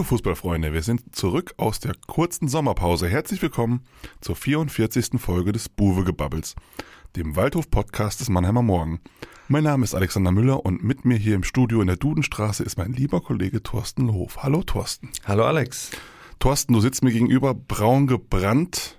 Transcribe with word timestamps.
Liebe 0.00 0.08
Fußballfreunde, 0.08 0.72
wir 0.72 0.82
sind 0.82 1.14
zurück 1.14 1.52
aus 1.58 1.78
der 1.78 1.92
kurzen 2.06 2.48
Sommerpause. 2.48 3.06
Herzlich 3.06 3.42
willkommen 3.42 3.84
zur 4.22 4.34
44. 4.34 5.20
Folge 5.20 5.52
des 5.52 5.68
Buwe-Gebabbels, 5.68 6.54
dem 7.16 7.36
Waldhof-Podcast 7.36 8.18
des 8.18 8.30
Mannheimer 8.30 8.62
Morgen. 8.62 9.02
Mein 9.48 9.64
Name 9.64 9.84
ist 9.84 9.94
Alexander 9.94 10.32
Müller 10.32 10.64
und 10.64 10.82
mit 10.82 11.04
mir 11.04 11.18
hier 11.18 11.34
im 11.34 11.44
Studio 11.44 11.82
in 11.82 11.86
der 11.86 11.96
Dudenstraße 11.96 12.64
ist 12.64 12.78
mein 12.78 12.94
lieber 12.94 13.20
Kollege 13.20 13.62
Thorsten 13.62 14.06
Lohof. 14.06 14.38
Hallo 14.38 14.62
Thorsten. 14.62 15.10
Hallo 15.26 15.44
Alex. 15.44 15.90
Thorsten, 16.38 16.72
du 16.72 16.80
sitzt 16.80 17.04
mir 17.04 17.12
gegenüber, 17.12 17.52
braun 17.52 18.06
gebrannt, 18.06 18.98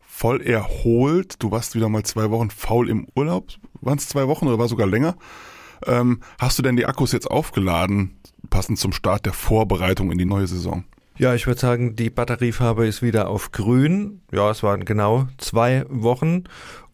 voll 0.00 0.42
erholt. 0.42 1.40
Du 1.44 1.52
warst 1.52 1.76
wieder 1.76 1.88
mal 1.88 2.02
zwei 2.02 2.28
Wochen 2.32 2.50
faul 2.50 2.88
im 2.90 3.06
Urlaub. 3.14 3.52
Waren 3.82 3.98
es 3.98 4.08
zwei 4.08 4.26
Wochen 4.26 4.48
oder 4.48 4.58
war 4.58 4.66
sogar 4.66 4.88
länger? 4.88 5.16
Ähm, 5.86 6.20
hast 6.40 6.58
du 6.58 6.62
denn 6.62 6.76
die 6.76 6.86
Akkus 6.86 7.12
jetzt 7.12 7.30
aufgeladen, 7.30 8.16
passend 8.50 8.78
zum 8.78 8.92
Start 8.92 9.24
der 9.26 9.32
Vorbereitung 9.32 10.10
in 10.10 10.18
die 10.18 10.26
neue 10.26 10.46
Saison? 10.46 10.84
Ja, 11.16 11.34
ich 11.34 11.46
würde 11.46 11.60
sagen, 11.60 11.96
die 11.96 12.08
Batteriefarbe 12.08 12.86
ist 12.86 13.02
wieder 13.02 13.28
auf 13.28 13.52
grün. 13.52 14.22
Ja, 14.32 14.50
es 14.50 14.62
waren 14.62 14.84
genau 14.84 15.26
zwei 15.38 15.84
Wochen 15.88 16.44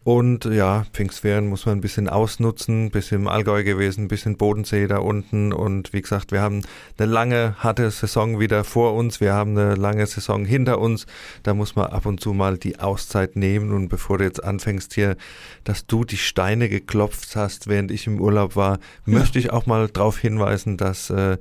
und 0.07 0.45
ja, 0.45 0.85
Pfingstferien 0.93 1.47
muss 1.47 1.65
man 1.65 1.79
ein 1.79 1.81
bisschen 1.81 2.07
ausnutzen, 2.07 2.85
ein 2.85 2.91
bisschen 2.91 3.23
im 3.23 3.27
Allgäu 3.27 3.65
gewesen, 3.65 4.05
ein 4.05 4.07
bisschen 4.07 4.37
Bodensee 4.37 4.87
da 4.87 4.99
unten. 4.99 5.51
Und 5.51 5.91
wie 5.91 6.01
gesagt, 6.01 6.31
wir 6.31 6.39
haben 6.39 6.61
eine 6.97 7.11
lange, 7.11 7.55
harte 7.59 7.91
Saison 7.91 8.39
wieder 8.39 8.63
vor 8.63 8.93
uns. 8.93 9.19
Wir 9.19 9.33
haben 9.33 9.57
eine 9.57 9.75
lange 9.75 10.07
Saison 10.07 10.45
hinter 10.45 10.79
uns. 10.79 11.07
Da 11.43 11.53
muss 11.53 11.75
man 11.75 11.87
ab 11.87 12.05
und 12.05 12.21
zu 12.21 12.31
mal 12.31 12.57
die 12.57 12.79
Auszeit 12.79 13.35
nehmen. 13.35 13.73
Und 13.73 13.89
bevor 13.89 14.19
du 14.19 14.23
jetzt 14.23 14.41
anfängst 14.41 14.93
hier, 14.93 15.17
dass 15.65 15.87
du 15.87 16.05
die 16.05 16.15
Steine 16.15 16.69
geklopft 16.69 17.35
hast, 17.35 17.67
während 17.67 17.91
ich 17.91 18.07
im 18.07 18.21
Urlaub 18.21 18.55
war, 18.55 18.79
ja. 19.07 19.19
möchte 19.19 19.39
ich 19.39 19.51
auch 19.51 19.65
mal 19.65 19.89
darauf 19.89 20.17
hinweisen, 20.17 20.77
dass 20.77 21.09
äh, 21.09 21.37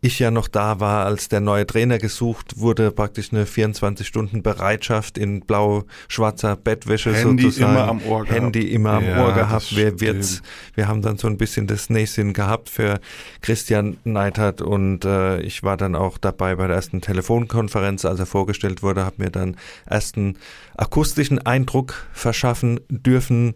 ich 0.00 0.18
ja 0.20 0.30
noch 0.30 0.46
da 0.46 0.78
war, 0.78 1.06
als 1.06 1.28
der 1.28 1.40
neue 1.40 1.66
Trainer 1.66 1.98
gesucht 1.98 2.58
wurde, 2.58 2.92
praktisch 2.92 3.32
eine 3.32 3.44
24-Stunden-Bereitschaft 3.44 5.18
in 5.18 5.40
blau-schwarzer 5.40 6.54
Bettwäsche 6.54 7.12
Handy 7.12 7.44
sozusagen. 7.44 7.72
immer 7.72 7.88
am 7.88 8.02
Ohr 8.02 8.24
gehabt. 8.24 8.40
Handy 8.40 8.62
immer 8.68 8.92
am 8.92 9.04
Ja, 9.04 9.24
Ohr 9.24 9.34
gehabt. 9.34 9.74
Wer 9.74 10.00
wird's? 10.00 10.42
Wir 10.74 10.86
haben 10.86 11.02
dann 11.02 11.18
so 11.18 11.26
ein 11.26 11.36
bisschen 11.36 11.66
das 11.66 11.90
Näschen 11.90 12.32
gehabt 12.32 12.68
für 12.68 13.00
Christian 13.40 13.96
Neidhardt 14.04 14.62
und 14.62 15.04
äh, 15.04 15.40
ich 15.40 15.64
war 15.64 15.76
dann 15.76 15.96
auch 15.96 16.18
dabei 16.18 16.54
bei 16.54 16.68
der 16.68 16.76
ersten 16.76 17.00
Telefonkonferenz, 17.00 18.04
als 18.04 18.20
er 18.20 18.26
vorgestellt 18.26 18.82
wurde, 18.84 19.04
habe 19.04 19.16
mir 19.18 19.30
dann 19.30 19.56
ersten 19.84 20.36
akustischen 20.76 21.44
Eindruck 21.44 22.06
verschaffen 22.12 22.78
dürfen 22.88 23.54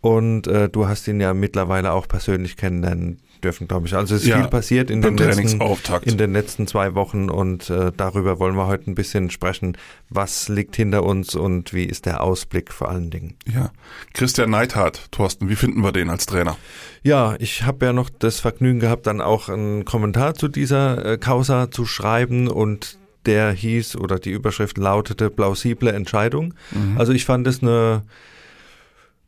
und 0.00 0.46
äh, 0.46 0.70
du 0.70 0.88
hast 0.88 1.06
ihn 1.06 1.20
ja 1.20 1.34
mittlerweile 1.34 1.92
auch 1.92 2.08
persönlich 2.08 2.56
kennenlernen 2.56 3.18
dürfen, 3.42 3.68
glaube 3.68 3.86
ich. 3.86 3.94
Also 3.94 4.14
es 4.14 4.22
ist 4.22 4.28
Ja, 4.28 4.38
viel 4.38 4.48
passiert 4.48 4.90
in 4.90 5.02
den, 5.02 5.16
letzten, 5.16 5.60
in 6.02 6.18
den 6.18 6.32
letzten 6.32 6.66
zwei 6.66 6.94
Wochen 6.94 7.28
und 7.28 7.70
äh, 7.70 7.92
darüber 7.96 8.38
wollen 8.38 8.56
wir 8.56 8.66
heute 8.66 8.90
ein 8.90 8.94
bisschen 8.94 9.30
sprechen. 9.30 9.76
Was 10.08 10.48
liegt 10.48 10.76
hinter 10.76 11.02
uns 11.02 11.34
und 11.34 11.72
wie 11.72 11.84
ist 11.84 12.06
der 12.06 12.22
Ausblick 12.22 12.72
vor 12.72 12.88
allen 12.88 13.10
Dingen? 13.10 13.34
Ja. 13.52 13.70
Christian 14.14 14.50
Neidhardt, 14.50 15.10
Thorsten, 15.12 15.48
wie 15.48 15.56
finden 15.56 15.82
wir 15.82 15.92
den 15.92 16.10
als 16.10 16.26
Trainer? 16.26 16.56
Ja, 17.02 17.36
ich 17.38 17.64
habe 17.64 17.86
ja 17.86 17.92
noch 17.92 18.10
das 18.10 18.40
Vergnügen 18.40 18.80
gehabt, 18.80 19.06
dann 19.06 19.20
auch 19.20 19.48
einen 19.48 19.84
Kommentar 19.84 20.34
zu 20.34 20.48
dieser 20.48 21.04
äh, 21.04 21.18
Causa 21.18 21.70
zu 21.70 21.84
schreiben 21.84 22.48
und 22.48 22.98
der 23.26 23.52
hieß 23.52 23.96
oder 23.96 24.18
die 24.18 24.30
Überschrift 24.30 24.78
lautete 24.78 25.30
plausible 25.30 25.92
Entscheidung. 25.92 26.54
Also 26.96 27.12
ich 27.12 27.24
fand 27.24 27.46
es 27.46 27.62
eine 27.62 28.02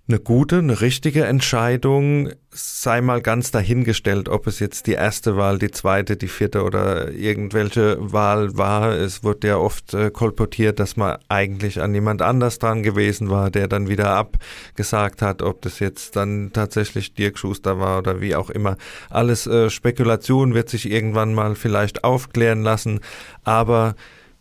eine 0.06 0.20
gute, 0.20 0.58
eine 0.58 0.82
richtige 0.82 1.24
Entscheidung, 1.24 2.28
sei 2.50 3.00
mal 3.00 3.22
ganz 3.22 3.50
dahingestellt, 3.50 4.28
ob 4.28 4.46
es 4.46 4.58
jetzt 4.58 4.86
die 4.86 4.92
erste 4.92 5.38
Wahl, 5.38 5.58
die 5.58 5.70
zweite, 5.70 6.18
die 6.18 6.28
vierte 6.28 6.62
oder 6.62 7.10
irgendwelche 7.10 7.96
Wahl 8.00 8.54
war. 8.58 8.92
Es 8.92 9.24
wurde 9.24 9.48
ja 9.48 9.56
oft 9.56 9.94
äh, 9.94 10.10
kolportiert, 10.10 10.78
dass 10.78 10.98
man 10.98 11.16
eigentlich 11.28 11.80
an 11.80 11.94
jemand 11.94 12.20
anders 12.20 12.58
dran 12.58 12.82
gewesen 12.82 13.30
war, 13.30 13.50
der 13.50 13.66
dann 13.66 13.88
wieder 13.88 14.10
abgesagt 14.10 15.22
hat, 15.22 15.40
ob 15.40 15.62
das 15.62 15.78
jetzt 15.78 16.16
dann 16.16 16.50
tatsächlich 16.52 17.14
Dirk 17.14 17.38
Schuster 17.38 17.80
war 17.80 17.98
oder 17.98 18.20
wie 18.20 18.36
auch 18.36 18.50
immer. 18.50 18.76
Alles 19.08 19.46
äh, 19.46 19.70
Spekulation 19.70 20.52
wird 20.52 20.68
sich 20.68 20.90
irgendwann 20.90 21.32
mal 21.32 21.54
vielleicht 21.54 22.04
aufklären 22.04 22.62
lassen, 22.62 23.00
aber 23.42 23.94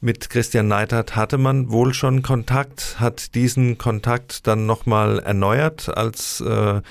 mit 0.04 0.30
Christian 0.30 0.68
Neidhardt 0.68 1.16
hatte 1.16 1.38
man 1.38 1.72
wohl 1.72 1.94
schon 1.94 2.22
Kontakt, 2.22 3.00
hat 3.00 3.36
diesen 3.36 3.78
Kontakt 3.78 4.46
dann 4.48 4.66
nochmal 4.66 5.20
erneuert, 5.20 5.96
als 5.96 6.42
äh, 6.42 6.82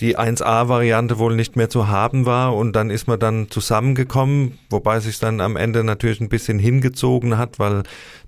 die 0.00 0.18
1A-Variante 0.18 1.18
wohl 1.18 1.34
nicht 1.34 1.56
mehr 1.56 1.70
zu 1.70 1.88
haben 1.88 2.26
war 2.26 2.54
und 2.54 2.74
dann 2.74 2.90
ist 2.90 3.08
man 3.08 3.18
dann 3.18 3.50
zusammengekommen, 3.50 4.58
wobei 4.68 5.00
sich 5.00 5.18
dann 5.18 5.40
am 5.40 5.56
Ende 5.56 5.84
natürlich 5.84 6.20
ein 6.20 6.28
bisschen 6.28 6.58
hingezogen 6.58 7.38
hat, 7.38 7.58
weil 7.58 7.82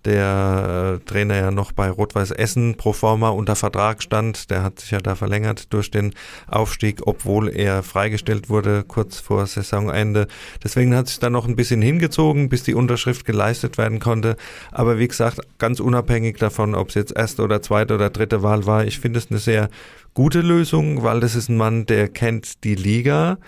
der 0.04 1.00
äh, 1.02 1.04
Trainer 1.04 1.36
ja 1.36 1.50
noch 1.50 1.72
bei 1.72 1.90
Rot-Weiß 1.90 2.30
Essen 2.30 2.76
pro 2.76 2.92
forma 2.92 3.28
unter 3.30 3.56
Vertrag 3.56 4.02
stand. 4.02 4.50
Der 4.50 4.62
hat 4.62 4.80
sich 4.80 4.92
ja 4.92 4.98
da 4.98 5.14
verlängert 5.14 5.72
durch 5.72 5.90
den 5.90 6.14
Aufstieg, 6.46 7.00
obwohl 7.06 7.48
er 7.48 7.82
freigestellt 7.82 8.48
wurde 8.48 8.84
kurz 8.86 9.18
vor 9.20 9.46
Saisonende. 9.46 10.28
Deswegen 10.62 10.94
hat 10.94 11.08
sich 11.08 11.18
dann 11.18 11.32
noch 11.32 11.46
ein 11.46 11.56
bisschen 11.56 11.82
hingezogen, 11.82 12.48
bis 12.48 12.62
die 12.62 12.74
Unterschrift 12.74 13.26
geleistet 13.26 13.76
werden 13.76 13.98
konnte. 13.98 14.36
Aber 14.70 14.98
wie 14.98 15.08
gesagt, 15.08 15.40
ganz 15.58 15.80
unabhängig 15.80 16.38
davon, 16.38 16.74
ob 16.74 16.88
es 16.88 16.94
jetzt 16.94 17.14
erste 17.14 17.42
oder 17.42 17.60
zweite 17.60 17.94
oder 17.94 18.08
dritte 18.08 18.42
Wahl 18.42 18.66
war, 18.66 18.84
ich 18.84 19.00
finde 19.00 19.18
es 19.18 19.30
eine 19.30 19.38
sehr 19.38 19.68
gute 20.14 20.40
Lösung, 20.40 21.02
weil 21.02 21.20
das 21.20 21.34
ist 21.34 21.48
ein 21.48 21.56
Mann, 21.56 21.86
der 21.86 22.08
kennt 22.08 22.64
die 22.64 22.74
Liga. 22.74 23.38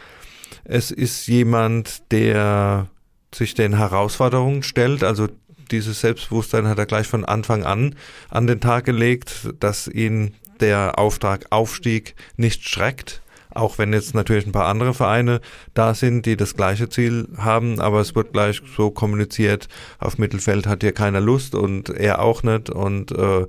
Es 0.65 0.91
ist 0.91 1.27
jemand, 1.27 2.11
der 2.13 2.89
sich 3.35 3.55
den 3.55 3.77
Herausforderungen 3.77 4.63
stellt, 4.63 5.05
also 5.05 5.29
dieses 5.71 6.01
Selbstbewusstsein 6.01 6.67
hat 6.67 6.79
er 6.79 6.87
gleich 6.87 7.07
von 7.07 7.25
Anfang 7.25 7.65
an 7.65 7.95
an 8.29 8.47
den 8.47 8.61
Tag 8.61 8.85
gelegt, 8.85 9.51
dass 9.61 9.87
ihn 9.87 10.35
der 10.61 10.99
Auftrag 10.99 11.47
Aufstieg 11.51 12.15
nicht 12.37 12.69
schreckt. 12.69 13.23
Auch 13.53 13.79
wenn 13.79 13.93
jetzt 13.93 14.15
natürlich 14.15 14.47
ein 14.47 14.53
paar 14.53 14.67
andere 14.67 14.95
Vereine 14.95 15.41
da 15.75 15.95
sind, 15.95 16.27
die 16.27 16.37
das 16.37 16.55
gleiche 16.55 16.89
Ziel 16.89 17.29
haben, 17.37 17.81
aber 17.81 18.01
es 18.01 18.15
wird 18.15 18.33
gleich 18.33 18.63
so 18.77 18.91
kommuniziert, 18.91 19.69
auf 19.99 20.19
Mittelfeld 20.19 20.67
hat 20.67 20.83
hier 20.83 20.93
keiner 20.93 21.21
Lust 21.21 21.55
und 21.55 21.91
er 21.91 22.21
auch 22.21 22.43
nicht. 22.43 22.71
Und 22.71 23.13
äh, 23.13 23.47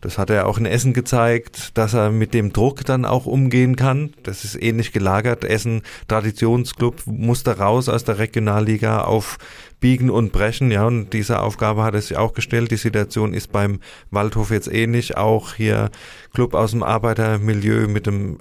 das 0.00 0.18
hat 0.18 0.30
er 0.30 0.46
auch 0.46 0.58
in 0.58 0.66
Essen 0.66 0.92
gezeigt, 0.92 1.76
dass 1.76 1.94
er 1.94 2.10
mit 2.10 2.34
dem 2.34 2.52
Druck 2.52 2.84
dann 2.84 3.04
auch 3.04 3.26
umgehen 3.26 3.76
kann. 3.76 4.14
Das 4.22 4.44
ist 4.44 4.60
ähnlich 4.60 4.92
gelagert. 4.92 5.44
Essen, 5.44 5.82
Traditionsclub, 6.08 7.02
musste 7.06 7.58
raus 7.58 7.88
aus 7.88 8.04
der 8.04 8.18
Regionalliga 8.18 9.02
auf 9.02 9.38
Biegen 9.80 10.10
und 10.10 10.30
Brechen, 10.30 10.70
ja, 10.70 10.86
und 10.86 11.14
diese 11.14 11.40
Aufgabe 11.40 11.82
hat 11.82 11.94
er 11.94 12.02
sich 12.02 12.16
auch 12.16 12.34
gestellt. 12.34 12.70
Die 12.70 12.76
Situation 12.76 13.32
ist 13.32 13.50
beim 13.50 13.80
Waldhof 14.10 14.50
jetzt 14.50 14.70
ähnlich. 14.70 15.16
Auch 15.16 15.54
hier 15.54 15.90
Club 16.34 16.54
aus 16.54 16.72
dem 16.72 16.82
Arbeitermilieu 16.82 17.88
mit 17.88 18.06
dem 18.06 18.38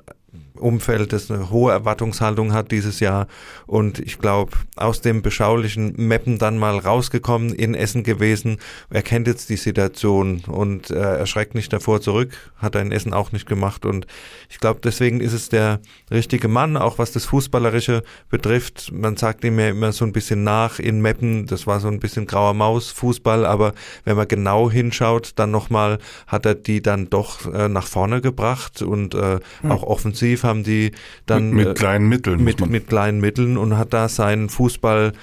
Umfeld, 0.60 1.14
das 1.14 1.32
eine 1.32 1.50
hohe 1.50 1.72
Erwartungshaltung 1.72 2.54
hat 2.54 2.72
dieses 2.72 3.00
Jahr. 3.00 3.28
Und 3.66 4.00
ich 4.00 4.20
glaube, 4.20 4.52
aus 4.76 5.02
dem 5.02 5.22
beschaulichen 5.22 5.94
Meppen 5.98 6.38
dann 6.38 6.58
mal 6.58 6.78
rausgekommen, 6.78 7.54
in 7.54 7.76
Essen 7.76 8.04
gewesen. 8.04 8.58
Er 8.90 9.02
kennt 9.02 9.28
jetzt 9.28 9.50
die 9.50 9.58
Situation 9.58 10.44
und 10.48 10.90
äh, 10.90 10.96
er 10.96 11.26
schreckt 11.26 11.56
nicht 11.56 11.72
davor 11.72 12.02
zurück. 12.02 12.32
Hat 12.58 12.76
er 12.76 12.82
in 12.82 12.92
Essen 12.92 13.14
auch 13.14 13.32
nicht 13.32 13.48
gemacht. 13.48 13.86
Und 13.86 14.08
ich 14.50 14.60
glaube, 14.60 14.80
deswegen 14.84 15.22
ist 15.22 15.34
es 15.34 15.50
der 15.50 15.80
richtige 16.12 16.48
Mann, 16.48 16.78
auch 16.78 16.98
was 16.98 17.12
das 17.12 17.26
Fußballerische 17.26 18.04
betrifft. 18.30 18.92
Man 18.92 19.18
sagt 19.18 19.44
ihm 19.44 19.60
ja 19.60 19.70
immer 19.70 19.92
so 19.92 20.06
ein 20.06 20.14
bisschen 20.14 20.44
nach 20.44 20.80
in 20.80 21.02
Meppen. 21.02 21.46
Das 21.46 21.68
war 21.68 21.80
so 21.80 21.88
ein 21.88 22.00
bisschen 22.00 22.28
grauer 22.28 22.54
Maus 22.54 22.92
Fußball. 22.92 23.46
Aber 23.46 23.74
wenn 24.04 24.18
man 24.18 24.28
genau 24.28 24.70
hinschaut, 24.70 25.34
dann 25.36 25.52
nochmal 25.52 26.00
hat 26.28 26.46
er 26.46 26.56
die 26.56 26.82
dann 26.82 27.10
doch 27.10 27.52
äh, 27.54 27.70
nach 27.70 27.88
vorne 27.88 28.22
gebracht 28.22 28.82
und 28.82 29.16
äh, 29.16 29.40
auch 29.68 29.84
offensiv 29.84 30.44
haben 30.50 30.64
die 30.64 30.92
dann 31.26 31.52
mit, 31.52 31.66
äh, 31.66 31.70
mit 31.70 31.78
kleinen 31.78 32.10
Mitteln. 32.10 32.44
mit, 32.44 32.68
mit 32.68 32.88
kleinen 32.88 33.22
Mitteln 33.22 33.58
und 33.58 33.78
hat 33.78 33.94
da 33.94 34.10
seinen 34.10 34.50
Fußball 34.50 35.14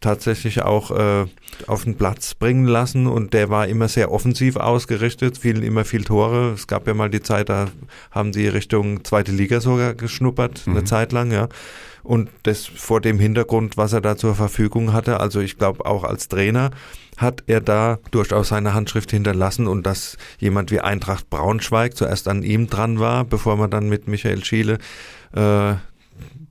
tatsächlich 0.00 0.62
auch 0.62 0.90
äh, 0.90 1.26
auf 1.66 1.84
den 1.84 1.96
Platz 1.96 2.34
bringen 2.34 2.66
lassen 2.66 3.06
und 3.06 3.34
der 3.34 3.50
war 3.50 3.66
immer 3.66 3.88
sehr 3.88 4.12
offensiv 4.12 4.56
ausgerichtet, 4.56 5.38
fielen 5.38 5.62
immer 5.62 5.84
viel 5.84 6.04
Tore. 6.04 6.52
Es 6.52 6.66
gab 6.66 6.86
ja 6.86 6.94
mal 6.94 7.10
die 7.10 7.22
Zeit, 7.22 7.48
da 7.48 7.68
haben 8.10 8.32
die 8.32 8.46
Richtung 8.46 9.04
zweite 9.04 9.32
Liga 9.32 9.60
sogar 9.60 9.94
geschnuppert, 9.94 10.64
eine 10.66 10.84
Zeit 10.84 11.12
lang, 11.12 11.32
ja. 11.32 11.48
Und 12.02 12.30
das 12.44 12.66
vor 12.66 13.00
dem 13.00 13.18
Hintergrund, 13.18 13.76
was 13.76 13.92
er 13.92 14.00
da 14.00 14.16
zur 14.16 14.34
Verfügung 14.34 14.92
hatte, 14.92 15.20
also 15.20 15.40
ich 15.40 15.58
glaube 15.58 15.86
auch 15.86 16.04
als 16.04 16.28
Trainer 16.28 16.70
hat 17.16 17.42
er 17.48 17.60
da 17.60 17.98
durchaus 18.12 18.48
seine 18.48 18.74
Handschrift 18.74 19.10
hinterlassen 19.10 19.66
und 19.66 19.84
dass 19.84 20.16
jemand 20.38 20.70
wie 20.70 20.80
Eintracht 20.80 21.28
Braunschweig 21.28 21.96
zuerst 21.96 22.28
an 22.28 22.44
ihm 22.44 22.68
dran 22.68 23.00
war, 23.00 23.24
bevor 23.24 23.56
man 23.56 23.70
dann 23.70 23.88
mit 23.88 24.06
Michael 24.06 24.44
Schiele 24.44 24.78
äh, 25.32 25.74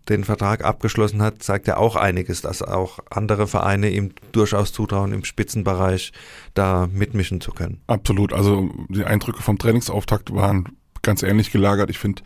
den 0.10 0.24
Vertrag 0.24 0.64
abgeschlossen 0.64 1.22
hat, 1.22 1.44
zeigt 1.44 1.68
ja 1.68 1.78
auch 1.78 1.96
einiges, 1.96 2.42
dass 2.42 2.62
auch 2.62 3.00
andere 3.10 3.48
Vereine 3.48 3.90
ihm 3.90 4.12
durchaus 4.32 4.72
zutrauen, 4.72 5.12
im 5.14 5.24
Spitzenbereich 5.26 6.14
da 6.54 6.88
mitmischen 6.92 7.42
zu 7.42 7.52
können. 7.52 7.82
Absolut. 7.88 8.34
Also 8.34 8.70
die 8.90 9.04
Eindrücke 9.04 9.42
vom 9.42 9.58
Trainingsauftakt 9.58 10.34
waren 10.34 10.78
ganz 11.02 11.24
ähnlich 11.24 11.52
gelagert. 11.52 11.90
Ich 11.90 12.00
finde, 12.00 12.22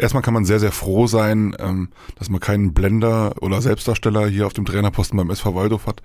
erstmal 0.00 0.22
kann 0.22 0.34
man 0.34 0.44
sehr, 0.44 0.60
sehr 0.60 0.72
froh 0.72 1.06
sein, 1.06 1.54
ähm, 1.58 1.90
dass 2.16 2.28
man 2.28 2.40
keinen 2.40 2.72
Blender 2.72 3.34
oder 3.40 3.60
Selbstdarsteller 3.60 4.26
hier 4.26 4.46
auf 4.46 4.52
dem 4.52 4.64
Trainerposten 4.64 5.16
beim 5.16 5.30
SV 5.30 5.54
Waldorf 5.54 5.86
hat, 5.86 6.02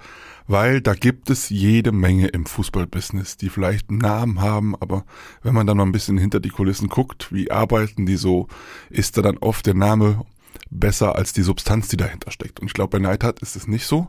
weil 0.48 0.82
da 0.82 0.94
gibt 0.94 1.30
es 1.30 1.50
jede 1.50 1.92
Menge 1.92 2.28
im 2.28 2.46
Fußballbusiness, 2.46 3.38
die 3.38 3.50
vielleicht 3.50 3.90
einen 3.90 4.00
Namen 4.00 4.42
haben, 4.42 4.76
aber 4.76 5.06
wenn 5.42 5.54
man 5.54 5.66
dann 5.66 5.78
mal 5.78 5.84
ein 5.84 5.92
bisschen 5.92 6.18
hinter 6.18 6.40
die 6.40 6.50
Kulissen 6.50 6.90
guckt, 6.90 7.32
wie 7.32 7.52
arbeiten 7.52 8.06
die 8.06 8.18
so, 8.18 8.48
ist 8.90 9.18
da 9.18 9.22
dann 9.22 9.38
oft 9.38 9.66
der 9.66 9.74
Name 9.74 10.26
besser 10.70 11.16
als 11.16 11.34
die 11.34 11.44
Substanz, 11.44 11.88
die 11.88 11.98
dahinter 11.98 12.32
steckt. 12.32 12.60
Und 12.60 12.68
ich 12.68 12.74
glaube, 12.74 12.98
bei 12.98 13.00
Neidhardt 13.00 13.40
ist 13.40 13.56
es 13.56 13.68
nicht 13.68 13.86
so. 13.86 14.08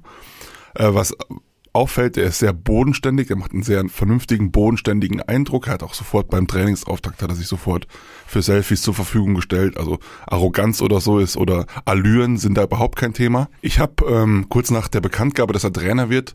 Äh, 0.74 0.94
was 0.94 1.14
auffällt, 1.76 2.16
er 2.16 2.24
ist 2.24 2.38
sehr 2.38 2.52
bodenständig, 2.52 3.30
er 3.30 3.36
macht 3.36 3.52
einen 3.52 3.62
sehr 3.62 3.86
vernünftigen, 3.88 4.50
bodenständigen 4.50 5.20
Eindruck. 5.20 5.66
Er 5.66 5.74
hat 5.74 5.82
auch 5.82 5.94
sofort 5.94 6.30
beim 6.30 6.46
Trainingsauftakt 6.46 7.22
hat 7.22 7.30
er 7.30 7.36
sich 7.36 7.46
sofort 7.46 7.86
für 8.26 8.42
Selfies 8.42 8.82
zur 8.82 8.94
Verfügung 8.94 9.34
gestellt. 9.34 9.76
Also 9.76 9.98
Arroganz 10.26 10.80
oder 10.80 11.00
so 11.00 11.18
ist 11.18 11.36
oder 11.36 11.66
Allüren 11.84 12.38
sind 12.38 12.56
da 12.56 12.64
überhaupt 12.64 12.96
kein 12.96 13.12
Thema. 13.12 13.48
Ich 13.60 13.78
habe 13.78 14.04
ähm, 14.08 14.46
kurz 14.48 14.70
nach 14.70 14.88
der 14.88 15.00
Bekanntgabe, 15.00 15.52
dass 15.52 15.64
er 15.64 15.72
Trainer 15.72 16.08
wird, 16.08 16.34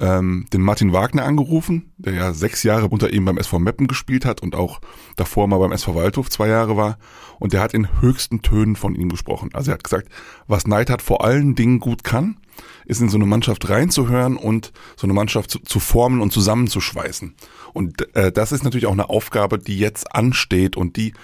ähm, 0.00 0.46
den 0.52 0.60
Martin 0.60 0.92
Wagner 0.92 1.24
angerufen, 1.24 1.92
der 1.96 2.14
ja 2.14 2.32
sechs 2.32 2.62
Jahre 2.62 2.88
unter 2.88 3.12
ihm 3.12 3.24
beim 3.24 3.38
SV 3.38 3.58
Meppen 3.58 3.86
gespielt 3.86 4.24
hat 4.24 4.42
und 4.42 4.54
auch 4.54 4.80
davor 5.16 5.46
mal 5.48 5.58
beim 5.58 5.72
SV 5.72 5.94
Waldhof 5.94 6.30
zwei 6.30 6.48
Jahre 6.48 6.76
war. 6.76 6.98
Und 7.38 7.52
der 7.52 7.60
hat 7.60 7.74
in 7.74 8.00
höchsten 8.00 8.42
Tönen 8.42 8.76
von 8.76 8.94
ihm 8.94 9.08
gesprochen. 9.08 9.50
Also 9.52 9.70
er 9.70 9.74
hat 9.74 9.84
gesagt, 9.84 10.08
was 10.46 10.66
Neidhardt 10.66 11.02
vor 11.02 11.24
allen 11.24 11.54
Dingen 11.54 11.80
gut 11.80 12.04
kann, 12.04 12.38
ist 12.86 13.00
in 13.00 13.08
so 13.08 13.16
eine 13.16 13.26
Mannschaft 13.26 13.68
reinzuhören 13.68 14.36
und 14.36 14.72
so 14.96 15.06
eine 15.06 15.14
Mannschaft 15.14 15.50
zu, 15.50 15.58
zu 15.60 15.80
formen 15.80 16.20
und 16.20 16.32
zusammenzuschweißen. 16.32 17.34
Und 17.72 18.14
äh, 18.14 18.30
das 18.30 18.52
ist 18.52 18.64
natürlich 18.64 18.86
auch 18.86 18.92
eine 18.92 19.10
Aufgabe, 19.10 19.58
die 19.58 19.78
jetzt 19.78 20.14
ansteht 20.14 20.76
und 20.76 20.96
die 20.96 21.14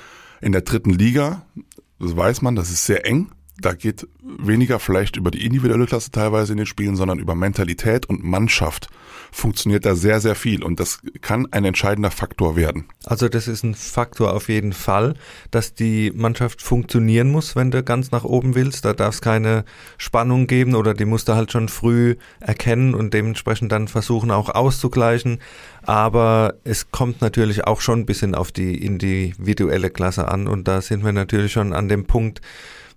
in 0.40 0.52
der 0.52 0.62
dritten 0.62 0.90
Liga, 0.90 1.46
das 1.99 2.16
weiß 2.16 2.43
man, 2.43 2.56
das 2.56 2.70
ist 2.70 2.87
sehr 2.87 3.06
eng 3.06 3.31
da 3.60 3.74
geht 3.74 4.06
weniger 4.22 4.78
vielleicht 4.78 5.16
über 5.16 5.30
die 5.30 5.44
individuelle 5.44 5.86
Klasse 5.86 6.10
teilweise 6.10 6.52
in 6.52 6.58
den 6.58 6.66
Spielen, 6.66 6.96
sondern 6.96 7.18
über 7.18 7.34
Mentalität 7.34 8.06
und 8.06 8.24
Mannschaft 8.24 8.88
funktioniert 9.32 9.86
da 9.86 9.94
sehr, 9.94 10.20
sehr 10.20 10.34
viel 10.34 10.62
und 10.64 10.80
das 10.80 11.00
kann 11.20 11.46
ein 11.52 11.64
entscheidender 11.64 12.10
Faktor 12.10 12.56
werden. 12.56 12.86
Also 13.04 13.28
das 13.28 13.48
ist 13.48 13.62
ein 13.62 13.74
Faktor 13.74 14.34
auf 14.34 14.48
jeden 14.48 14.72
Fall, 14.72 15.14
dass 15.50 15.74
die 15.74 16.12
Mannschaft 16.14 16.62
funktionieren 16.62 17.30
muss, 17.30 17.54
wenn 17.56 17.70
du 17.70 17.82
ganz 17.82 18.10
nach 18.10 18.24
oben 18.24 18.54
willst. 18.54 18.84
Da 18.84 18.92
darf 18.92 19.14
es 19.14 19.20
keine 19.20 19.64
Spannung 19.98 20.46
geben 20.46 20.74
oder 20.74 20.94
die 20.94 21.04
musst 21.04 21.28
du 21.28 21.34
halt 21.34 21.52
schon 21.52 21.68
früh 21.68 22.16
erkennen 22.40 22.94
und 22.94 23.14
dementsprechend 23.14 23.70
dann 23.72 23.88
versuchen 23.88 24.30
auch 24.30 24.48
auszugleichen. 24.48 25.38
Aber 25.82 26.54
es 26.64 26.90
kommt 26.90 27.20
natürlich 27.20 27.64
auch 27.66 27.80
schon 27.80 28.00
ein 28.00 28.06
bisschen 28.06 28.34
auf 28.34 28.52
die 28.52 28.84
individuelle 28.84 29.90
Klasse 29.90 30.28
an 30.28 30.48
und 30.48 30.66
da 30.66 30.80
sind 30.80 31.04
wir 31.04 31.12
natürlich 31.12 31.52
schon 31.52 31.72
an 31.72 31.88
dem 31.88 32.04
Punkt, 32.04 32.40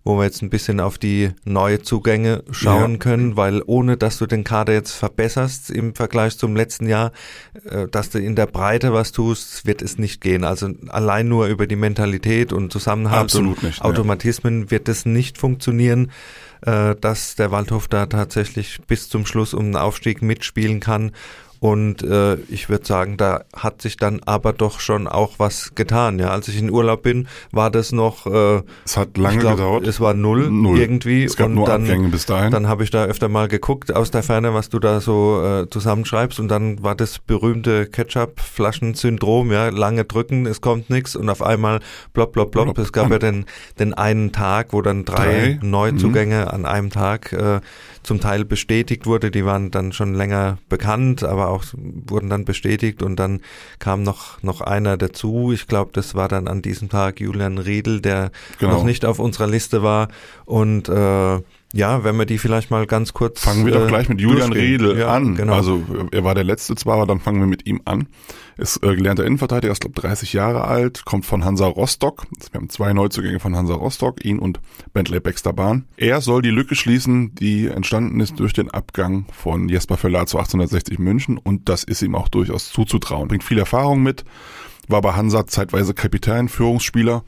wo 0.03 0.17
wir 0.17 0.25
jetzt 0.25 0.41
ein 0.41 0.49
bisschen 0.49 0.79
auf 0.79 0.97
die 0.97 1.31
neue 1.45 1.81
Zugänge 1.81 2.43
schauen 2.51 2.93
ja. 2.93 2.97
können, 2.97 3.37
weil 3.37 3.61
ohne 3.65 3.97
dass 3.97 4.17
du 4.17 4.25
den 4.25 4.43
Kader 4.43 4.73
jetzt 4.73 4.91
verbesserst 4.91 5.69
im 5.69 5.95
Vergleich 5.95 6.37
zum 6.37 6.55
letzten 6.55 6.87
Jahr, 6.87 7.11
äh, 7.69 7.87
dass 7.87 8.09
du 8.09 8.19
in 8.19 8.35
der 8.35 8.47
Breite 8.47 8.93
was 8.93 9.11
tust, 9.11 9.65
wird 9.65 9.81
es 9.81 9.97
nicht 9.97 10.21
gehen. 10.21 10.43
Also 10.43 10.69
allein 10.89 11.27
nur 11.27 11.47
über 11.47 11.67
die 11.67 11.75
Mentalität 11.75 12.51
und 12.51 12.71
Zusammenhalt 12.71 13.33
und 13.35 13.63
nicht, 13.63 13.81
Automatismen 13.81 14.63
ja. 14.63 14.71
wird 14.71 14.89
es 14.89 15.05
nicht 15.05 15.37
funktionieren 15.37 16.11
äh, 16.65 16.95
dass 16.95 17.35
der 17.35 17.51
Waldhof 17.51 17.87
da 17.87 18.05
tatsächlich 18.05 18.79
bis 18.87 19.09
zum 19.09 19.25
Schluss 19.25 19.53
um 19.53 19.65
den 19.65 19.75
Aufstieg 19.75 20.21
mitspielen 20.21 20.79
kann. 20.79 21.11
Und 21.63 22.03
äh, 22.03 22.35
ich 22.49 22.67
würde 22.67 22.85
sagen, 22.85 23.15
da 23.15 23.45
hat 23.55 23.81
sich 23.81 23.95
dann 23.95 24.19
aber 24.25 24.51
doch 24.51 24.81
schon 24.81 25.07
auch 25.07 25.35
was 25.37 25.75
getan. 25.75 26.19
Ja, 26.19 26.31
als 26.31 26.49
ich 26.49 26.59
in 26.59 26.69
Urlaub 26.69 27.03
bin, 27.03 27.29
war 27.53 27.71
das 27.71 27.93
noch. 27.93 28.27
Äh, 28.27 28.63
es 28.83 28.97
hat 28.97 29.17
lange 29.17 29.37
glaub, 29.37 29.55
gedauert. 29.55 29.87
Es 29.87 30.01
war 30.01 30.13
null, 30.13 30.51
null. 30.51 30.77
irgendwie. 30.77 31.23
Es 31.23 31.37
gab 31.37 31.47
und 31.47 31.53
nur 31.53 31.65
dann, 31.65 31.83
Abgänge 31.83 32.09
bis 32.09 32.25
dahin. 32.25 32.51
Dann 32.51 32.67
habe 32.67 32.83
ich 32.83 32.91
da 32.91 33.05
öfter 33.05 33.29
mal 33.29 33.47
geguckt 33.47 33.95
aus 33.95 34.11
der 34.11 34.23
Ferne, 34.23 34.53
was 34.53 34.67
du 34.67 34.79
da 34.79 34.99
so 34.99 35.41
äh, 35.41 35.69
zusammenschreibst. 35.69 36.37
Und 36.41 36.49
dann 36.49 36.83
war 36.83 36.95
das 36.95 37.19
berühmte 37.19 37.85
Ketchup-Flaschen-Syndrom. 37.85 39.49
Ja, 39.53 39.69
lange 39.69 40.03
drücken, 40.03 40.45
es 40.45 40.59
kommt 40.59 40.89
nichts 40.89 41.15
und 41.15 41.29
auf 41.29 41.41
einmal 41.41 41.79
plopp, 42.11 42.33
plopp, 42.33 42.51
plopp. 42.51 42.77
Es 42.77 42.91
gab 42.91 43.09
ja 43.09 43.19
den, 43.19 43.45
den 43.79 43.93
einen 43.93 44.33
Tag, 44.33 44.73
wo 44.73 44.81
dann 44.81 45.05
drei, 45.05 45.57
drei. 45.61 45.65
Neuzugänge 45.65 46.41
mhm. 46.41 46.47
an 46.49 46.65
einem 46.65 46.89
Tag 46.89 47.31
äh, 47.31 47.61
zum 48.03 48.19
Teil 48.19 48.45
bestätigt 48.45 49.05
wurde. 49.05 49.31
Die 49.31 49.45
waren 49.45 49.71
dann 49.71 49.93
schon 49.93 50.13
länger 50.13 50.57
bekannt, 50.69 51.23
aber 51.23 51.49
auch 51.49 51.63
wurden 51.73 52.29
dann 52.29 52.45
bestätigt 52.45 53.01
und 53.01 53.15
dann 53.15 53.41
kam 53.79 54.03
noch, 54.03 54.41
noch 54.43 54.61
einer 54.61 54.97
dazu. 54.97 55.51
Ich 55.51 55.67
glaube, 55.67 55.91
das 55.93 56.15
war 56.15 56.27
dann 56.27 56.47
an 56.47 56.61
diesem 56.61 56.89
Tag 56.89 57.19
Julian 57.19 57.57
Riedel, 57.57 58.01
der 58.01 58.31
genau. 58.59 58.73
noch 58.73 58.83
nicht 58.83 59.05
auf 59.05 59.19
unserer 59.19 59.47
Liste 59.47 59.83
war 59.83 60.09
und 60.45 60.89
äh, 60.89 61.41
ja, 61.75 62.03
wenn 62.03 62.15
wir 62.17 62.27
die 62.27 62.37
vielleicht 62.37 62.69
mal 62.69 62.85
ganz 62.85 63.13
kurz. 63.13 63.41
Fangen 63.41 63.65
wir 63.65 63.75
äh, 63.75 63.79
doch 63.79 63.87
gleich 63.87 64.07
mit 64.07 64.21
Julian 64.21 64.53
Riedel 64.53 64.95
ja, 64.95 65.07
an. 65.07 65.35
Genau. 65.35 65.53
Also 65.53 65.83
er 66.11 66.23
war 66.23 66.35
der 66.35 66.43
letzte 66.43 66.75
zwar, 66.75 66.97
aber 66.97 67.07
dann 67.07 67.19
fangen 67.19 67.39
wir 67.39 67.47
mit 67.47 67.65
ihm 67.65 67.81
an. 67.85 68.07
Ist 68.57 68.83
äh, 68.83 68.95
gelernter 68.95 69.25
Innenverteidiger, 69.25 69.71
ist 69.71 69.81
glaube 69.81 69.99
30 69.99 70.33
Jahre 70.33 70.65
alt, 70.65 71.03
kommt 71.03 71.25
von 71.25 71.43
Hansa 71.43 71.65
Rostock. 71.65 72.27
Wir 72.51 72.61
haben 72.61 72.69
zwei 72.69 72.93
Neuzugänge 72.93 73.39
von 73.39 73.55
Hansa 73.55 73.73
Rostock, 73.73 74.23
ihn 74.23 74.37
und 74.37 74.59
Bentley 74.93 75.19
Baxter 75.19 75.51
Bahn. 75.51 75.85
Er 75.97 76.21
soll 76.21 76.43
die 76.43 76.51
Lücke 76.51 76.75
schließen, 76.75 77.33
die 77.33 77.65
entstanden 77.65 78.19
ist 78.19 78.39
durch 78.39 78.53
den 78.53 78.69
Abgang 78.69 79.25
von 79.31 79.67
Jesper 79.67 79.97
Verlat 79.97 80.29
zu 80.29 80.37
1860 80.37 80.99
München 80.99 81.39
und 81.39 81.69
das 81.69 81.83
ist 81.83 82.03
ihm 82.03 82.13
auch 82.13 82.27
durchaus 82.27 82.69
zuzutrauen. 82.69 83.27
Bringt 83.27 83.43
viel 83.43 83.57
Erfahrung 83.57 84.03
mit, 84.03 84.25
war 84.87 85.01
bei 85.01 85.13
Hansa 85.13 85.47
zeitweise 85.47 85.95
Kapitän, 85.95 86.49
Führungsspieler 86.49 87.23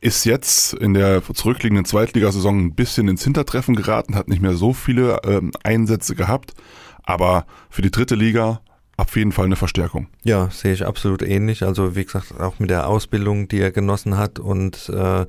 ist 0.00 0.24
jetzt 0.24 0.74
in 0.74 0.94
der 0.94 1.22
zurückliegenden 1.22 1.84
Zweitligasaison 1.84 2.58
ein 2.58 2.74
bisschen 2.74 3.08
ins 3.08 3.24
Hintertreffen 3.24 3.74
geraten, 3.74 4.14
hat 4.14 4.28
nicht 4.28 4.42
mehr 4.42 4.54
so 4.54 4.72
viele 4.72 5.20
ähm, 5.24 5.50
Einsätze 5.64 6.14
gehabt, 6.14 6.54
aber 7.02 7.46
für 7.70 7.82
die 7.82 7.90
dritte 7.90 8.14
Liga 8.14 8.60
auf 8.96 9.16
jeden 9.16 9.32
Fall 9.32 9.46
eine 9.46 9.56
Verstärkung. 9.56 10.08
Ja, 10.24 10.50
sehe 10.50 10.72
ich 10.72 10.84
absolut 10.84 11.22
ähnlich. 11.22 11.62
Also 11.62 11.94
wie 11.96 12.04
gesagt, 12.04 12.38
auch 12.38 12.58
mit 12.58 12.70
der 12.70 12.88
Ausbildung, 12.88 13.48
die 13.48 13.60
er 13.60 13.70
genossen 13.70 14.16
hat 14.16 14.38
und 14.38 14.88
äh, 14.88 15.26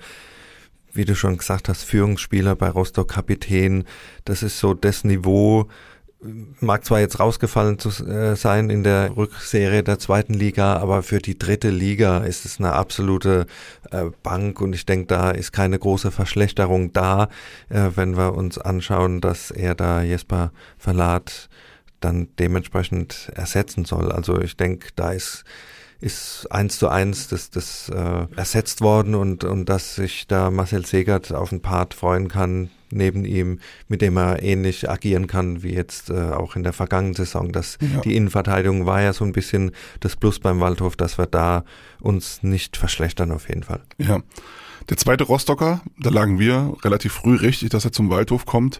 wie 0.92 1.06
du 1.06 1.16
schon 1.16 1.38
gesagt 1.38 1.69
hast, 1.69 1.83
Führungsspieler 1.83 2.56
bei 2.56 2.69
Rostock 2.69 3.10
Kapitän, 3.10 3.86
das 4.25 4.44
ist 4.44 4.60
so 4.60 4.74
das 4.74 5.04
Niveau, 5.04 5.68
mag 6.21 6.83
zwar 6.83 7.00
jetzt 7.00 7.19
rausgefallen 7.19 7.80
zu 7.80 7.89
äh, 8.06 8.36
sein 8.36 8.69
in 8.69 8.83
der 8.83 9.16
Rückserie 9.16 9.83
der 9.83 10.00
zweiten 10.00 10.33
Liga, 10.33 10.75
aber 10.77 11.01
für 11.01 11.19
die 11.19 11.39
dritte 11.39 11.69
Liga 11.69 12.19
ist 12.19 12.45
es 12.45 12.60
eine 12.60 12.74
absolute 12.74 13.45
äh, 13.92 14.06
Bank 14.21 14.59
und 14.59 14.73
ich 14.73 14.85
denke, 14.85 15.07
da 15.07 15.31
ist 15.31 15.54
keine 15.54 15.80
große 15.80 16.11
Verschlechterung 16.11 16.92
da, 16.92 17.30
äh, 17.69 17.92
wenn 17.95 18.18
wir 18.18 18.33
uns 18.33 18.57
anschauen, 18.57 19.21
dass 19.21 19.52
er 19.52 19.76
da 19.76 20.02
Jesper 20.02 20.52
Verlat 20.78 21.49
dann 22.02 22.28
dementsprechend 22.38 23.31
ersetzen 23.35 23.85
soll. 23.85 24.11
Also 24.11 24.42
ich 24.42 24.57
denke, 24.57 24.90
da 24.95 25.11
ist 25.11 25.44
ist 26.01 26.47
eins 26.49 26.79
zu 26.79 26.87
eins 26.87 27.27
das, 27.27 27.49
das 27.49 27.89
äh, 27.89 28.25
ersetzt 28.35 28.81
worden 28.81 29.15
und, 29.15 29.44
und 29.44 29.68
dass 29.68 29.95
sich 29.95 30.27
da 30.27 30.49
Marcel 30.49 30.85
Segert 30.85 31.33
auf 31.33 31.51
einen 31.51 31.61
Part 31.61 31.94
freuen 31.94 32.29
kann, 32.29 32.69
neben 32.91 33.25
ihm, 33.25 33.59
mit 33.87 34.01
dem 34.01 34.18
er 34.18 34.41
ähnlich 34.41 34.89
agieren 34.89 35.27
kann 35.27 35.61
wie 35.61 35.73
jetzt 35.73 36.09
äh, 36.09 36.31
auch 36.31 36.56
in 36.56 36.63
der 36.63 36.73
vergangenen 36.73 37.15
Saison. 37.15 37.51
Das, 37.51 37.77
ja. 37.81 38.01
Die 38.01 38.15
Innenverteidigung 38.15 38.85
war 38.85 39.01
ja 39.01 39.13
so 39.13 39.25
ein 39.25 39.33
bisschen 39.33 39.71
das 39.99 40.15
Plus 40.15 40.39
beim 40.39 40.59
Waldhof, 40.59 40.95
dass 40.95 41.18
wir 41.18 41.25
da 41.25 41.63
uns 41.99 42.44
nicht 42.44 42.77
verschlechtern 42.77 43.31
auf 43.31 43.49
jeden 43.49 43.63
Fall. 43.63 43.81
Ja. 43.97 44.21
Der 44.89 44.97
zweite 44.97 45.25
Rostocker, 45.25 45.81
da 45.99 46.09
lagen 46.09 46.39
wir 46.39 46.75
relativ 46.83 47.13
früh 47.13 47.35
richtig, 47.35 47.69
dass 47.69 47.85
er 47.85 47.91
zum 47.91 48.09
Waldhof 48.09 48.45
kommt. 48.45 48.79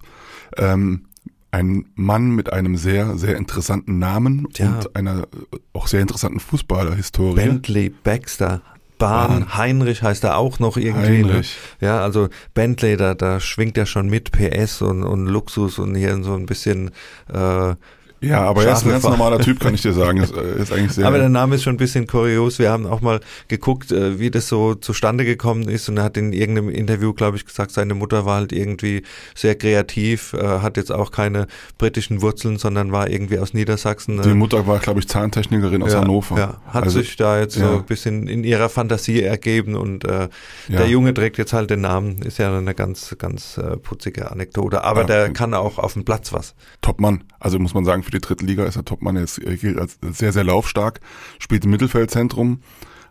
Ähm, 0.58 1.06
ein 1.52 1.86
Mann 1.96 2.32
mit 2.32 2.54
einem 2.54 2.78
sehr, 2.78 3.18
sehr 3.18 3.38
interessanten 3.38 4.00
Namen 4.00 4.48
ja. 4.58 4.68
und 4.68 4.96
einer 4.96 5.28
auch 5.74 5.88
sehr 5.88 6.02
interessanten 6.02 6.40
Fußballerhistorie. 6.40 7.36
Bentley 7.36 7.90
Baxter 7.90 8.62
Bahn, 9.00 9.58
Heinrich 9.58 10.04
heißt 10.04 10.26
er 10.26 10.38
auch 10.38 10.60
noch 10.60 10.78
irgendwie. 10.78 11.24
Ne? 11.24 11.30
Heinrich. 11.30 11.58
Ne? 11.80 11.88
Ja, 11.88 12.02
also 12.02 12.28
Bentley, 12.54 12.98
da, 12.98 13.16
da 13.16 13.40
schwingt 13.40 13.78
er 13.78 13.86
schon 13.86 14.10
mit 14.10 14.32
PS 14.32 14.82
und, 14.82 15.04
und 15.04 15.26
Luxus 15.26 15.80
und 15.80 15.96
hier 15.96 16.22
so 16.22 16.36
ein 16.36 16.46
bisschen 16.46 16.92
äh, 17.34 17.76
ja, 18.22 18.42
aber 18.42 18.66
er 18.66 18.74
ist 18.74 18.84
ein 18.84 18.90
ganz 18.90 19.04
normaler 19.04 19.40
Typ, 19.40 19.60
kann 19.60 19.74
ich 19.74 19.82
dir 19.82 19.94
sagen. 19.94 20.22
Ist, 20.22 20.36
äh, 20.36 20.62
ist 20.62 20.74
eigentlich 20.74 20.92
sehr 20.92 21.08
aber 21.08 21.18
der 21.18 21.30
Name 21.30 21.56
ist 21.56 21.64
schon 21.64 21.76
ein 21.76 21.78
bisschen 21.78 22.06
kurios. 22.06 22.60
Wir 22.60 22.70
haben 22.70 22.86
auch 22.86 23.02
mal 23.02 23.22
geguckt, 23.48 23.92
äh, 23.92 24.20
wie 24.20 24.30
das 24.30 24.50
so 24.50 24.76
zustande 24.76 25.24
gekommen 25.24 25.70
ist. 25.70 25.88
Und 25.88 25.98
er 25.98 26.04
hat 26.04 26.18
in 26.18 26.34
irgendeinem 26.34 26.70
Interview, 26.70 27.14
glaube 27.14 27.38
ich, 27.38 27.46
gesagt, 27.46 27.72
seine 27.72 27.94
Mutter 27.94 28.26
war 28.26 28.36
halt 28.36 28.52
irgendwie 28.52 29.04
sehr 29.36 29.56
kreativ, 29.56 30.34
äh, 30.34 30.60
hat 30.60 30.76
jetzt 30.76 30.92
auch 30.92 31.12
keine 31.12 31.48
britischen 31.78 32.22
Wurzeln, 32.22 32.58
sondern 32.58 32.92
war 32.92 33.10
irgendwie 33.10 33.40
aus 33.40 33.54
Niedersachsen. 33.54 34.22
Die 34.22 34.34
Mutter 34.34 34.68
war, 34.68 34.80
glaube 34.80 35.00
ich, 35.00 35.08
Zahntechnikerin 35.08 35.82
aus 35.82 35.94
ja, 35.94 36.02
Hannover. 36.02 36.38
Ja, 36.38 36.62
hat 36.68 36.84
also, 36.84 37.00
sich 37.00 37.16
da 37.16 37.40
jetzt 37.40 37.56
ja. 37.56 37.70
so 37.70 37.78
ein 37.78 37.86
bisschen 37.86 38.28
in 38.28 38.44
ihrer 38.44 38.68
Fantasie 38.68 39.22
ergeben. 39.22 39.76
Und 39.76 40.04
äh, 40.04 40.28
ja. 40.68 40.78
der 40.78 40.90
Junge 40.90 41.14
trägt 41.14 41.38
jetzt 41.38 41.54
halt 41.54 41.70
den 41.70 41.82
Namen. 41.82 42.22
Ist 42.22 42.38
ja 42.38 42.56
eine 42.56 42.76
ganz, 42.76 43.16
ganz 43.18 43.58
äh, 43.58 43.78
putzige 43.78 44.30
Anekdote. 44.30 44.84
Aber 44.84 45.06
der 45.06 45.32
kann 45.32 45.54
auch 45.54 45.78
auf 45.78 45.94
dem 45.94 46.04
Platz 46.04 46.34
was. 46.34 46.56
Topmann. 46.82 47.24
Also 47.40 47.58
muss 47.60 47.74
man 47.74 47.86
sagen, 47.86 48.04
für 48.10 48.20
die 48.20 48.26
dritte 48.26 48.46
Liga 48.46 48.64
ist 48.64 48.76
der 48.76 48.86
Topmann 48.86 49.16
jetzt 49.16 49.40
gilt 49.40 49.78
als 49.78 50.00
sehr, 50.12 50.34
sehr 50.34 50.44
laufstark, 50.44 51.00
spielt 51.38 51.66
im 51.66 51.72
Mittelfeldzentrum, 51.72 52.62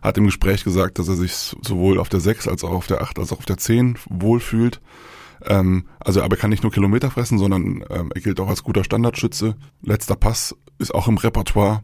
hat 0.01 0.17
im 0.17 0.25
Gespräch 0.25 0.63
gesagt, 0.63 0.99
dass 0.99 1.07
er 1.07 1.15
sich 1.15 1.33
sowohl 1.33 1.99
auf 1.99 2.09
der 2.09 2.19
6 2.19 2.47
als 2.47 2.63
auch 2.63 2.71
auf 2.71 2.87
der 2.87 3.01
8 3.01 3.19
als 3.19 3.31
auch 3.31 3.39
auf 3.39 3.45
der 3.45 3.57
10 3.57 3.97
wohlfühlt. 4.09 4.81
Ähm, 5.45 5.85
also 5.99 6.21
aber 6.21 6.35
er 6.35 6.39
kann 6.39 6.49
nicht 6.49 6.63
nur 6.63 6.71
Kilometer 6.71 7.11
fressen, 7.11 7.37
sondern 7.37 7.83
ähm, 7.89 8.11
er 8.13 8.21
gilt 8.21 8.39
auch 8.39 8.49
als 8.49 8.63
guter 8.63 8.83
Standardschütze. 8.83 9.55
Letzter 9.81 10.15
Pass 10.15 10.55
ist 10.79 10.93
auch 10.93 11.07
im 11.07 11.17
Repertoire. 11.17 11.83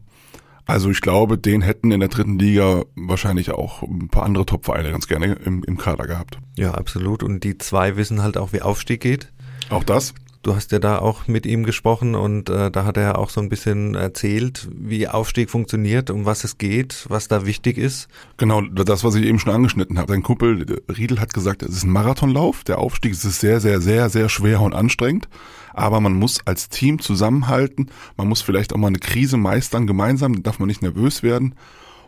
Also 0.66 0.90
ich 0.90 1.00
glaube, 1.00 1.38
den 1.38 1.62
hätten 1.62 1.92
in 1.92 2.00
der 2.00 2.08
dritten 2.08 2.38
Liga 2.38 2.82
wahrscheinlich 2.96 3.52
auch 3.52 3.82
ein 3.82 4.08
paar 4.08 4.24
andere 4.24 4.44
Top-Vereine 4.44 4.90
ganz 4.90 5.06
gerne 5.06 5.34
im, 5.44 5.62
im 5.62 5.78
Kader 5.78 6.06
gehabt. 6.06 6.38
Ja, 6.56 6.72
absolut. 6.72 7.22
Und 7.22 7.44
die 7.44 7.56
zwei 7.56 7.96
wissen 7.96 8.22
halt 8.22 8.36
auch, 8.36 8.52
wie 8.52 8.62
Aufstieg 8.62 9.00
geht. 9.00 9.32
Auch 9.70 9.84
das? 9.84 10.12
Du 10.46 10.54
hast 10.54 10.70
ja 10.70 10.78
da 10.78 11.00
auch 11.00 11.26
mit 11.26 11.44
ihm 11.44 11.64
gesprochen 11.64 12.14
und 12.14 12.50
äh, 12.50 12.70
da 12.70 12.84
hat 12.84 12.96
er 12.96 13.02
ja 13.02 13.14
auch 13.16 13.30
so 13.30 13.40
ein 13.40 13.48
bisschen 13.48 13.96
erzählt, 13.96 14.68
wie 14.72 15.08
Aufstieg 15.08 15.50
funktioniert, 15.50 16.08
um 16.08 16.24
was 16.24 16.44
es 16.44 16.56
geht, 16.56 17.04
was 17.08 17.26
da 17.26 17.46
wichtig 17.46 17.78
ist. 17.78 18.06
Genau, 18.36 18.60
das, 18.60 19.02
was 19.02 19.16
ich 19.16 19.24
eben 19.24 19.40
schon 19.40 19.52
angeschnitten 19.52 19.98
habe. 19.98 20.12
Sein 20.12 20.22
Kumpel 20.22 20.80
Riedel 20.88 21.18
hat 21.18 21.34
gesagt, 21.34 21.64
es 21.64 21.78
ist 21.78 21.82
ein 21.82 21.90
Marathonlauf. 21.90 22.62
Der 22.62 22.78
Aufstieg 22.78 23.10
ist 23.10 23.22
sehr, 23.22 23.58
sehr, 23.58 23.80
sehr, 23.80 24.08
sehr 24.08 24.28
schwer 24.28 24.60
und 24.60 24.72
anstrengend. 24.72 25.28
Aber 25.74 25.98
man 25.98 26.12
muss 26.12 26.38
als 26.46 26.68
Team 26.68 27.00
zusammenhalten. 27.00 27.90
Man 28.16 28.28
muss 28.28 28.40
vielleicht 28.40 28.72
auch 28.72 28.78
mal 28.78 28.86
eine 28.86 29.00
Krise 29.00 29.38
meistern 29.38 29.88
gemeinsam. 29.88 30.34
Da 30.34 30.42
darf 30.42 30.60
man 30.60 30.68
nicht 30.68 30.80
nervös 30.80 31.24
werden. 31.24 31.56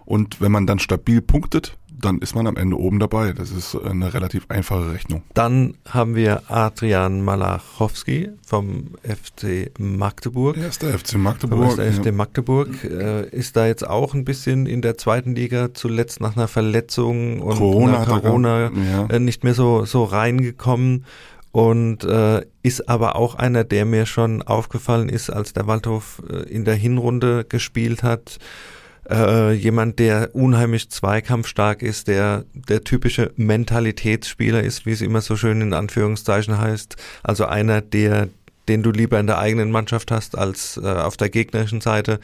Und 0.05 0.41
wenn 0.41 0.53
man 0.53 0.69
dann 0.69 0.79
stabil 0.79 1.23
punktet, 1.23 1.77
dann 2.01 2.19
ist 2.19 2.35
man 2.35 2.47
am 2.47 2.57
Ende 2.57 2.79
oben 2.79 2.99
dabei. 2.99 3.33
Das 3.33 3.51
ist 3.51 3.75
eine 3.75 4.15
relativ 4.15 4.47
einfache 4.49 4.93
Rechnung. 4.93 5.23
Dann 5.35 5.75
haben 5.89 6.15
wir 6.15 6.43
Adrian 6.49 7.23
Malachowski 7.23 8.31
vom 8.47 8.89
FC 9.03 9.71
Magdeburg. 9.79 10.57
Er 10.57 10.69
ist 10.69 10.83
der 10.83 10.99
FC 10.99 11.15
Magdeburg. 11.17 11.77
Der 11.77 11.93
FC 11.93 12.13
Magdeburg 12.13 12.85
äh, 12.85 13.29
ist 13.31 13.57
da 13.57 13.67
jetzt 13.67 13.87
auch 13.87 14.15
ein 14.15 14.25
bisschen 14.25 14.67
in 14.67 14.83
der 14.83 14.97
zweiten 14.97 15.35
Liga 15.35 15.75
zuletzt 15.75 16.21
nach 16.21 16.37
einer 16.37 16.49
Verletzung 16.49 17.41
und 17.41 17.57
Corona, 17.57 18.05
Corona 18.05 18.71
ja. 18.71 19.07
äh, 19.07 19.19
nicht 19.19 19.45
mehr 19.45 19.55
so, 19.55 19.85
so 19.85 20.05
reingekommen 20.05 21.05
und 21.51 22.05
äh, 22.05 22.43
ist 22.63 22.89
aber 22.89 23.17
auch 23.17 23.35
einer, 23.35 23.65
der 23.65 23.85
mir 23.85 24.07
schon 24.07 24.43
aufgefallen 24.43 25.09
ist, 25.09 25.31
als 25.31 25.53
der 25.53 25.67
Waldhof 25.67 26.23
äh, 26.31 26.43
in 26.49 26.65
der 26.65 26.75
Hinrunde 26.75 27.45
gespielt 27.45 28.03
hat 28.03 28.39
äh, 29.11 29.53
jemand, 29.53 29.99
der 29.99 30.35
unheimlich 30.35 30.91
zweikampfstark 30.91 31.83
ist, 31.83 32.09
der 32.09 32.45
der 32.53 32.85
typische 32.85 33.33
Mentalitätsspieler 33.37 34.63
ist, 34.63 34.87
wie 34.87 34.93
es 34.93 35.01
immer 35.01 35.21
so 35.21 35.37
schön 35.37 35.61
in 35.61 35.75
Anführungszeichen 35.75 36.59
heißt. 36.59 36.97
Also 37.23 37.47
einer, 37.47 37.81
der 37.81 38.29
den 38.69 38.83
du 38.83 38.91
lieber 38.91 39.19
in 39.19 39.27
der 39.27 39.39
eigenen 39.39 39.71
Mannschaft 39.71 40.11
hast 40.11 40.37
als 40.37 40.77
äh, 40.77 40.87
auf 40.87 41.17
der 41.17 41.31
gegnerischen 41.31 41.81
Seite, 41.81 42.21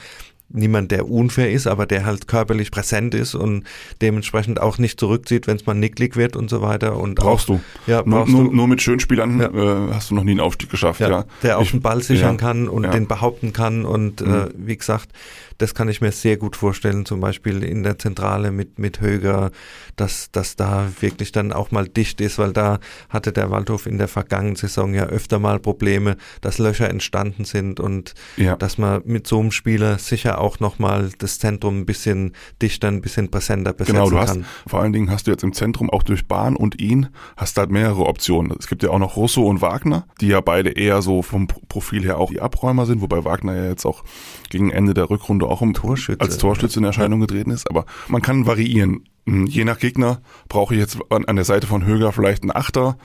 niemand, 0.48 0.90
der 0.90 1.08
unfair 1.08 1.50
ist, 1.50 1.66
aber 1.66 1.86
der 1.86 2.04
halt 2.04 2.28
körperlich 2.28 2.70
präsent 2.70 3.14
ist 3.14 3.34
und 3.34 3.64
dementsprechend 4.00 4.60
auch 4.60 4.78
nicht 4.78 5.00
zurückzieht, 5.00 5.46
wenn 5.46 5.56
es 5.56 5.66
mal 5.66 5.74
nicklig 5.74 6.16
wird 6.16 6.36
und 6.36 6.48
so 6.48 6.62
weiter. 6.62 6.96
Und 6.96 7.16
brauchst 7.16 7.50
auch, 7.50 7.56
du. 7.56 7.90
Ja, 7.90 8.02
brauchst 8.02 8.32
nur, 8.32 8.44
du. 8.44 8.52
nur 8.52 8.68
mit 8.68 8.80
Schönspielern 8.80 9.40
ja. 9.40 9.48
äh, 9.48 9.92
hast 9.92 10.10
du 10.10 10.14
noch 10.14 10.24
nie 10.24 10.32
einen 10.32 10.40
Aufstieg 10.40 10.70
geschafft. 10.70 11.00
Ja, 11.00 11.08
ja. 11.08 11.24
Der 11.42 11.58
auch 11.58 11.68
den 11.68 11.80
Ball 11.80 12.02
sichern 12.02 12.34
ja. 12.34 12.40
kann 12.40 12.68
und 12.68 12.92
den 12.92 13.08
behaupten 13.08 13.52
kann 13.52 13.84
und 13.84 14.20
mhm. 14.20 14.34
äh, 14.34 14.48
wie 14.56 14.76
gesagt, 14.76 15.10
das 15.58 15.74
kann 15.74 15.88
ich 15.88 16.00
mir 16.00 16.12
sehr 16.12 16.36
gut 16.36 16.56
vorstellen, 16.56 17.06
zum 17.06 17.20
Beispiel 17.20 17.62
in 17.62 17.82
der 17.82 17.98
Zentrale 17.98 18.50
mit, 18.50 18.78
mit 18.78 19.00
Höger, 19.00 19.50
dass, 19.96 20.30
dass 20.32 20.56
da 20.56 20.90
wirklich 21.00 21.32
dann 21.32 21.52
auch 21.52 21.70
mal 21.70 21.86
dicht 21.88 22.20
ist, 22.20 22.38
weil 22.38 22.52
da 22.52 22.80
hatte 23.08 23.32
der 23.32 23.50
Waldhof 23.50 23.86
in 23.86 23.98
der 23.98 24.08
vergangenen 24.08 24.56
Saison 24.56 24.94
ja 24.94 25.04
öfter 25.04 25.38
mal 25.38 25.60
Probleme, 25.60 26.16
dass 26.40 26.58
Löcher 26.58 26.90
entstanden 26.90 27.44
sind 27.44 27.78
und 27.80 28.14
dass 28.58 28.78
man 28.78 29.02
mit 29.04 29.26
so 29.26 29.40
einem 29.40 29.52
Spieler 29.52 29.98
sicher 29.98 30.33
auch 30.38 30.60
nochmal 30.60 31.10
das 31.18 31.38
Zentrum 31.38 31.80
ein 31.80 31.86
bisschen 31.86 32.32
dichter, 32.62 32.88
ein 32.88 33.02
bisschen 33.02 33.30
präsenter 33.30 33.72
besetzen 33.72 33.94
genau, 33.94 34.10
du 34.10 34.18
hast, 34.18 34.30
kann. 34.30 34.46
Vor 34.66 34.80
allen 34.80 34.92
Dingen 34.92 35.10
hast 35.10 35.26
du 35.26 35.30
jetzt 35.30 35.44
im 35.44 35.52
Zentrum 35.52 35.90
auch 35.90 36.02
durch 36.02 36.26
Bahn 36.26 36.56
und 36.56 36.80
ihn 36.80 37.08
hast 37.36 37.58
halt 37.58 37.70
mehrere 37.70 38.06
Optionen. 38.06 38.56
Es 38.58 38.66
gibt 38.66 38.82
ja 38.82 38.90
auch 38.90 38.98
noch 38.98 39.16
Russo 39.16 39.42
und 39.42 39.60
Wagner, 39.60 40.06
die 40.20 40.28
ja 40.28 40.40
beide 40.40 40.70
eher 40.70 41.02
so 41.02 41.22
vom 41.22 41.46
Profil 41.46 42.02
her 42.02 42.18
auch 42.18 42.30
die 42.30 42.40
Abräumer 42.40 42.86
sind, 42.86 43.00
wobei 43.00 43.24
Wagner 43.24 43.54
ja 43.54 43.68
jetzt 43.68 43.84
auch 43.84 44.04
gegen 44.50 44.70
Ende 44.70 44.94
der 44.94 45.10
Rückrunde 45.10 45.34
Runde 45.34 45.46
auch 45.46 45.60
um, 45.60 45.74
Torschütze. 45.74 46.20
als 46.20 46.38
Torschütze 46.38 46.78
in 46.78 46.84
Erscheinung 46.84 47.20
getreten 47.20 47.50
ist. 47.50 47.68
Aber 47.68 47.84
man 48.08 48.22
kann 48.22 48.46
variieren. 48.46 49.04
Hm, 49.26 49.46
je 49.46 49.64
nach 49.64 49.78
Gegner 49.78 50.20
brauche 50.48 50.74
ich 50.74 50.80
jetzt 50.80 50.98
an, 51.10 51.36
der 51.36 51.44
Seite 51.44 51.66
von 51.66 51.84
Höger 51.84 52.12
vielleicht 52.12 52.42
einen 52.42 52.52
Achter. 52.52 52.96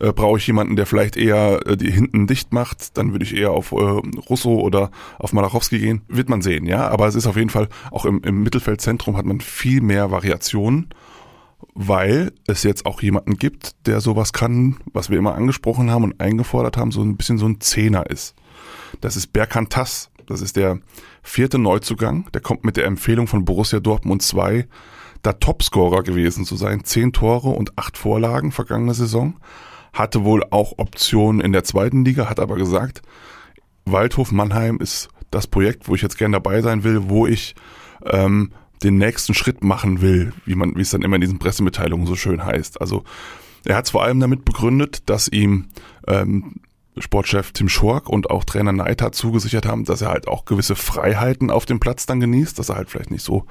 Äh, 0.00 0.12
brauche 0.14 0.38
ich 0.38 0.46
jemanden, 0.46 0.76
der 0.76 0.86
vielleicht 0.86 1.16
eher 1.18 1.60
äh, 1.66 1.76
die 1.76 1.90
hinten 1.90 2.26
dicht 2.26 2.52
macht, 2.54 2.96
dann 2.96 3.12
würde 3.12 3.24
ich 3.24 3.36
eher 3.36 3.50
auf 3.50 3.72
äh, 3.72 3.74
Russo 3.76 4.54
oder 4.54 4.90
auf 5.18 5.34
Malachowski 5.34 5.78
gehen. 5.78 6.02
Wird 6.08 6.30
man 6.30 6.40
sehen, 6.40 6.64
ja. 6.64 6.88
Aber 6.88 7.06
es 7.06 7.14
ist 7.14 7.26
auf 7.26 7.36
jeden 7.36 7.50
Fall, 7.50 7.68
auch 7.90 8.06
im, 8.06 8.22
im 8.22 8.42
Mittelfeldzentrum 8.42 9.18
hat 9.18 9.26
man 9.26 9.40
viel 9.40 9.82
mehr 9.82 10.10
Variationen, 10.10 10.88
weil 11.74 12.32
es 12.46 12.62
jetzt 12.62 12.86
auch 12.86 13.02
jemanden 13.02 13.36
gibt, 13.36 13.86
der 13.86 14.00
sowas 14.00 14.32
kann, 14.32 14.78
was 14.92 15.10
wir 15.10 15.18
immer 15.18 15.34
angesprochen 15.34 15.90
haben 15.90 16.04
und 16.04 16.18
eingefordert 16.18 16.78
haben, 16.78 16.92
so 16.92 17.02
ein 17.02 17.18
bisschen 17.18 17.36
so 17.36 17.46
ein 17.46 17.60
Zehner 17.60 18.08
ist. 18.08 18.34
Das 19.02 19.16
ist 19.16 19.34
Berkantas. 19.34 20.10
Das 20.26 20.40
ist 20.40 20.56
der 20.56 20.78
vierte 21.22 21.58
Neuzugang. 21.58 22.26
Der 22.32 22.40
kommt 22.40 22.64
mit 22.64 22.76
der 22.76 22.86
Empfehlung 22.86 23.26
von 23.26 23.44
Borussia 23.44 23.80
Dortmund 23.80 24.22
2, 24.22 24.66
da 25.22 25.34
Topscorer 25.34 26.02
gewesen 26.04 26.44
zu 26.46 26.56
sein. 26.56 26.84
Zehn 26.84 27.12
Tore 27.12 27.50
und 27.50 27.76
acht 27.76 27.98
Vorlagen 27.98 28.52
vergangene 28.52 28.94
Saison. 28.94 29.34
Hatte 29.92 30.24
wohl 30.24 30.44
auch 30.50 30.74
Optionen 30.78 31.40
in 31.40 31.52
der 31.52 31.64
zweiten 31.64 32.04
Liga, 32.04 32.28
hat 32.28 32.40
aber 32.40 32.56
gesagt, 32.56 33.02
Waldhof 33.84 34.32
Mannheim 34.32 34.78
ist 34.78 35.08
das 35.30 35.46
Projekt, 35.46 35.88
wo 35.88 35.94
ich 35.94 36.02
jetzt 36.02 36.18
gern 36.18 36.32
dabei 36.32 36.62
sein 36.62 36.84
will, 36.84 37.08
wo 37.08 37.26
ich 37.26 37.54
ähm, 38.04 38.52
den 38.82 38.98
nächsten 38.98 39.34
Schritt 39.34 39.62
machen 39.62 40.00
will, 40.00 40.32
wie 40.44 40.54
man, 40.54 40.76
wie 40.76 40.82
es 40.82 40.90
dann 40.90 41.02
immer 41.02 41.16
in 41.16 41.20
diesen 41.20 41.38
Pressemitteilungen 41.38 42.06
so 42.06 42.16
schön 42.16 42.44
heißt. 42.44 42.80
Also 42.80 43.04
er 43.64 43.76
hat 43.76 43.86
es 43.86 43.90
vor 43.90 44.02
allem 44.02 44.20
damit 44.20 44.44
begründet, 44.44 45.08
dass 45.08 45.28
ihm 45.28 45.68
ähm, 46.06 46.54
Sportchef 46.98 47.52
Tim 47.52 47.68
Schork 47.68 48.08
und 48.08 48.30
auch 48.30 48.44
Trainer 48.44 48.72
Neidhardt 48.72 49.14
zugesichert 49.14 49.66
haben, 49.66 49.84
dass 49.84 50.02
er 50.02 50.08
halt 50.08 50.28
auch 50.28 50.44
gewisse 50.44 50.74
Freiheiten 50.74 51.50
auf 51.50 51.66
dem 51.66 51.80
Platz 51.80 52.06
dann 52.06 52.20
genießt, 52.20 52.58
dass 52.58 52.68
er 52.68 52.76
halt 52.76 52.90
vielleicht 52.90 53.10
nicht 53.10 53.24
so 53.24 53.44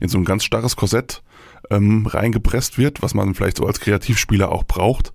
in 0.00 0.08
so 0.08 0.18
ein 0.18 0.24
ganz 0.24 0.44
starres 0.44 0.76
Korsett 0.76 1.22
ähm, 1.70 2.06
reingepresst 2.06 2.78
wird, 2.78 3.02
was 3.02 3.14
man 3.14 3.34
vielleicht 3.34 3.56
so 3.56 3.66
als 3.66 3.80
Kreativspieler 3.80 4.52
auch 4.52 4.64
braucht. 4.64 5.12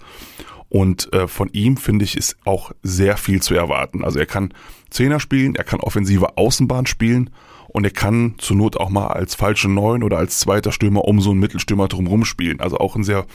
Und 0.69 1.11
äh, 1.13 1.27
von 1.27 1.49
ihm, 1.51 1.77
finde 1.77 2.05
ich, 2.05 2.15
ist 2.15 2.37
auch 2.45 2.71
sehr 2.83 3.17
viel 3.17 3.41
zu 3.41 3.55
erwarten. 3.55 4.03
Also 4.03 4.19
er 4.19 4.27
kann 4.27 4.53
Zehner 4.89 5.19
spielen, 5.19 5.55
er 5.55 5.63
kann 5.63 5.79
offensive 5.79 6.37
Außenbahn 6.37 6.85
spielen 6.85 7.31
und 7.67 7.83
er 7.83 7.91
kann 7.91 8.35
zur 8.37 8.57
Not 8.57 8.77
auch 8.77 8.89
mal 8.89 9.07
als 9.07 9.35
falsche 9.35 9.69
Neun 9.69 10.03
oder 10.03 10.17
als 10.17 10.39
zweiter 10.39 10.71
Stürmer 10.71 11.05
um 11.05 11.21
so 11.21 11.31
einen 11.31 11.39
Mittelstürmer 11.39 11.87
drumherum 11.87 12.25
spielen. 12.25 12.59
Also 12.59 12.77
auch 12.77 12.95
ein 12.95 13.03
sehr, 13.03 13.25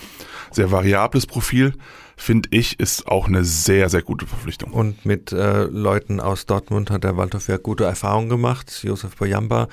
sehr 0.52 0.70
variables 0.70 1.26
Profil 1.26 1.74
finde 2.16 2.48
ich, 2.52 2.78
ist 2.78 3.08
auch 3.08 3.26
eine 3.26 3.44
sehr, 3.44 3.88
sehr 3.88 4.02
gute 4.02 4.26
Verpflichtung. 4.26 4.72
Und 4.72 5.04
mit 5.04 5.32
äh, 5.32 5.64
Leuten 5.64 6.20
aus 6.20 6.46
Dortmund 6.46 6.90
hat 6.90 7.04
der 7.04 7.16
Waldhof 7.16 7.48
ja 7.48 7.56
gute 7.56 7.84
Erfahrungen 7.84 8.28
gemacht. 8.28 8.80
Josef 8.82 9.16
Boyamba 9.16 9.68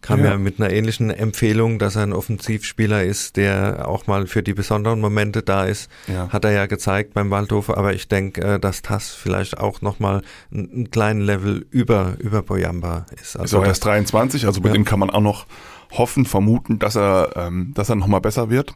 kam 0.00 0.20
ja. 0.20 0.32
ja. 0.32 0.38
mit 0.38 0.60
einer 0.60 0.70
ähnlichen 0.70 1.10
Empfehlung, 1.10 1.78
dass 1.78 1.96
er 1.96 2.02
ein 2.02 2.12
Offensivspieler 2.12 3.04
ist, 3.04 3.36
der 3.36 3.88
auch 3.88 4.06
mal 4.06 4.26
für 4.26 4.42
die 4.42 4.54
besonderen 4.54 5.00
Momente 5.00 5.42
da 5.42 5.64
ist. 5.64 5.90
Ja. 6.06 6.28
Hat 6.28 6.44
er 6.44 6.52
ja 6.52 6.66
gezeigt 6.66 7.14
beim 7.14 7.30
Waldhof, 7.30 7.70
aber 7.70 7.94
ich 7.94 8.08
denke, 8.08 8.40
äh, 8.42 8.60
dass 8.60 8.82
das 8.82 9.10
vielleicht 9.10 9.58
auch 9.58 9.82
nochmal 9.82 10.22
einen 10.52 10.90
kleinen 10.90 11.20
Level 11.20 11.66
über, 11.70 12.14
über 12.18 12.42
Boyamba 12.42 13.06
ist. 13.20 13.36
Also 13.36 13.58
ist 13.58 13.62
auch 13.62 13.66
erst 13.66 13.84
23, 13.84 14.46
also 14.46 14.60
bei 14.60 14.68
ja. 14.68 14.74
dem 14.74 14.84
kann 14.84 15.00
man 15.00 15.10
auch 15.10 15.20
noch 15.20 15.46
hoffen, 15.92 16.26
vermuten, 16.26 16.78
dass 16.78 16.96
er, 16.96 17.32
ähm, 17.36 17.72
dass 17.74 17.88
er 17.88 17.96
nochmal 17.96 18.20
besser 18.20 18.50
wird. 18.50 18.74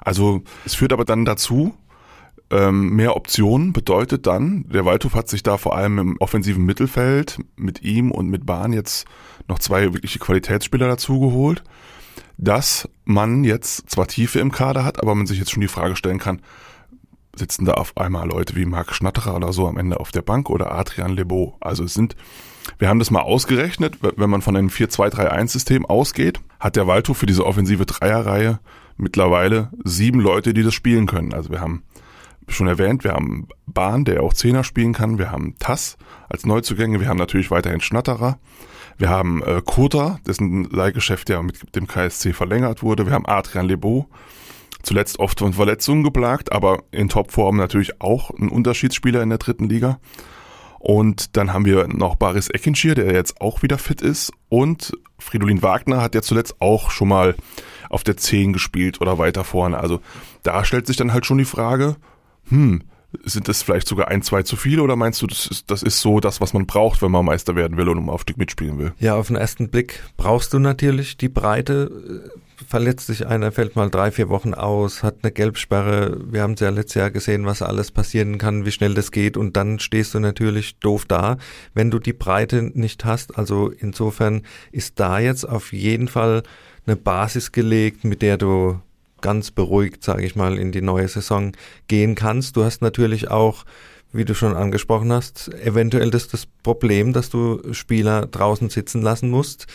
Also 0.00 0.42
es 0.64 0.74
führt 0.74 0.92
aber 0.92 1.04
dann 1.04 1.24
dazu, 1.24 1.74
ähm, 2.50 2.90
mehr 2.90 3.16
Optionen 3.16 3.72
bedeutet 3.72 4.26
dann, 4.26 4.68
der 4.68 4.84
Waldhof 4.84 5.14
hat 5.14 5.28
sich 5.28 5.42
da 5.42 5.56
vor 5.56 5.76
allem 5.76 5.98
im 5.98 6.16
offensiven 6.18 6.64
Mittelfeld 6.64 7.38
mit 7.56 7.82
ihm 7.82 8.10
und 8.10 8.28
mit 8.28 8.46
Bahn 8.46 8.72
jetzt 8.72 9.06
noch 9.48 9.58
zwei 9.58 9.92
wirkliche 9.92 10.18
Qualitätsspieler 10.18 10.86
dazugeholt, 10.86 11.64
dass 12.36 12.88
man 13.04 13.44
jetzt 13.44 13.90
zwar 13.90 14.06
Tiefe 14.06 14.40
im 14.40 14.52
Kader 14.52 14.84
hat, 14.84 15.00
aber 15.00 15.14
man 15.14 15.26
sich 15.26 15.38
jetzt 15.38 15.50
schon 15.50 15.60
die 15.60 15.68
Frage 15.68 15.96
stellen 15.96 16.18
kann, 16.18 16.40
sitzen 17.36 17.64
da 17.64 17.72
auf 17.74 17.96
einmal 17.96 18.28
Leute 18.28 18.54
wie 18.56 18.64
Marc 18.66 18.94
Schnatterer 18.94 19.34
oder 19.36 19.52
so 19.52 19.66
am 19.66 19.76
Ende 19.76 19.98
auf 19.98 20.12
der 20.12 20.22
Bank 20.22 20.50
oder 20.50 20.72
Adrian 20.72 21.12
Lebeau. 21.12 21.56
Also 21.60 21.84
es 21.84 21.94
sind, 21.94 22.14
wir 22.78 22.88
haben 22.88 22.98
das 22.98 23.10
mal 23.10 23.22
ausgerechnet, 23.22 23.98
wenn 24.00 24.30
man 24.30 24.42
von 24.42 24.56
einem 24.56 24.68
4-2-3-1-System 24.68 25.86
ausgeht, 25.86 26.40
hat 26.60 26.76
der 26.76 26.86
Waldhof 26.86 27.18
für 27.18 27.26
diese 27.26 27.44
offensive 27.44 27.86
Dreierreihe 27.86 28.60
mittlerweile 28.96 29.70
sieben 29.82 30.20
Leute, 30.20 30.54
die 30.54 30.62
das 30.62 30.74
spielen 30.74 31.06
können. 31.06 31.34
Also 31.34 31.50
wir 31.50 31.60
haben 31.60 31.82
schon 32.48 32.66
erwähnt, 32.66 33.04
wir 33.04 33.12
haben 33.12 33.48
Bahn, 33.66 34.04
der 34.04 34.22
auch 34.22 34.34
Zehner 34.34 34.64
spielen 34.64 34.92
kann. 34.92 35.18
Wir 35.18 35.30
haben 35.30 35.56
Tass 35.58 35.96
als 36.28 36.46
Neuzugänge. 36.46 37.00
Wir 37.00 37.08
haben 37.08 37.18
natürlich 37.18 37.50
weiterhin 37.50 37.80
Schnatterer. 37.80 38.38
Wir 38.96 39.08
haben 39.08 39.42
äh, 39.42 39.60
Kota, 39.64 40.18
dessen 40.26 40.64
Leihgeschäft 40.64 41.28
ja 41.28 41.42
mit 41.42 41.74
dem 41.74 41.86
KSC 41.86 42.32
verlängert 42.32 42.82
wurde. 42.82 43.06
Wir 43.06 43.12
haben 43.12 43.26
Adrian 43.26 43.66
Lebeau, 43.66 44.08
zuletzt 44.82 45.18
oft 45.18 45.40
von 45.40 45.52
Verletzungen 45.52 46.04
geplagt, 46.04 46.52
aber 46.52 46.84
in 46.92 47.08
Topform 47.08 47.56
natürlich 47.56 48.00
auch 48.00 48.30
ein 48.30 48.48
Unterschiedsspieler 48.48 49.22
in 49.22 49.30
der 49.30 49.38
dritten 49.38 49.68
Liga. 49.68 49.98
Und 50.78 51.36
dann 51.36 51.52
haben 51.52 51.64
wir 51.64 51.88
noch 51.88 52.14
Baris 52.14 52.50
Eckinschir, 52.50 52.94
der 52.94 53.12
jetzt 53.12 53.40
auch 53.40 53.62
wieder 53.62 53.78
fit 53.78 54.02
ist. 54.02 54.32
Und 54.50 54.92
Fridolin 55.18 55.62
Wagner 55.62 56.02
hat 56.02 56.14
ja 56.14 56.20
zuletzt 56.20 56.60
auch 56.60 56.90
schon 56.90 57.08
mal 57.08 57.34
auf 57.88 58.04
der 58.04 58.16
10 58.18 58.52
gespielt 58.52 59.00
oder 59.00 59.18
weiter 59.18 59.44
vorne. 59.44 59.78
Also 59.78 60.00
da 60.42 60.64
stellt 60.64 60.86
sich 60.86 60.96
dann 60.96 61.12
halt 61.12 61.24
schon 61.24 61.38
die 61.38 61.46
Frage, 61.46 61.96
hm, 62.48 62.82
sind 63.22 63.48
das 63.48 63.62
vielleicht 63.62 63.86
sogar 63.86 64.08
ein, 64.08 64.22
zwei 64.22 64.42
zu 64.42 64.56
viele 64.56 64.82
oder 64.82 64.96
meinst 64.96 65.22
du, 65.22 65.26
das 65.26 65.46
ist, 65.46 65.70
das 65.70 65.82
ist 65.82 66.00
so 66.00 66.20
das, 66.20 66.40
was 66.40 66.52
man 66.52 66.66
braucht, 66.66 67.02
wenn 67.02 67.10
man 67.10 67.24
Meister 67.24 67.54
werden 67.56 67.76
will 67.76 67.88
und 67.88 67.98
um 67.98 68.10
Aufstieg 68.10 68.36
mitspielen 68.36 68.78
will? 68.78 68.92
Ja, 68.98 69.14
auf 69.14 69.28
den 69.28 69.36
ersten 69.36 69.68
Blick 69.68 70.02
brauchst 70.16 70.52
du 70.52 70.58
natürlich 70.58 71.16
die 71.16 71.28
Breite. 71.28 72.30
Verletzt 72.66 73.08
sich 73.08 73.26
einer, 73.26 73.52
fällt 73.52 73.76
mal 73.76 73.90
drei, 73.90 74.10
vier 74.10 74.28
Wochen 74.28 74.54
aus, 74.54 75.02
hat 75.02 75.16
eine 75.22 75.32
Gelbsperre. 75.32 76.20
Wir 76.30 76.42
haben 76.42 76.54
es 76.54 76.60
ja 76.60 76.70
letztes 76.70 76.94
Jahr 76.94 77.10
gesehen, 77.10 77.46
was 77.46 77.62
alles 77.62 77.90
passieren 77.90 78.38
kann, 78.38 78.64
wie 78.64 78.72
schnell 78.72 78.94
das 78.94 79.10
geht 79.10 79.36
und 79.36 79.56
dann 79.56 79.80
stehst 79.80 80.14
du 80.14 80.20
natürlich 80.20 80.78
doof 80.78 81.04
da, 81.04 81.36
wenn 81.74 81.90
du 81.90 81.98
die 81.98 82.12
Breite 82.12 82.62
nicht 82.62 83.04
hast. 83.04 83.36
Also 83.38 83.70
insofern 83.70 84.42
ist 84.72 85.00
da 85.00 85.18
jetzt 85.18 85.48
auf 85.48 85.72
jeden 85.72 86.08
Fall 86.08 86.42
eine 86.86 86.96
Basis 86.96 87.52
gelegt, 87.52 88.04
mit 88.04 88.22
der 88.22 88.38
du 88.38 88.80
ganz 89.24 89.50
beruhigt, 89.50 90.04
sage 90.04 90.26
ich 90.26 90.36
mal, 90.36 90.58
in 90.58 90.70
die 90.70 90.82
neue 90.82 91.08
Saison 91.08 91.52
gehen 91.88 92.14
kannst. 92.14 92.56
Du 92.56 92.62
hast 92.62 92.82
natürlich 92.82 93.30
auch, 93.30 93.64
wie 94.12 94.26
du 94.26 94.34
schon 94.34 94.54
angesprochen 94.54 95.10
hast, 95.10 95.48
eventuell 95.54 96.10
das, 96.10 96.28
das 96.28 96.46
Problem, 96.62 97.14
dass 97.14 97.30
du 97.30 97.72
Spieler 97.72 98.26
draußen 98.26 98.68
sitzen 98.68 99.00
lassen 99.00 99.30
musst, 99.30 99.66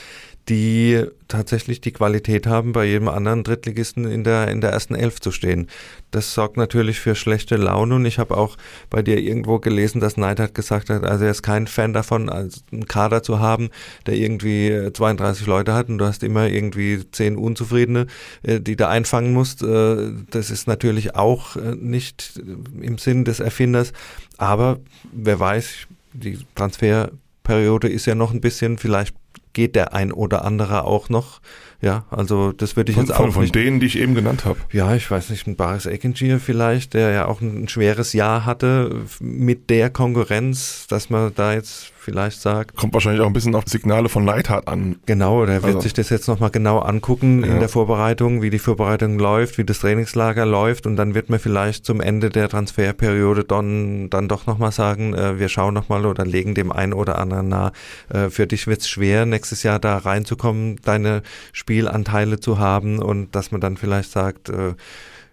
die 0.48 1.05
tatsächlich 1.27 1.79
die 1.79 1.91
Qualität 1.91 2.48
haben, 2.48 2.72
bei 2.72 2.86
jedem 2.86 3.08
anderen 3.08 3.43
Drittligisten 3.43 4.05
in 4.05 4.24
der, 4.24 4.48
in 4.48 4.62
der 4.62 4.72
ersten 4.72 4.96
Elf 4.96 5.19
zu 5.19 5.31
stehen. 5.31 5.67
Das 6.10 6.34
sorgt 6.34 6.58
natürlich 6.58 7.00
für 7.00 7.13
schlechte 7.13 7.55
Laune 7.55 7.96
und 7.96 8.05
ich 8.05 8.17
habe 8.17 8.36
auch 8.36 8.58
bei 8.89 9.03
dir 9.03 9.19
irgendwo 9.19 9.60
gelesen, 9.60 10.01
dass 10.01 10.17
Neidhardt 10.17 10.55
gesagt 10.55 10.89
hat, 10.89 11.03
also 11.03 11.25
er 11.25 11.31
ist 11.31 11.43
kein 11.43 11.67
Fan 11.67 11.93
davon, 11.93 12.29
einen 12.29 12.86
Kader 12.88 13.22
zu 13.22 13.39
haben, 13.39 13.69
der 14.08 14.15
irgendwie 14.15 14.89
32 14.91 15.46
Leute 15.46 15.74
hat 15.74 15.89
und 15.89 16.00
du 16.00 16.05
hast 16.05 16.24
immer 16.24 16.48
irgendwie 16.48 17.03
zehn 17.12 17.38
Unzufriedene, 17.38 18.08
äh, 18.41 18.60
die 18.60 18.75
da 18.75 18.89
einfangen 18.89 19.34
musst. 19.34 19.62
Äh, 19.62 20.12
das 20.31 20.50
ist 20.50 20.67
natürlich 20.67 21.15
auch 21.15 21.58
äh, 21.58 21.75
nicht 21.75 22.41
im 22.81 22.98
Sinn 22.98 23.24
des 23.24 23.39
Erfinders, 23.39 23.93
aber 24.38 24.79
wer 25.12 25.39
weiß, 25.39 25.88
die 26.13 26.39
Transferperiode 26.55 27.88
ist 27.88 28.08
ja 28.08 28.15
noch 28.15 28.34
ein 28.34 28.41
bisschen, 28.41 28.79
vielleicht 28.79 29.13
geht 29.53 29.75
der 29.75 29.93
ein 29.93 30.11
oder 30.11 30.45
andere 30.45 30.83
auch 30.83 31.09
noch. 31.09 31.41
Ja, 31.81 32.05
also 32.11 32.51
das 32.51 32.75
würde 32.75 32.91
ich 32.91 32.97
von, 32.97 33.05
jetzt 33.05 33.15
von, 33.15 33.29
auch 33.29 33.33
von 33.33 33.43
nicht. 33.43 33.55
denen, 33.55 33.79
die 33.79 33.85
ich 33.85 33.97
eben 33.97 34.13
genannt 34.13 34.43
habe. 34.43 34.59
Ja, 34.71 34.95
ich 34.95 35.09
weiß 35.09 35.29
nicht, 35.29 35.47
ein 35.47 35.55
Baris 35.55 35.85
Ekengier 35.85 36.39
vielleicht, 36.39 36.93
der 36.93 37.11
ja 37.11 37.25
auch 37.25 37.39
ein, 37.39 37.63
ein 37.63 37.67
schweres 37.69 38.11
Jahr 38.11 38.45
hatte 38.45 39.03
mit 39.21 39.69
der 39.69 39.89
Konkurrenz, 39.89 40.87
dass 40.87 41.09
man 41.09 41.31
da 41.35 41.53
jetzt 41.53 41.93
vielleicht 41.99 42.41
sagt. 42.41 42.75
Kommt 42.75 42.93
wahrscheinlich 42.93 43.21
auch 43.21 43.27
ein 43.27 43.33
bisschen 43.33 43.55
auf 43.55 43.65
Signale 43.67 44.09
von 44.09 44.25
Neidhardt 44.25 44.67
an. 44.67 44.97
Genau, 45.05 45.45
der 45.45 45.61
wird 45.63 45.75
Also- 45.75 45.81
sich 45.81 45.93
das 45.93 46.09
jetzt 46.09 46.27
nochmal 46.27 46.49
genau 46.49 46.79
angucken 46.79 47.43
Ja. 47.43 47.53
in 47.53 47.59
der 47.59 47.69
Vorbereitung, 47.69 48.41
wie 48.41 48.49
die 48.49 48.59
Vorbereitung 48.59 49.19
läuft, 49.19 49.57
wie 49.57 49.63
das 49.63 49.79
Trainingslager 49.79 50.45
läuft 50.45 50.87
und 50.87 50.95
dann 50.95 51.13
wird 51.15 51.29
man 51.29 51.39
vielleicht 51.39 51.85
zum 51.85 52.01
Ende 52.01 52.29
der 52.29 52.49
Transferperiode 52.49 53.43
dann, 53.43 54.09
dann 54.09 54.27
doch 54.27 54.47
nochmal 54.47 54.71
sagen, 54.71 55.13
äh, 55.13 55.39
wir 55.39 55.49
schauen 55.49 55.73
nochmal 55.73 56.05
oder 56.05 56.25
legen 56.25 56.55
dem 56.55 56.71
einen 56.71 56.93
oder 56.93 57.19
anderen 57.19 57.49
nahe, 57.49 57.71
äh, 58.09 58.29
für 58.29 58.47
dich 58.47 58.65
wird's 58.67 58.87
schwer, 58.89 59.25
nächstes 59.25 59.63
Jahr 59.63 59.79
da 59.79 59.97
reinzukommen, 59.97 60.77
deine 60.83 61.21
Spielanteile 61.51 62.39
zu 62.39 62.57
haben 62.59 62.99
und 62.99 63.35
dass 63.35 63.51
man 63.51 63.61
dann 63.61 63.77
vielleicht 63.77 64.11
sagt, 64.11 64.49
äh, 64.49 64.73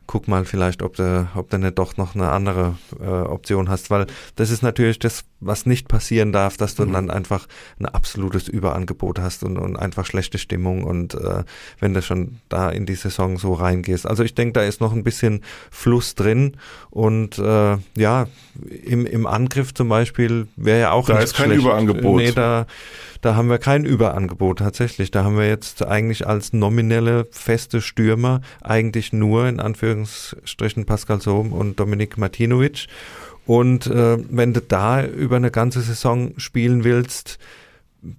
guck 0.09 0.29
mal 0.29 0.45
vielleicht, 0.45 0.83
ob 0.83 0.95
du, 0.97 1.29
ob 1.35 1.51
du 1.51 1.59
nicht 1.59 1.79
doch 1.79 1.97
noch 1.97 2.15
eine 2.15 2.31
andere 2.31 2.77
äh, 3.01 3.05
Option 3.09 3.69
hast, 3.69 3.91
weil 3.91 4.07
das 4.37 4.51
ist 4.51 4.63
natürlich 4.63 4.99
das, 5.01 5.25
was 5.41 5.67
nicht 5.67 5.89
passieren 5.89 6.33
darf, 6.33 6.57
dass 6.57 6.75
du 6.75 6.87
Mhm. 6.87 6.93
dann 6.93 7.11
einfach 7.11 7.47
ein 7.79 7.87
absolutes 7.87 8.49
Überangebot 8.49 9.19
hast 9.19 9.43
und, 9.45 9.59
und 9.59 9.77
einfach 9.77 10.07
schlechte 10.07 10.39
Stimmung 10.39 10.83
und 10.85 11.15
äh, 11.15 11.45
wenn 11.79 11.93
du 11.95 12.01
schon 12.03 12.41
da 12.49 12.71
in 12.71 12.87
die 12.87 12.95
Saison 12.95 13.37
so 13.37 13.53
reingehst. 13.53 14.07
Also 14.07 14.23
ich 14.25 14.35
denke, 14.35 14.55
da 14.55 14.63
ist 14.63 14.81
noch 14.81 14.93
ein 14.93 15.05
bisschen 15.05 15.43
Fluss 15.71 16.15
drin 16.15 16.57
und 16.91 17.39
äh, 17.39 17.77
ja, 17.97 18.27
im, 18.85 19.05
im 19.05 19.27
Angriff 19.27 19.75
zum 19.75 19.89
Beispiel 19.91 20.47
wäre 20.57 20.81
ja 20.81 20.91
auch 20.93 21.07
Da 21.07 21.19
ist 21.19 21.35
kein 21.35 21.47
schlecht. 21.47 21.61
Überangebot. 21.63 22.17
Nee, 22.21 22.33
da, 22.33 22.67
da 23.21 23.35
haben 23.35 23.51
wir 23.51 23.59
kein 23.59 23.85
Überangebot 23.85 24.61
tatsächlich. 24.61 25.11
Da 25.11 25.25
haben 25.25 25.37
wir 25.37 25.47
jetzt 25.49 25.85
eigentlich 25.85 26.27
als 26.27 26.53
nominelle 26.55 27.27
feste 27.31 27.81
Stürmer 27.83 28.41
eigentlich 28.63 29.13
nur 29.13 29.47
in 29.49 29.61
Anführungsstrichen 29.61 30.87
Pascal 30.87 31.21
Sohm 31.21 31.53
und 31.53 31.79
Dominik 31.79 32.17
Martinovic. 32.17 32.87
Und 33.47 33.87
äh, 33.87 34.19
wenn 34.31 34.53
du 34.53 34.61
da 34.61 35.05
über 35.05 35.37
eine 35.37 35.51
ganze 35.51 35.81
Saison 35.81 36.33
spielen 36.37 36.85
willst, 36.85 37.39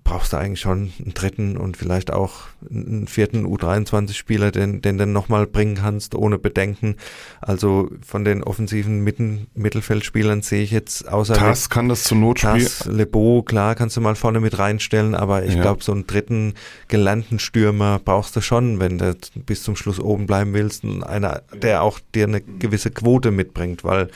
brauchst 0.03 0.33
du 0.33 0.37
eigentlich 0.37 0.59
schon 0.59 0.91
einen 0.99 1.13
dritten 1.13 1.55
und 1.55 1.77
vielleicht 1.77 2.11
auch 2.11 2.33
einen 2.69 3.07
vierten 3.07 3.45
U23-Spieler, 3.45 4.51
den, 4.51 4.81
den 4.81 4.97
du 4.97 5.05
nochmal 5.05 5.47
bringen 5.47 5.75
kannst, 5.75 6.13
ohne 6.15 6.37
Bedenken. 6.37 6.95
Also 7.39 7.89
von 8.05 8.25
den 8.25 8.43
offensiven 8.43 9.01
Mitten, 9.01 9.47
Mittelfeldspielern 9.53 10.41
sehe 10.41 10.63
ich 10.63 10.71
jetzt 10.71 11.07
außer 11.07 11.35
Tass 11.35 11.69
kann 11.69 11.87
das 11.87 12.03
zur 12.03 12.17
Not 12.17 12.39
spielen. 12.39 12.55
das, 12.59 12.85
Lebo, 12.85 13.43
klar, 13.43 13.75
kannst 13.75 13.95
du 13.95 14.01
mal 14.01 14.15
vorne 14.15 14.41
mit 14.41 14.57
reinstellen, 14.59 15.15
aber 15.15 15.45
ich 15.45 15.53
Ja. 15.55 15.61
glaube, 15.61 15.83
so 15.83 15.93
einen 15.93 16.05
dritten 16.07 16.55
gelernten 16.89 17.39
Stürmer 17.39 18.01
brauchst 18.03 18.35
du 18.35 18.41
schon, 18.41 18.79
wenn 18.81 18.97
du 18.97 19.15
bis 19.45 19.63
zum 19.63 19.77
Schluss 19.77 19.99
oben 20.01 20.25
bleiben 20.25 20.53
willst. 20.53 20.83
Und 20.83 21.03
einer, 21.03 21.43
der 21.53 21.81
auch 21.83 21.99
dir 22.13 22.25
eine 22.27 22.41
gewisse 22.41 22.91
Quote 22.91 23.31
mitbringt, 23.31 23.85
weil 23.85 24.09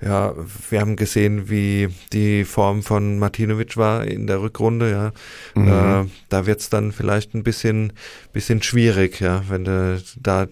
ja, 0.00 0.34
wir 0.70 0.80
haben 0.80 0.96
gesehen, 0.96 1.50
wie 1.50 1.88
die 2.12 2.44
Form 2.44 2.82
von 2.82 3.18
Martinovic 3.18 3.76
war 3.76 4.04
in 4.04 4.26
der 4.26 4.40
Rückrunde, 4.40 4.90
ja. 4.90 5.12
Mhm. 5.60 5.68
Äh, 5.68 6.10
da 6.28 6.46
wird's 6.46 6.70
dann 6.70 6.92
vielleicht 6.92 7.34
ein 7.34 7.42
bisschen, 7.42 7.92
bisschen 8.32 8.62
schwierig, 8.62 9.20
ja, 9.20 9.42
wenn 9.48 9.64
du 9.64 10.00
da 10.20 10.46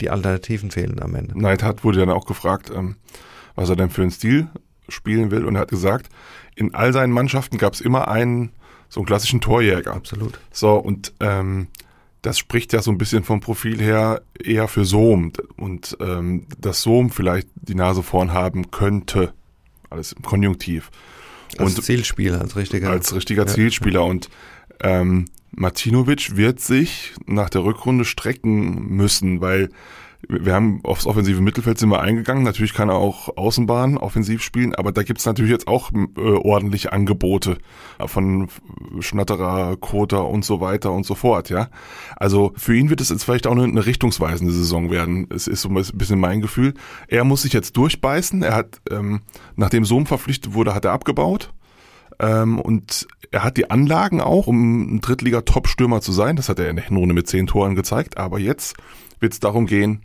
die 0.00 0.10
Alternativen 0.10 0.70
fehlen 0.70 1.00
am 1.02 1.14
Ende. 1.14 1.38
Neidhardt 1.38 1.84
wurde 1.84 2.00
dann 2.00 2.10
auch 2.10 2.26
gefragt, 2.26 2.70
ähm, 2.74 2.96
was 3.56 3.68
er 3.68 3.76
denn 3.76 3.90
für 3.90 4.02
einen 4.02 4.10
Stil 4.10 4.48
spielen 4.88 5.30
will 5.30 5.44
und 5.44 5.54
er 5.56 5.62
hat 5.62 5.70
gesagt, 5.70 6.08
in 6.54 6.74
all 6.74 6.92
seinen 6.92 7.12
Mannschaften 7.12 7.58
gab 7.58 7.72
es 7.72 7.80
immer 7.80 8.08
einen, 8.08 8.50
so 8.88 9.00
einen 9.00 9.06
klassischen 9.06 9.40
Torjäger. 9.40 9.94
Absolut. 9.94 10.38
So, 10.52 10.76
und 10.76 11.12
ähm, 11.20 11.68
das 12.24 12.38
spricht 12.38 12.72
ja 12.72 12.80
so 12.80 12.90
ein 12.90 12.96
bisschen 12.96 13.22
vom 13.22 13.40
Profil 13.40 13.80
her 13.80 14.22
eher 14.42 14.66
für 14.66 14.86
Sohm. 14.86 15.32
Und 15.56 15.96
ähm, 16.00 16.46
dass 16.58 16.80
Sohm 16.80 17.10
vielleicht 17.10 17.48
die 17.54 17.74
Nase 17.74 18.02
vorn 18.02 18.32
haben 18.32 18.70
könnte, 18.70 19.34
alles 19.90 20.12
im 20.12 20.22
Konjunktiv. 20.22 20.90
Als 21.58 21.76
Und 21.76 21.84
Zielspieler, 21.84 22.40
als 22.40 22.56
richtiger. 22.56 22.88
als 22.90 23.14
richtiger 23.14 23.42
Ja. 23.46 23.52
Zielspieler. 23.52 24.04
Und 24.04 24.30
ähm, 24.80 25.26
Martinovic 25.50 26.36
wird 26.36 26.60
sich 26.60 27.12
nach 27.26 27.50
der 27.50 27.62
Rückrunde 27.62 28.06
strecken 28.06 28.88
müssen, 28.88 29.42
weil 29.42 29.68
wir 30.28 30.54
haben 30.54 30.80
aufs 30.84 31.06
offensive 31.06 31.40
Mittelfeld 31.40 31.78
sind 31.78 31.88
wir 31.90 32.00
eingegangen. 32.00 32.44
Natürlich 32.44 32.74
kann 32.74 32.88
er 32.88 32.96
auch 32.96 33.36
Außenbahn 33.36 33.98
offensiv 33.98 34.42
spielen, 34.42 34.74
aber 34.74 34.92
da 34.92 35.02
gibt's 35.02 35.26
natürlich 35.26 35.50
jetzt 35.50 35.68
auch 35.68 35.90
äh, 35.92 36.20
ordentliche 36.20 36.92
Angebote 36.92 37.58
von 38.06 38.48
Schnatterer, 39.00 39.76
Koter 39.76 40.28
und 40.28 40.44
so 40.44 40.60
weiter 40.60 40.92
und 40.92 41.06
so 41.06 41.14
fort, 41.14 41.50
ja. 41.50 41.68
Also 42.16 42.52
für 42.56 42.74
ihn 42.74 42.90
wird 42.90 43.00
es 43.00 43.10
jetzt 43.10 43.24
vielleicht 43.24 43.46
auch 43.46 43.52
eine, 43.52 43.64
eine 43.64 43.86
richtungsweisende 43.86 44.52
Saison 44.52 44.90
werden. 44.90 45.26
Es 45.30 45.46
ist 45.46 45.62
so 45.62 45.68
ein 45.68 45.74
bisschen 45.74 46.20
mein 46.20 46.40
Gefühl. 46.40 46.74
Er 47.08 47.24
muss 47.24 47.42
sich 47.42 47.52
jetzt 47.52 47.76
durchbeißen. 47.76 48.42
Er 48.42 48.54
hat, 48.54 48.80
ähm, 48.90 49.20
nachdem 49.56 49.84
Sohn 49.84 50.06
verpflichtet 50.06 50.54
wurde, 50.54 50.74
hat 50.74 50.84
er 50.84 50.92
abgebaut. 50.92 51.52
Ähm, 52.18 52.58
und 52.58 53.06
er 53.30 53.42
hat 53.42 53.56
die 53.56 53.70
Anlagen 53.70 54.20
auch, 54.20 54.46
um 54.46 54.96
ein 54.96 55.00
Drittliga-Top-Stürmer 55.00 56.00
zu 56.00 56.12
sein. 56.12 56.36
Das 56.36 56.48
hat 56.48 56.58
er 56.58 56.70
in 56.70 56.76
der 56.76 56.84
Hinrunde 56.84 57.14
mit 57.14 57.26
zehn 57.26 57.46
Toren 57.46 57.74
gezeigt. 57.74 58.18
Aber 58.18 58.38
jetzt 58.38 58.76
wird 59.20 59.32
es 59.32 59.40
darum 59.40 59.66
gehen, 59.66 60.02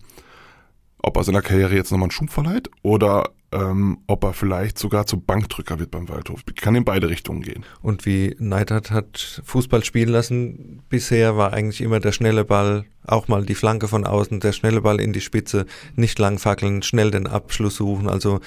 ob 1.01 1.17
er 1.17 1.23
seiner 1.23 1.41
Karriere 1.41 1.75
jetzt 1.75 1.91
nochmal 1.91 2.05
einen 2.05 2.11
Schub 2.11 2.29
verleiht 2.29 2.69
oder 2.81 3.31
ähm, 3.51 3.99
ob 4.07 4.23
er 4.23 4.33
vielleicht 4.33 4.77
sogar 4.77 5.05
zu 5.05 5.19
Bankdrücker 5.19 5.79
wird 5.79 5.91
beim 5.91 6.07
Waldhof. 6.09 6.41
Kann 6.55 6.75
in 6.75 6.85
beide 6.85 7.09
Richtungen 7.09 7.41
gehen. 7.41 7.65
Und 7.81 8.05
wie 8.05 8.35
Neidhardt 8.39 8.91
hat 8.91 9.41
Fußball 9.43 9.83
spielen 9.83 10.09
lassen, 10.09 10.83
bisher 10.89 11.35
war 11.37 11.53
eigentlich 11.53 11.81
immer 11.81 11.99
der 11.99 12.11
schnelle 12.11 12.45
Ball, 12.45 12.85
auch 13.05 13.27
mal 13.27 13.45
die 13.45 13.55
Flanke 13.55 13.87
von 13.87 14.05
außen, 14.05 14.39
der 14.39 14.51
schnelle 14.51 14.81
Ball 14.81 14.99
in 14.99 15.13
die 15.13 15.21
Spitze, 15.21 15.65
nicht 15.95 16.19
lang 16.19 16.37
fackeln, 16.37 16.83
schnell 16.83 17.11
den 17.11 17.27
Abschluss 17.27 17.75
suchen, 17.75 18.07
also 18.07 18.39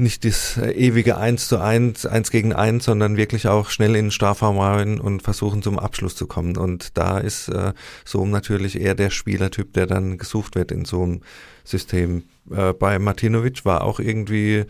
nicht 0.00 0.24
das 0.24 0.56
äh, 0.56 0.70
ewige 0.72 1.16
Eins 1.16 1.46
zu 1.48 1.58
eins, 1.58 2.06
eins 2.06 2.30
gegen 2.30 2.52
eins, 2.52 2.84
sondern 2.86 3.16
wirklich 3.16 3.46
auch 3.48 3.70
schnell 3.70 3.94
in 3.96 4.06
den 4.06 4.10
Strafraum 4.10 4.58
rein 4.58 5.00
und 5.00 5.22
versuchen 5.22 5.62
zum 5.62 5.78
Abschluss 5.78 6.16
zu 6.16 6.26
kommen. 6.26 6.56
Und 6.56 6.96
da 6.98 7.18
ist 7.18 7.48
äh, 7.48 7.72
so 8.04 8.24
natürlich 8.26 8.80
eher 8.80 8.94
der 8.94 9.10
Spielertyp, 9.10 9.72
der 9.74 9.86
dann 9.86 10.18
gesucht 10.18 10.54
wird 10.56 10.72
in 10.72 10.84
so 10.84 11.02
einem 11.02 11.20
System. 11.64 12.24
Äh, 12.50 12.72
bei 12.72 12.98
Martinovic 12.98 13.64
war 13.64 13.82
auch 13.84 14.00
irgendwie 14.00 14.64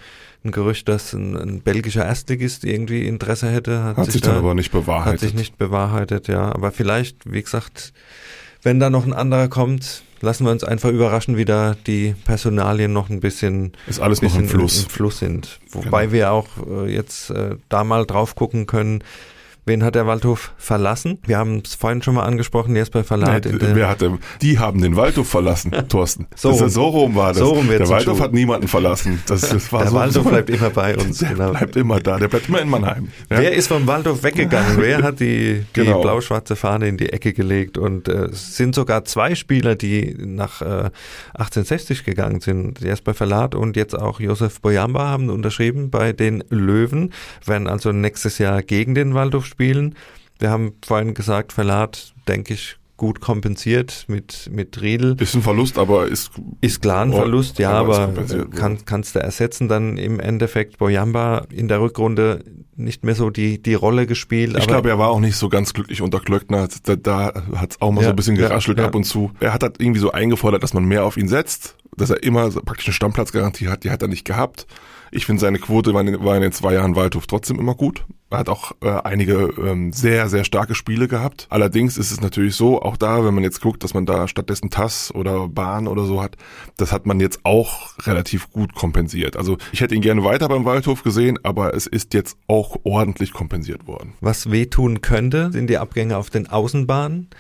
ein 0.44 0.50
Gerücht, 0.52 0.88
dass 0.88 1.12
ein, 1.12 1.36
ein 1.36 1.60
belgischer 1.62 2.04
Erstligist 2.04 2.64
irgendwie 2.64 3.06
Interesse 3.06 3.48
hätte. 3.50 3.84
Hat, 3.96 4.10
sich 4.10 4.20
dann 4.22 4.32
da- 4.34 4.38
aber 4.40 4.54
nicht 4.54 4.72
hat 4.74 4.80
bewahrheitet. 4.82 5.20
sich 5.20 5.34
nicht 5.34 5.56
bewahrheitet, 5.58 6.28
ja. 6.28 6.52
Aber 6.52 6.72
vielleicht, 6.72 7.30
wie 7.30 7.42
gesagt, 7.42 7.92
wenn 8.62 8.80
da 8.80 8.90
noch 8.90 9.06
ein 9.06 9.12
anderer 9.12 9.48
kommt, 9.48 10.02
lassen 10.20 10.44
wir 10.44 10.50
uns 10.50 10.64
einfach 10.64 10.90
überraschen, 10.90 11.36
wie 11.36 11.44
da 11.44 11.74
die 11.86 12.14
Personalien 12.24 12.92
noch 12.92 13.08
ein 13.08 13.20
bisschen, 13.20 13.72
ist 13.86 14.00
alles 14.00 14.22
noch 14.22 14.36
im 14.36 14.48
Fluss. 14.48 14.84
im 14.84 14.90
Fluss 14.90 15.18
sind. 15.18 15.60
Wobei 15.70 16.02
genau. 16.02 16.12
wir 16.12 16.32
auch 16.32 16.48
äh, 16.68 16.94
jetzt 16.94 17.30
äh, 17.30 17.56
da 17.68 17.84
mal 17.84 18.04
drauf 18.04 18.34
gucken 18.34 18.66
können, 18.66 19.02
Wen 19.70 19.84
hat 19.84 19.94
der 19.94 20.04
Waldhof 20.04 20.52
verlassen? 20.58 21.18
Wir 21.24 21.38
haben 21.38 21.62
es 21.64 21.76
vorhin 21.76 22.02
schon 22.02 22.16
mal 22.16 22.24
angesprochen, 22.24 22.74
Jesper 22.74 23.04
Verleit. 23.04 23.44
Nein, 23.46 23.70
wer 23.74 23.88
hat 23.88 24.04
die 24.42 24.58
haben 24.58 24.82
den 24.82 24.96
Waldhof 24.96 25.28
verlassen, 25.28 25.70
Thorsten. 25.88 26.26
so, 26.34 26.50
rum. 26.50 26.68
so 26.68 26.88
rum 26.88 27.14
war 27.14 27.28
das. 27.28 27.38
So 27.38 27.50
rum 27.50 27.68
der 27.68 27.88
Waldhof 27.88 28.20
hat 28.20 28.32
niemanden 28.32 28.66
verlassen. 28.66 29.22
Das, 29.28 29.42
das 29.42 29.72
war 29.72 29.82
der 29.82 29.90
so, 29.90 29.94
Waldhof 29.94 30.24
so, 30.24 30.28
bleibt 30.28 30.50
immer 30.50 30.70
bei 30.70 30.96
uns. 30.98 31.18
Der 31.18 31.28
genau. 31.28 31.50
bleibt 31.52 31.76
immer 31.76 32.00
da, 32.00 32.18
der 32.18 32.26
bleibt 32.26 32.48
immer 32.48 32.60
in 32.62 32.68
Mannheim. 32.68 33.12
Ja? 33.30 33.38
Wer 33.38 33.52
ist 33.52 33.68
vom 33.68 33.86
Waldhof 33.86 34.24
weggegangen? 34.24 34.76
wer 34.76 35.04
hat 35.04 35.20
die, 35.20 35.64
die 35.76 35.84
genau. 35.84 36.00
blau-schwarze 36.00 36.56
Fahne 36.56 36.88
in 36.88 36.96
die 36.96 37.12
Ecke 37.12 37.32
gelegt? 37.32 37.78
Und 37.78 38.08
äh, 38.08 38.24
es 38.24 38.56
sind 38.56 38.74
sogar 38.74 39.04
zwei 39.04 39.36
Spieler, 39.36 39.76
die 39.76 40.16
nach 40.18 40.62
äh, 40.62 40.90
1860 41.34 42.02
gegangen 42.02 42.40
sind. 42.40 42.80
Jesper 42.80 43.14
Verlat 43.14 43.54
und 43.54 43.76
jetzt 43.76 43.96
auch 43.96 44.18
Josef 44.18 44.60
Boyamba 44.60 45.06
haben 45.06 45.30
unterschrieben 45.30 45.90
bei 45.90 46.12
den 46.12 46.42
Löwen, 46.48 47.12
werden 47.46 47.68
also 47.68 47.92
nächstes 47.92 48.38
Jahr 48.38 48.64
gegen 48.64 48.96
den 48.96 49.14
Waldhof 49.14 49.46
spielen. 49.46 49.59
Wir 50.38 50.50
haben 50.50 50.72
vorhin 50.84 51.14
gesagt, 51.14 51.52
Verlat, 51.52 52.14
denke 52.26 52.54
ich, 52.54 52.78
gut 53.00 53.22
kompensiert 53.22 54.04
mit, 54.08 54.50
mit 54.52 54.82
Riedel. 54.82 55.16
Ist 55.18 55.34
ein 55.34 55.40
Verlust, 55.40 55.78
aber 55.78 56.06
ist. 56.06 56.32
Ist 56.60 56.82
klar 56.82 57.02
ein 57.02 57.12
Verlust, 57.12 57.58
ja, 57.58 57.72
aber 57.72 58.12
kann, 58.54 58.84
kannst 58.84 59.14
du 59.14 59.20
ersetzen 59.20 59.68
dann 59.68 59.96
im 59.96 60.20
Endeffekt. 60.20 60.76
Boyamba 60.76 61.46
in 61.50 61.66
der 61.68 61.80
Rückrunde 61.80 62.44
nicht 62.76 63.02
mehr 63.02 63.14
so 63.14 63.30
die, 63.30 63.60
die 63.62 63.72
Rolle 63.72 64.06
gespielt. 64.06 64.54
Ich 64.58 64.66
glaube, 64.66 64.90
er 64.90 64.98
war 64.98 65.08
auch 65.08 65.20
nicht 65.20 65.36
so 65.36 65.48
ganz 65.48 65.72
glücklich 65.72 66.02
unter 66.02 66.20
Klöckner. 66.20 66.68
Da, 66.82 66.96
da 66.96 67.32
hat 67.56 67.70
es 67.70 67.80
auch 67.80 67.90
mal 67.90 68.02
ja, 68.02 68.08
so 68.08 68.10
ein 68.10 68.16
bisschen 68.16 68.36
geraschelt 68.36 68.76
ja, 68.76 68.84
ja. 68.84 68.88
ab 68.88 68.94
und 68.94 69.04
zu. 69.04 69.30
Er 69.40 69.54
hat 69.54 69.62
halt 69.62 69.80
irgendwie 69.80 70.00
so 70.00 70.12
eingefordert, 70.12 70.62
dass 70.62 70.74
man 70.74 70.84
mehr 70.84 71.06
auf 71.06 71.16
ihn 71.16 71.28
setzt, 71.28 71.76
dass 71.96 72.10
er 72.10 72.22
immer 72.22 72.50
praktisch 72.50 72.86
eine 72.86 72.94
Stammplatzgarantie 72.94 73.68
hat. 73.68 73.84
Die 73.84 73.90
hat 73.90 74.02
er 74.02 74.08
nicht 74.08 74.24
gehabt. 74.24 74.66
Ich 75.12 75.26
finde, 75.26 75.40
seine 75.40 75.58
Quote 75.58 75.92
war 75.92 76.02
in, 76.02 76.24
war 76.24 76.36
in, 76.36 76.42
den 76.42 76.52
zwei 76.52 76.74
Jahren 76.74 76.94
Waldhof 76.94 77.26
trotzdem 77.26 77.58
immer 77.58 77.74
gut. 77.74 78.04
Er 78.30 78.38
hat 78.38 78.48
auch 78.48 78.72
äh, 78.80 78.88
einige 79.02 79.52
ähm, 79.58 79.92
sehr, 79.92 80.28
sehr 80.28 80.44
starke 80.44 80.76
Spiele 80.76 81.08
gehabt. 81.08 81.48
Allerdings 81.50 81.98
ist 81.98 82.12
es 82.12 82.20
natürlich 82.20 82.54
so, 82.54 82.80
auch 82.80 82.96
da, 82.96 83.24
wenn 83.24 83.34
man 83.34 83.42
jetzt 83.42 83.60
guckt, 83.60 83.82
dass 83.82 83.92
man 83.92 84.06
da 84.06 84.28
stattdessen 84.28 84.70
Tass 84.70 85.12
oder 85.12 85.48
Bahn 85.48 85.88
oder 85.88 86.04
so 86.04 86.22
hat, 86.22 86.36
das 86.76 86.92
hat 86.92 87.06
man 87.06 87.18
jetzt 87.18 87.40
auch 87.42 87.98
relativ 88.06 88.52
gut 88.52 88.74
kompensiert. 88.74 89.36
Also 89.36 89.58
ich 89.72 89.80
hätte 89.80 89.96
ihn 89.96 90.00
gerne 90.00 90.22
weiter 90.22 90.48
beim 90.48 90.64
Waldhof 90.64 91.02
gesehen, 91.02 91.40
aber 91.42 91.74
es 91.74 91.88
ist 91.88 92.14
jetzt 92.14 92.36
auch 92.46 92.76
ordentlich 92.84 93.32
kompensiert 93.32 93.88
worden. 93.88 94.12
Was 94.20 94.52
wehtun 94.52 95.00
könnte, 95.00 95.50
sind 95.50 95.68
die 95.68 95.78
Abgänge 95.78 96.16
auf 96.16 96.30
den 96.30 96.46
Außenbahnen. 96.46 97.30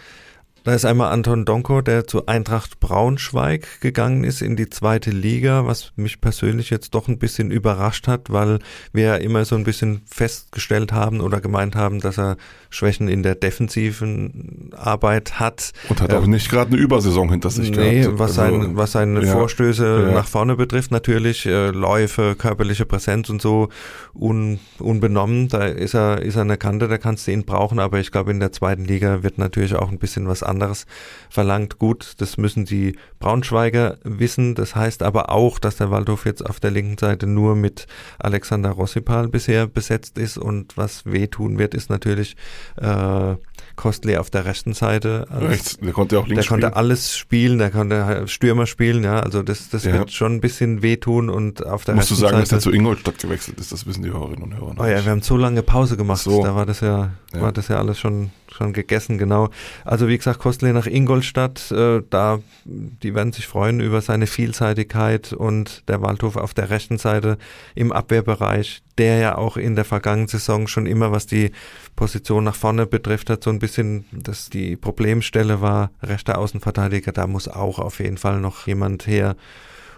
Da 0.64 0.74
ist 0.74 0.84
einmal 0.84 1.10
Anton 1.10 1.46
Donko, 1.46 1.80
der 1.80 2.06
zu 2.06 2.26
Eintracht 2.26 2.80
Braunschweig 2.80 3.80
gegangen 3.80 4.24
ist 4.24 4.42
in 4.42 4.56
die 4.56 4.68
zweite 4.68 5.10
Liga, 5.10 5.66
was 5.66 5.92
mich 5.96 6.20
persönlich 6.20 6.68
jetzt 6.68 6.94
doch 6.94 7.08
ein 7.08 7.18
bisschen 7.18 7.50
überrascht 7.50 8.08
hat, 8.08 8.30
weil 8.30 8.58
wir 8.92 9.04
ja 9.04 9.14
immer 9.16 9.44
so 9.46 9.56
ein 9.56 9.64
bisschen 9.64 10.02
festgestellt 10.04 10.92
haben 10.92 11.22
oder 11.22 11.40
gemeint 11.40 11.76
haben, 11.76 12.00
dass 12.00 12.18
er 12.18 12.36
Schwächen 12.68 13.08
in 13.08 13.22
der 13.22 13.34
defensiven 13.34 14.70
Arbeit 14.76 15.40
hat. 15.40 15.72
Und 15.88 16.00
hat 16.00 16.12
auch 16.12 16.24
ähm, 16.24 16.30
nicht 16.30 16.50
gerade 16.50 16.72
eine 16.72 16.80
Übersaison 16.80 17.30
hinter 17.30 17.50
sich 17.50 17.70
nee, 17.70 18.02
gehabt. 18.02 18.18
Was, 18.18 18.38
also, 18.38 18.60
sein, 18.60 18.76
was 18.76 18.92
seine 18.92 19.24
ja, 19.24 19.32
Vorstöße 19.32 20.06
ja. 20.08 20.12
nach 20.12 20.26
vorne 20.26 20.56
betrifft, 20.56 20.90
natürlich, 20.90 21.46
äh, 21.46 21.70
Läufe, 21.70 22.36
körperliche 22.36 22.84
Präsenz 22.84 23.30
und 23.30 23.40
so 23.40 23.70
un, 24.14 24.60
unbenommen. 24.78 25.48
Da 25.48 25.64
ist 25.64 25.94
er, 25.94 26.22
ist 26.22 26.36
er 26.36 26.42
eine 26.42 26.58
Kante, 26.58 26.86
da 26.86 26.98
kannst 26.98 27.26
du 27.26 27.32
ihn 27.32 27.44
brauchen, 27.44 27.78
aber 27.80 27.98
ich 27.98 28.12
glaube, 28.12 28.30
in 28.30 28.40
der 28.40 28.52
zweiten 28.52 28.84
Liga 28.84 29.22
wird 29.22 29.38
natürlich 29.38 29.74
auch 29.74 29.90
ein 29.90 29.98
bisschen 29.98 30.28
was 30.28 30.42
anderes 30.50 30.86
verlangt. 31.28 31.78
Gut, 31.78 32.14
das 32.18 32.36
müssen 32.36 32.64
die 32.64 32.96
Braunschweiger 33.18 33.98
wissen. 34.02 34.54
Das 34.54 34.74
heißt 34.74 35.02
aber 35.02 35.30
auch, 35.30 35.58
dass 35.58 35.76
der 35.76 35.90
Waldhof 35.90 36.26
jetzt 36.26 36.44
auf 36.44 36.60
der 36.60 36.70
linken 36.70 36.98
Seite 36.98 37.26
nur 37.26 37.56
mit 37.56 37.86
Alexander 38.18 38.70
Rossipal 38.70 39.28
bisher 39.28 39.66
besetzt 39.66 40.18
ist. 40.18 40.36
Und 40.36 40.76
was 40.76 41.06
wehtun 41.06 41.58
wird, 41.58 41.74
ist 41.74 41.88
natürlich 41.88 42.36
äh, 42.76 43.36
Kostli 43.76 44.16
auf 44.16 44.30
der 44.30 44.44
rechten 44.44 44.74
Seite. 44.74 45.26
Also 45.30 45.46
Rechts, 45.46 45.78
der 45.78 45.92
konnte 45.92 46.18
auch 46.18 46.26
links 46.26 46.46
Der 46.46 46.48
konnte 46.48 46.76
alles 46.76 47.16
spielen, 47.16 47.58
der 47.58 47.70
konnte 47.70 48.24
Stürmer 48.26 48.66
spielen, 48.66 49.04
ja. 49.04 49.20
Also 49.20 49.42
das, 49.42 49.68
das 49.70 49.84
ja. 49.84 49.94
wird 49.94 50.12
schon 50.12 50.34
ein 50.34 50.40
bisschen 50.40 50.82
wehtun 50.82 51.30
und 51.30 51.66
auf 51.66 51.84
der 51.84 51.94
Musst 51.94 52.10
rechten 52.10 52.14
du 52.14 52.20
sagen, 52.20 52.36
Seite, 52.36 52.42
dass 52.42 52.52
er 52.52 52.60
zu 52.60 52.72
Ingolstadt 52.72 53.18
gewechselt 53.18 53.58
ist, 53.58 53.72
das 53.72 53.86
wissen 53.86 54.02
die 54.02 54.10
Hörerinnen 54.10 54.42
und 54.42 54.56
Hörer. 54.56 54.74
Oh 54.78 54.84
ja, 54.84 55.04
wir 55.04 55.10
haben 55.10 55.22
so 55.22 55.36
lange 55.36 55.62
Pause 55.62 55.96
gemacht, 55.96 56.22
so. 56.22 56.42
da 56.42 56.54
war 56.54 56.66
das 56.66 56.80
ja, 56.80 57.10
ja, 57.32 57.40
war 57.40 57.52
das 57.52 57.68
ja 57.68 57.78
alles 57.78 57.98
schon, 57.98 58.30
schon 58.50 58.72
gegessen, 58.72 59.18
genau. 59.18 59.50
Also 59.84 60.08
wie 60.08 60.18
gesagt, 60.18 60.40
Kostli 60.40 60.72
nach 60.72 60.86
Ingolstadt, 60.86 61.70
äh, 61.70 62.02
da, 62.10 62.40
die 62.64 63.14
werden 63.14 63.32
sich 63.32 63.46
freuen 63.46 63.80
über 63.80 64.00
seine 64.00 64.26
Vielseitigkeit 64.26 65.32
und 65.32 65.88
der 65.88 66.02
Waldhof 66.02 66.36
auf 66.36 66.54
der 66.54 66.70
rechten 66.70 66.98
Seite 66.98 67.38
im 67.74 67.92
Abwehrbereich, 67.92 68.82
der 68.98 69.18
ja 69.18 69.38
auch 69.38 69.56
in 69.56 69.76
der 69.76 69.84
vergangenen 69.84 70.28
Saison 70.28 70.66
schon 70.66 70.86
immer, 70.86 71.12
was 71.12 71.26
die 71.26 71.52
Position 71.96 72.44
nach 72.44 72.54
vorne 72.54 72.86
betrifft, 72.86 73.30
hat 73.30 73.44
so 73.44 73.50
ein 73.50 73.58
bisschen, 73.60 74.04
dass 74.10 74.50
die 74.50 74.76
Problemstelle 74.76 75.60
war, 75.60 75.92
rechter 76.02 76.38
Außenverteidiger, 76.38 77.12
da 77.12 77.28
muss 77.28 77.46
auch 77.46 77.78
auf 77.78 78.00
jeden 78.00 78.16
Fall 78.16 78.40
noch 78.40 78.66
jemand 78.66 79.06
her. 79.06 79.36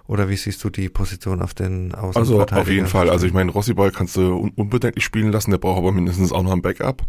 Oder 0.07 0.29
wie 0.29 0.37
siehst 0.37 0.63
du 0.63 0.69
die 0.69 0.91
Position 0.91 1.41
auf 1.41 1.55
den 1.55 1.95
Außenverteidiger? 1.95 2.53
Also 2.53 2.61
auf 2.61 2.69
jeden 2.69 2.87
Fall. 2.87 3.09
Also 3.09 3.27
ich 3.27 3.33
meine, 3.33 3.51
Rossiball 3.51 3.93
kannst 3.93 4.17
du 4.17 4.37
un 4.37 4.51
unbedenklich 4.55 5.05
spielen 5.05 5.33
lassen, 5.33 5.53
der 5.53 5.59
braucht 5.59 5.79
aber 5.79 5.93
mindestens 5.93 6.33
auch 6.33 6.43
noch 6.43 6.53
ein 6.53 6.61
Backup. 6.61 7.03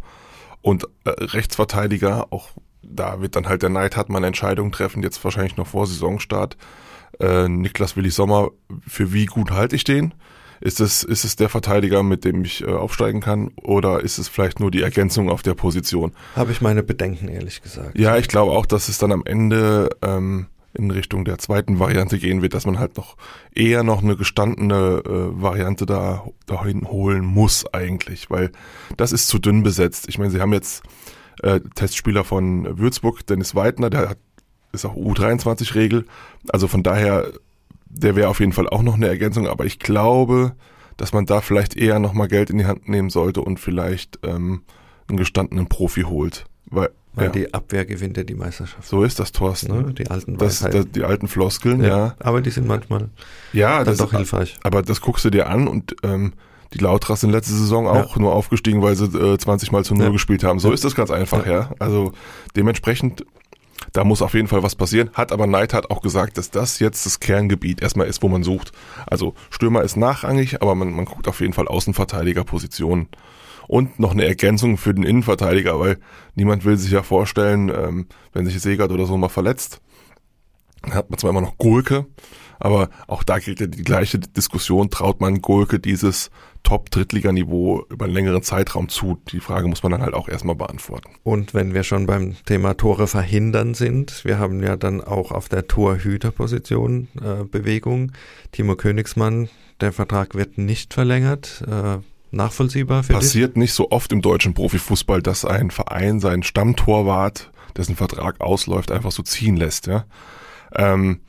Und 0.61 0.85
äh, 1.03 1.09
Rechtsverteidiger, 1.09 2.27
auch 2.31 2.51
da 2.81 3.19
wird 3.19 3.35
dann 3.35 3.47
halt 3.47 3.63
der 3.63 3.69
Neidhardt 3.69 4.09
eine 4.09 4.27
Entscheidung 4.27 4.71
treffen, 4.71 5.03
jetzt 5.03 5.23
wahrscheinlich 5.23 5.57
noch 5.57 5.67
vor 5.67 5.87
Saisonstart. 5.87 6.55
Äh, 7.19 7.49
Niklas 7.49 7.97
Willi 7.97 8.11
Sommer, 8.11 8.51
für 8.87 9.11
wie 9.11 9.25
gut 9.25 9.51
halte 9.51 9.75
ich 9.75 9.83
den? 9.83 10.13
Ist 10.61 10.79
es, 10.79 11.03
ist 11.03 11.23
es 11.23 11.35
der 11.35 11.49
Verteidiger, 11.49 12.03
mit 12.03 12.25
dem 12.25 12.43
ich 12.43 12.63
äh, 12.63 12.67
aufsteigen 12.67 13.21
kann, 13.21 13.51
oder 13.61 14.01
ist 14.01 14.17
es 14.17 14.27
vielleicht 14.27 14.59
nur 14.59 14.71
die 14.71 14.81
Ergänzung 14.81 15.29
auf 15.29 15.41
der 15.41 15.53
Position? 15.53 16.13
Habe 16.35 16.51
ich 16.51 16.61
meine 16.61 16.83
Bedenken, 16.83 17.27
ehrlich 17.27 17.61
gesagt. 17.61 17.97
Ja, 17.97 18.17
ich 18.17 18.27
glaube 18.27 18.53
auch, 18.53 18.65
dass 18.65 18.89
es 18.89 18.97
dann 18.97 19.11
am 19.11 19.23
Ende 19.25 19.89
ähm, 20.01 20.47
in 20.73 20.89
Richtung 20.91 21.25
der 21.25 21.37
zweiten 21.37 21.79
Variante 21.79 22.17
gehen 22.17 22.41
wird, 22.41 22.53
dass 22.53 22.65
man 22.65 22.79
halt 22.79 22.97
noch 22.97 23.15
eher 23.53 23.83
noch 23.83 24.01
eine 24.01 24.15
gestandene 24.15 25.03
äh, 25.05 25.41
Variante 25.41 25.85
da 25.85 26.23
dahin 26.45 26.87
holen 26.89 27.23
muss 27.23 27.71
eigentlich, 27.73 28.29
weil 28.29 28.51
das 28.97 29.11
ist 29.11 29.27
zu 29.27 29.39
dünn 29.39 29.63
besetzt. 29.63 30.09
Ich 30.09 30.17
meine, 30.17 30.31
sie 30.31 30.41
haben 30.41 30.53
jetzt 30.53 30.83
äh, 31.41 31.59
Testspieler 31.75 32.23
von 32.23 32.79
Würzburg, 32.79 33.25
Dennis 33.27 33.53
Weidner, 33.55 33.89
der 33.89 34.09
hat, 34.09 34.17
ist 34.71 34.85
auch 34.85 34.95
U23-Regel. 34.95 36.05
Also 36.49 36.67
von 36.67 36.81
daher 36.81 37.31
der 37.95 38.15
wäre 38.15 38.29
auf 38.29 38.39
jeden 38.39 38.53
Fall 38.53 38.67
auch 38.67 38.81
noch 38.81 38.95
eine 38.95 39.07
Ergänzung, 39.07 39.47
aber 39.47 39.65
ich 39.65 39.79
glaube, 39.79 40.53
dass 40.97 41.13
man 41.13 41.25
da 41.25 41.41
vielleicht 41.41 41.75
eher 41.75 41.99
nochmal 41.99 42.27
Geld 42.27 42.49
in 42.49 42.57
die 42.57 42.65
Hand 42.65 42.87
nehmen 42.87 43.09
sollte 43.09 43.41
und 43.41 43.59
vielleicht 43.59 44.19
ähm, 44.23 44.63
einen 45.07 45.17
gestandenen 45.17 45.67
Profi 45.67 46.01
holt. 46.01 46.45
Weil, 46.65 46.89
Weil 47.13 47.25
ja. 47.25 47.31
die 47.31 47.53
Abwehr 47.53 47.85
gewinnt 47.85 48.17
ja 48.17 48.23
die 48.23 48.35
Meisterschaft. 48.35 48.87
So 48.87 49.03
ist 49.03 49.19
das, 49.19 49.31
Thorsten. 49.31 49.75
Ne? 49.75 49.93
Die 49.93 50.09
alten 50.09 50.37
das, 50.37 50.59
das, 50.59 50.91
Die 50.91 51.03
alten 51.03 51.27
Floskeln, 51.27 51.81
ja. 51.81 51.87
ja. 51.87 52.15
Aber 52.19 52.41
die 52.41 52.49
sind 52.49 52.67
manchmal 52.67 53.09
ja, 53.53 53.83
das, 53.83 53.97
doch 53.97 54.11
hilfreich. 54.11 54.57
Aber 54.63 54.81
das 54.81 55.01
guckst 55.01 55.25
du 55.25 55.29
dir 55.29 55.49
an 55.49 55.67
und 55.67 55.95
ähm, 56.03 56.33
die 56.73 56.79
Lautras 56.79 57.21
sind 57.21 57.29
letzte 57.29 57.53
Saison 57.53 57.87
auch 57.87 58.15
ja. 58.15 58.21
nur 58.21 58.33
aufgestiegen, 58.33 58.81
weil 58.81 58.95
sie 58.95 59.05
äh, 59.05 59.37
20 59.37 59.71
Mal 59.71 59.83
zu 59.85 59.93
Null 59.93 60.07
ja. 60.07 60.11
gespielt 60.11 60.43
haben. 60.43 60.59
So 60.59 60.71
ist 60.71 60.83
das 60.83 60.95
ganz 60.95 61.11
einfach, 61.11 61.45
ja. 61.45 61.71
Also 61.79 62.13
dementsprechend 62.55 63.25
da 63.93 64.03
muss 64.03 64.21
auf 64.23 64.33
jeden 64.33 64.47
Fall 64.47 64.63
was 64.63 64.75
passieren. 64.75 65.11
Hat 65.13 65.31
aber 65.31 65.47
Neidhardt 65.47 65.91
auch 65.91 66.01
gesagt, 66.01 66.37
dass 66.37 66.49
das 66.49 66.79
jetzt 66.79 67.05
das 67.05 67.19
Kerngebiet 67.19 67.81
erstmal 67.81 68.07
ist, 68.07 68.23
wo 68.23 68.27
man 68.27 68.43
sucht. 68.43 68.71
Also 69.05 69.35
Stürmer 69.51 69.83
ist 69.83 69.95
nachrangig, 69.95 70.61
aber 70.61 70.75
man, 70.75 70.91
man 70.91 71.05
guckt 71.05 71.27
auf 71.27 71.39
jeden 71.39 71.53
Fall 71.53 71.67
Außenverteidigerpositionen. 71.67 73.07
Und 73.67 73.99
noch 73.99 74.11
eine 74.11 74.25
Ergänzung 74.25 74.77
für 74.77 74.93
den 74.93 75.05
Innenverteidiger, 75.05 75.79
weil 75.79 75.97
niemand 76.35 76.65
will 76.65 76.75
sich 76.75 76.91
ja 76.91 77.01
vorstellen, 77.01 77.69
ähm, 77.69 78.07
wenn 78.33 78.45
sich 78.45 78.59
Segert 78.59 78.91
oder 78.91 79.05
so 79.05 79.15
mal 79.15 79.29
verletzt, 79.29 79.79
dann 80.81 80.95
hat 80.95 81.09
man 81.09 81.17
zwar 81.17 81.29
immer 81.29 81.41
noch 81.41 81.57
Gurke, 81.57 82.05
aber 82.59 82.89
auch 83.07 83.23
da 83.23 83.39
gilt 83.39 83.59
ja 83.59 83.67
die 83.67 83.83
gleiche 83.83 84.19
Diskussion, 84.19 84.89
traut 84.89 85.21
man 85.21 85.41
Gurke 85.41 85.79
dieses 85.79 86.31
Top-Drittliganiveau 86.63 87.85
über 87.89 88.05
einen 88.05 88.13
längeren 88.13 88.41
Zeitraum 88.41 88.89
zu? 88.89 89.19
Die 89.31 89.39
Frage 89.39 89.67
muss 89.67 89.83
man 89.83 89.91
dann 89.91 90.01
halt 90.01 90.13
auch 90.13 90.29
erstmal 90.29 90.55
beantworten. 90.55 91.09
Und 91.23 91.53
wenn 91.53 91.73
wir 91.73 91.83
schon 91.83 92.05
beim 92.05 92.35
Thema 92.45 92.75
Tore 92.75 93.07
verhindern 93.07 93.73
sind, 93.73 94.23
wir 94.25 94.39
haben 94.39 94.63
ja 94.63 94.77
dann 94.77 95.01
auch 95.01 95.31
auf 95.31 95.49
der 95.49 95.67
Torhüterposition 95.67 97.09
äh, 97.21 97.43
Bewegung. 97.43 98.13
Timo 98.51 98.75
Königsmann, 98.75 99.49
der 99.81 99.91
Vertrag 99.91 100.35
wird 100.35 100.57
nicht 100.57 100.93
verlängert. 100.93 101.63
Äh, 101.67 101.97
nachvollziehbar 102.31 103.03
für 103.03 103.13
Passiert 103.13 103.51
dich? 103.51 103.61
nicht 103.61 103.73
so 103.73 103.91
oft 103.91 104.11
im 104.11 104.21
deutschen 104.21 104.53
Profifußball, 104.53 105.21
dass 105.21 105.45
ein 105.45 105.69
Verein 105.69 106.19
seinen 106.19 106.43
Stammtorwart, 106.43 107.51
dessen 107.77 107.95
Vertrag 107.95 108.41
ausläuft, 108.41 108.91
einfach 108.91 109.11
so 109.11 109.23
ziehen 109.23 109.57
lässt, 109.57 109.87
ja. 109.87 110.05
Ähm, 110.75 111.19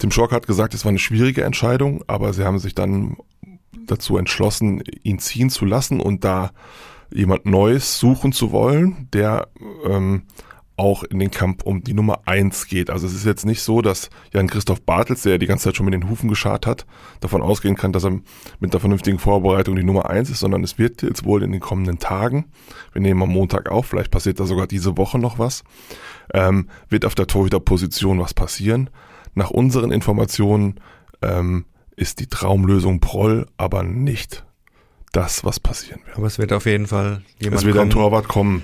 Tim 0.00 0.10
Schork 0.10 0.32
hat 0.32 0.46
gesagt, 0.46 0.72
es 0.72 0.84
war 0.84 0.88
eine 0.88 0.98
schwierige 0.98 1.44
Entscheidung, 1.44 2.02
aber 2.06 2.32
sie 2.32 2.44
haben 2.44 2.58
sich 2.58 2.74
dann 2.74 3.18
dazu 3.86 4.16
entschlossen, 4.16 4.82
ihn 5.02 5.18
ziehen 5.18 5.50
zu 5.50 5.66
lassen 5.66 6.00
und 6.00 6.24
da 6.24 6.52
jemand 7.12 7.44
Neues 7.44 7.98
suchen 7.98 8.32
zu 8.32 8.50
wollen, 8.50 9.08
der 9.12 9.48
ähm, 9.86 10.22
auch 10.76 11.02
in 11.02 11.18
den 11.18 11.30
Kampf 11.30 11.64
um 11.64 11.84
die 11.84 11.92
Nummer 11.92 12.20
eins 12.24 12.66
geht. 12.66 12.88
Also 12.88 13.06
es 13.06 13.12
ist 13.12 13.26
jetzt 13.26 13.44
nicht 13.44 13.62
so, 13.62 13.82
dass 13.82 14.08
Jan 14.32 14.46
Christoph 14.46 14.80
Bartels, 14.80 15.22
der 15.22 15.36
die 15.36 15.46
ganze 15.46 15.64
Zeit 15.64 15.76
schon 15.76 15.84
mit 15.84 15.92
den 15.92 16.08
Hufen 16.08 16.30
geschart 16.30 16.66
hat, 16.66 16.86
davon 17.20 17.42
ausgehen 17.42 17.76
kann, 17.76 17.92
dass 17.92 18.04
er 18.04 18.18
mit 18.58 18.72
der 18.72 18.80
vernünftigen 18.80 19.18
Vorbereitung 19.18 19.76
die 19.76 19.84
Nummer 19.84 20.08
eins 20.08 20.30
ist, 20.30 20.40
sondern 20.40 20.64
es 20.64 20.78
wird 20.78 21.02
jetzt 21.02 21.26
wohl 21.26 21.42
in 21.42 21.52
den 21.52 21.60
kommenden 21.60 21.98
Tagen, 21.98 22.46
wir 22.94 23.02
nehmen 23.02 23.22
am 23.22 23.28
Montag 23.28 23.70
auf, 23.70 23.84
vielleicht 23.84 24.10
passiert 24.10 24.40
da 24.40 24.46
sogar 24.46 24.66
diese 24.66 24.96
Woche 24.96 25.18
noch 25.18 25.38
was, 25.38 25.62
ähm, 26.32 26.70
wird 26.88 27.04
auf 27.04 27.14
der 27.14 27.26
Torhüterposition 27.26 28.18
was 28.18 28.32
passieren. 28.32 28.88
Nach 29.34 29.50
unseren 29.50 29.92
Informationen 29.92 30.80
ähm, 31.22 31.64
ist 31.96 32.20
die 32.20 32.26
Traumlösung 32.26 33.00
Proll, 33.00 33.46
aber 33.56 33.82
nicht 33.82 34.44
das, 35.12 35.44
was 35.44 35.60
passieren 35.60 36.00
wird. 36.06 36.16
Aber 36.16 36.26
es 36.26 36.38
wird 36.38 36.52
auf 36.52 36.66
jeden 36.66 36.86
Fall 36.86 37.22
jemand 37.38 37.60
Es 37.60 37.66
wird 37.66 37.76
kommen, 37.76 37.88
ein 37.88 37.92
Torwart 37.92 38.28
kommen. 38.28 38.62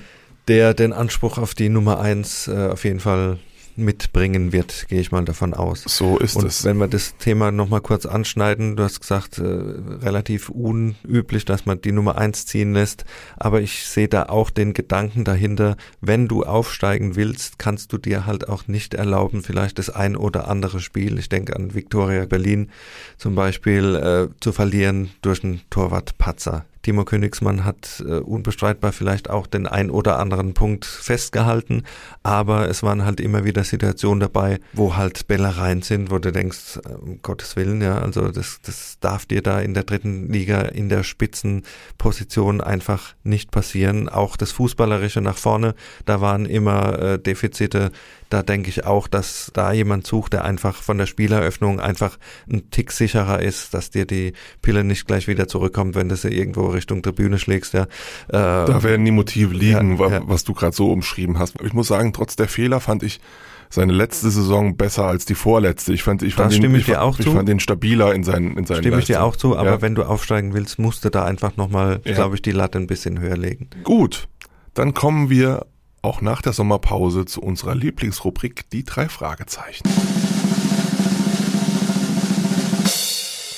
Der 0.48 0.74
den 0.74 0.92
Anspruch 0.92 1.38
auf 1.38 1.54
die 1.54 1.68
Nummer 1.68 2.00
eins 2.00 2.48
äh, 2.48 2.68
auf 2.72 2.84
jeden 2.84 3.00
Fall 3.00 3.38
mitbringen 3.76 4.52
wird, 4.52 4.86
gehe 4.88 5.00
ich 5.00 5.12
mal 5.12 5.24
davon 5.24 5.54
aus. 5.54 5.84
So 5.86 6.18
ist 6.18 6.36
und 6.36 6.46
es. 6.46 6.64
Wenn 6.64 6.78
wir 6.78 6.88
das 6.88 7.16
Thema 7.18 7.50
nochmal 7.50 7.80
kurz 7.80 8.06
anschneiden, 8.06 8.76
du 8.76 8.82
hast 8.82 9.00
gesagt, 9.00 9.38
äh, 9.38 9.42
relativ 9.44 10.48
unüblich, 10.48 11.44
dass 11.44 11.66
man 11.66 11.80
die 11.80 11.92
Nummer 11.92 12.18
eins 12.18 12.46
ziehen 12.46 12.72
lässt, 12.72 13.04
aber 13.36 13.60
ich 13.60 13.86
sehe 13.86 14.08
da 14.08 14.24
auch 14.24 14.50
den 14.50 14.72
Gedanken 14.72 15.24
dahinter, 15.24 15.76
wenn 16.00 16.28
du 16.28 16.44
aufsteigen 16.44 17.16
willst, 17.16 17.58
kannst 17.58 17.92
du 17.92 17.98
dir 17.98 18.26
halt 18.26 18.48
auch 18.48 18.68
nicht 18.68 18.94
erlauben, 18.94 19.42
vielleicht 19.42 19.78
das 19.78 19.90
ein 19.90 20.16
oder 20.16 20.48
andere 20.48 20.80
Spiel, 20.80 21.18
ich 21.18 21.28
denke 21.28 21.56
an 21.56 21.74
Victoria 21.74 22.26
Berlin 22.26 22.70
zum 23.18 23.34
Beispiel, 23.34 23.94
äh, 23.94 24.40
zu 24.40 24.52
verlieren 24.52 25.10
durch 25.22 25.44
einen 25.44 25.60
Torwartpatzer. 25.70 26.64
Timo 26.86 27.04
Königsmann 27.04 27.64
hat 27.64 28.00
äh, 28.06 28.20
unbestreitbar 28.20 28.92
vielleicht 28.92 29.28
auch 29.28 29.48
den 29.48 29.66
ein 29.66 29.90
oder 29.90 30.20
anderen 30.20 30.54
Punkt 30.54 30.84
festgehalten, 30.84 31.82
aber 32.22 32.68
es 32.68 32.84
waren 32.84 33.04
halt 33.04 33.18
immer 33.18 33.44
wieder 33.44 33.64
Situationen 33.64 34.20
dabei, 34.20 34.60
wo 34.72 34.94
halt 34.94 35.26
Bällereien 35.26 35.82
sind, 35.82 36.12
wo 36.12 36.20
du 36.20 36.30
denkst, 36.30 36.76
äh, 36.76 36.92
um 36.92 37.20
Gottes 37.22 37.56
Willen, 37.56 37.82
ja, 37.82 37.98
also 37.98 38.28
das, 38.28 38.60
das 38.62 38.98
darf 39.00 39.26
dir 39.26 39.42
da 39.42 39.58
in 39.58 39.74
der 39.74 39.82
dritten 39.82 40.32
Liga 40.32 40.60
in 40.60 40.88
der 40.88 41.02
Spitzenposition 41.02 42.60
einfach 42.60 43.16
nicht 43.24 43.50
passieren. 43.50 44.08
Auch 44.08 44.36
das 44.36 44.52
Fußballerische 44.52 45.20
nach 45.20 45.38
vorne, 45.38 45.74
da 46.04 46.20
waren 46.20 46.46
immer 46.46 47.00
äh, 47.00 47.18
Defizite 47.18 47.90
da 48.28 48.42
denke 48.42 48.68
ich 48.68 48.84
auch, 48.84 49.08
dass 49.08 49.50
da 49.54 49.72
jemand 49.72 50.06
sucht, 50.06 50.32
der 50.32 50.44
einfach 50.44 50.82
von 50.82 50.98
der 50.98 51.06
Spieleröffnung 51.06 51.80
einfach 51.80 52.18
ein 52.50 52.70
Tick 52.70 52.92
sicherer 52.92 53.40
ist, 53.40 53.74
dass 53.74 53.90
dir 53.90 54.06
die 54.06 54.32
Pille 54.62 54.84
nicht 54.84 55.06
gleich 55.06 55.28
wieder 55.28 55.48
zurückkommt, 55.48 55.94
wenn 55.94 56.08
du 56.08 56.16
sie 56.16 56.28
irgendwo 56.28 56.66
Richtung 56.66 57.02
Tribüne 57.02 57.38
schlägst. 57.38 57.74
Ja. 57.74 57.82
Äh, 57.82 57.86
da 58.28 58.82
werden 58.82 59.04
die 59.04 59.12
Motive 59.12 59.54
liegen, 59.54 59.98
ja, 59.98 60.08
ja. 60.08 60.20
was 60.26 60.44
du 60.44 60.54
gerade 60.54 60.74
so 60.74 60.90
umschrieben 60.90 61.38
hast. 61.38 61.54
Ich 61.62 61.72
muss 61.72 61.88
sagen, 61.88 62.12
trotz 62.12 62.36
der 62.36 62.48
Fehler 62.48 62.80
fand 62.80 63.02
ich 63.02 63.20
seine 63.68 63.92
letzte 63.92 64.30
Saison 64.30 64.76
besser 64.76 65.06
als 65.06 65.24
die 65.24 65.34
vorletzte. 65.34 65.92
Ich 65.92 66.02
fand, 66.02 66.22
ich 66.22 66.34
fand, 66.34 66.54
ihn, 66.54 66.74
ich, 66.74 66.88
ich, 66.88 66.96
auch 66.96 67.18
ich 67.18 67.28
fand 67.28 67.48
den 67.48 67.60
stabiler 67.60 68.14
in 68.14 68.22
seinen, 68.22 68.56
in 68.56 68.64
seinen 68.64 68.78
Stimme 68.78 68.98
ich 68.98 69.06
dir 69.06 69.22
auch 69.22 69.36
zu, 69.36 69.56
aber 69.56 69.70
ja. 69.70 69.82
wenn 69.82 69.94
du 69.94 70.04
aufsteigen 70.04 70.54
willst, 70.54 70.78
musst 70.78 71.04
du 71.04 71.10
da 71.10 71.24
einfach 71.24 71.56
nochmal, 71.56 72.00
ja. 72.04 72.14
glaube 72.14 72.36
ich, 72.36 72.42
die 72.42 72.52
Latte 72.52 72.78
ein 72.78 72.86
bisschen 72.86 73.18
höher 73.18 73.36
legen. 73.36 73.68
Gut, 73.82 74.28
dann 74.74 74.94
kommen 74.94 75.30
wir 75.30 75.66
auch 76.02 76.20
nach 76.20 76.42
der 76.42 76.52
Sommerpause 76.52 77.24
zu 77.24 77.42
unserer 77.42 77.74
Lieblingsrubrik 77.74 78.68
Die 78.70 78.84
drei 78.84 79.08
Fragezeichen. 79.08 79.88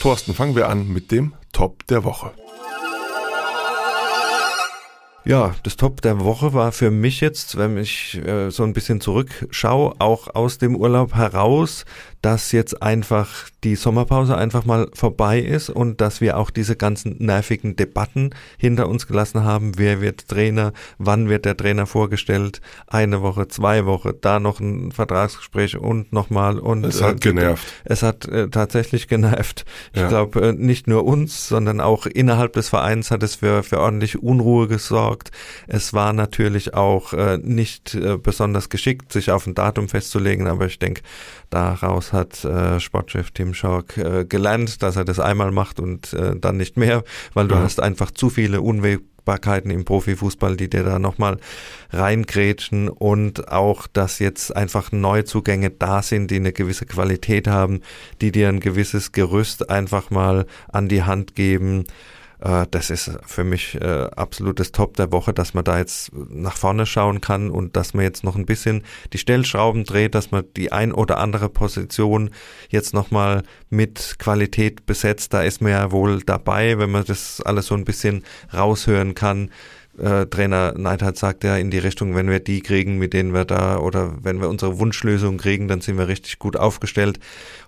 Thorsten, 0.00 0.34
fangen 0.34 0.54
wir 0.54 0.68
an 0.68 0.88
mit 0.88 1.10
dem 1.10 1.34
Top 1.52 1.86
der 1.88 2.04
Woche. 2.04 2.32
Ja, 5.24 5.54
das 5.62 5.76
Top 5.76 6.00
der 6.00 6.20
Woche 6.20 6.54
war 6.54 6.72
für 6.72 6.90
mich 6.90 7.20
jetzt, 7.20 7.58
wenn 7.58 7.76
ich 7.76 8.20
äh, 8.24 8.50
so 8.50 8.62
ein 8.62 8.72
bisschen 8.72 9.00
zurückschaue, 9.00 9.96
auch 9.98 10.34
aus 10.34 10.58
dem 10.58 10.74
Urlaub 10.74 11.14
heraus, 11.14 11.84
dass 12.22 12.52
jetzt 12.52 12.82
einfach 12.82 13.48
die 13.64 13.76
Sommerpause 13.76 14.36
einfach 14.36 14.64
mal 14.64 14.88
vorbei 14.94 15.38
ist 15.40 15.70
und 15.70 16.00
dass 16.00 16.20
wir 16.20 16.36
auch 16.36 16.50
diese 16.50 16.76
ganzen 16.76 17.16
nervigen 17.18 17.76
Debatten 17.76 18.30
hinter 18.56 18.88
uns 18.88 19.06
gelassen 19.06 19.44
haben. 19.44 19.78
Wer 19.78 20.00
wird 20.00 20.28
Trainer? 20.28 20.72
Wann 20.98 21.28
wird 21.28 21.44
der 21.44 21.56
Trainer 21.56 21.86
vorgestellt? 21.86 22.60
Eine 22.86 23.22
Woche, 23.22 23.48
zwei 23.48 23.86
Wochen, 23.86 24.12
da 24.20 24.40
noch 24.40 24.60
ein 24.60 24.92
Vertragsgespräch 24.92 25.76
und 25.76 26.12
nochmal 26.12 26.58
und 26.58 26.84
es 26.84 27.02
hat 27.02 27.16
äh, 27.16 27.30
genervt. 27.30 27.66
Es 27.84 28.02
hat 28.02 28.26
äh, 28.26 28.48
tatsächlich 28.48 29.08
genervt. 29.08 29.64
Ich 29.92 30.00
ja. 30.00 30.08
glaube 30.08 30.48
äh, 30.48 30.52
nicht 30.52 30.86
nur 30.86 31.04
uns, 31.04 31.48
sondern 31.48 31.80
auch 31.80 32.06
innerhalb 32.06 32.52
des 32.54 32.68
Vereins 32.68 33.10
hat 33.10 33.22
es 33.22 33.36
für 33.36 33.62
für 33.62 33.80
ordentlich 33.80 34.22
Unruhe 34.22 34.68
gesorgt. 34.68 35.07
Es 35.66 35.92
war 35.92 36.12
natürlich 36.12 36.74
auch 36.74 37.12
äh, 37.12 37.38
nicht 37.38 37.94
äh, 37.94 38.16
besonders 38.16 38.68
geschickt, 38.68 39.12
sich 39.12 39.30
auf 39.30 39.46
ein 39.46 39.54
Datum 39.54 39.88
festzulegen, 39.88 40.46
aber 40.46 40.66
ich 40.66 40.78
denke, 40.78 41.02
daraus 41.50 42.12
hat 42.12 42.44
äh, 42.44 42.80
Sportchef 42.80 43.30
Tim 43.30 43.54
Schork 43.54 43.96
äh, 43.96 44.24
gelernt, 44.24 44.82
dass 44.82 44.96
er 44.96 45.04
das 45.04 45.20
einmal 45.20 45.52
macht 45.52 45.80
und 45.80 46.12
äh, 46.12 46.36
dann 46.36 46.56
nicht 46.56 46.76
mehr, 46.76 47.04
weil 47.34 47.48
du 47.48 47.54
ja. 47.54 47.62
hast 47.62 47.80
einfach 47.80 48.10
zu 48.10 48.30
viele 48.30 48.60
Unwägbarkeiten 48.60 49.70
im 49.70 49.84
Profifußball, 49.84 50.56
die 50.56 50.68
dir 50.68 50.84
da 50.84 50.98
nochmal 50.98 51.38
reingrätschen 51.90 52.88
und 52.88 53.48
auch, 53.50 53.86
dass 53.86 54.18
jetzt 54.18 54.54
einfach 54.54 54.92
Neuzugänge 54.92 55.70
da 55.70 56.02
sind, 56.02 56.30
die 56.30 56.36
eine 56.36 56.52
gewisse 56.52 56.86
Qualität 56.86 57.48
haben, 57.48 57.80
die 58.20 58.32
dir 58.32 58.48
ein 58.48 58.60
gewisses 58.60 59.12
Gerüst 59.12 59.70
einfach 59.70 60.10
mal 60.10 60.46
an 60.68 60.88
die 60.88 61.02
Hand 61.02 61.34
geben 61.34 61.84
äh, 62.40 62.66
das 62.70 62.90
ist 62.90 63.10
für 63.26 63.44
mich 63.44 63.74
äh, 63.80 64.08
absolutes 64.16 64.72
Top 64.72 64.96
der 64.96 65.12
Woche, 65.12 65.32
dass 65.32 65.54
man 65.54 65.64
da 65.64 65.78
jetzt 65.78 66.12
nach 66.12 66.56
vorne 66.56 66.86
schauen 66.86 67.20
kann 67.20 67.50
und 67.50 67.76
dass 67.76 67.94
man 67.94 68.04
jetzt 68.04 68.24
noch 68.24 68.36
ein 68.36 68.46
bisschen 68.46 68.84
die 69.12 69.18
Stellschrauben 69.18 69.84
dreht, 69.84 70.14
dass 70.14 70.30
man 70.30 70.44
die 70.56 70.72
ein 70.72 70.92
oder 70.92 71.18
andere 71.18 71.48
Position 71.48 72.30
jetzt 72.68 72.94
nochmal 72.94 73.42
mit 73.70 74.16
Qualität 74.18 74.86
besetzt. 74.86 75.34
Da 75.34 75.42
ist 75.42 75.60
man 75.60 75.72
ja 75.72 75.90
wohl 75.90 76.22
dabei, 76.22 76.78
wenn 76.78 76.90
man 76.90 77.04
das 77.04 77.40
alles 77.40 77.66
so 77.66 77.74
ein 77.74 77.84
bisschen 77.84 78.24
raushören 78.52 79.14
kann 79.14 79.50
äh, 79.98 80.26
Trainer 80.26 80.74
Neidhardt 80.76 81.16
sagt 81.16 81.44
ja 81.44 81.56
in 81.56 81.70
die 81.70 81.78
Richtung, 81.78 82.14
wenn 82.14 82.28
wir 82.28 82.40
die 82.40 82.60
kriegen, 82.60 82.98
mit 82.98 83.12
denen 83.12 83.32
wir 83.34 83.44
da 83.44 83.78
oder 83.78 84.14
wenn 84.22 84.40
wir 84.40 84.48
unsere 84.48 84.78
Wunschlösung 84.78 85.38
kriegen, 85.38 85.68
dann 85.68 85.80
sind 85.80 85.98
wir 85.98 86.08
richtig 86.08 86.38
gut 86.38 86.56
aufgestellt. 86.56 87.18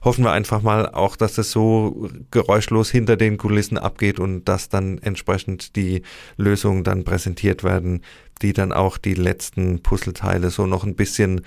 Hoffen 0.02 0.24
wir 0.24 0.32
einfach 0.32 0.62
mal 0.62 0.88
auch, 0.88 1.16
dass 1.16 1.38
es 1.38 1.50
so 1.50 2.08
geräuschlos 2.30 2.90
hinter 2.90 3.16
den 3.16 3.36
Kulissen 3.36 3.78
abgeht 3.78 4.18
und 4.18 4.44
dass 4.44 4.68
dann 4.68 4.98
entsprechend 4.98 5.76
die 5.76 6.02
Lösungen 6.36 6.84
dann 6.84 7.04
präsentiert 7.04 7.64
werden, 7.64 8.02
die 8.42 8.52
dann 8.52 8.72
auch 8.72 8.98
die 8.98 9.14
letzten 9.14 9.82
Puzzleteile 9.82 10.50
so 10.50 10.66
noch 10.66 10.84
ein 10.84 10.94
bisschen 10.94 11.42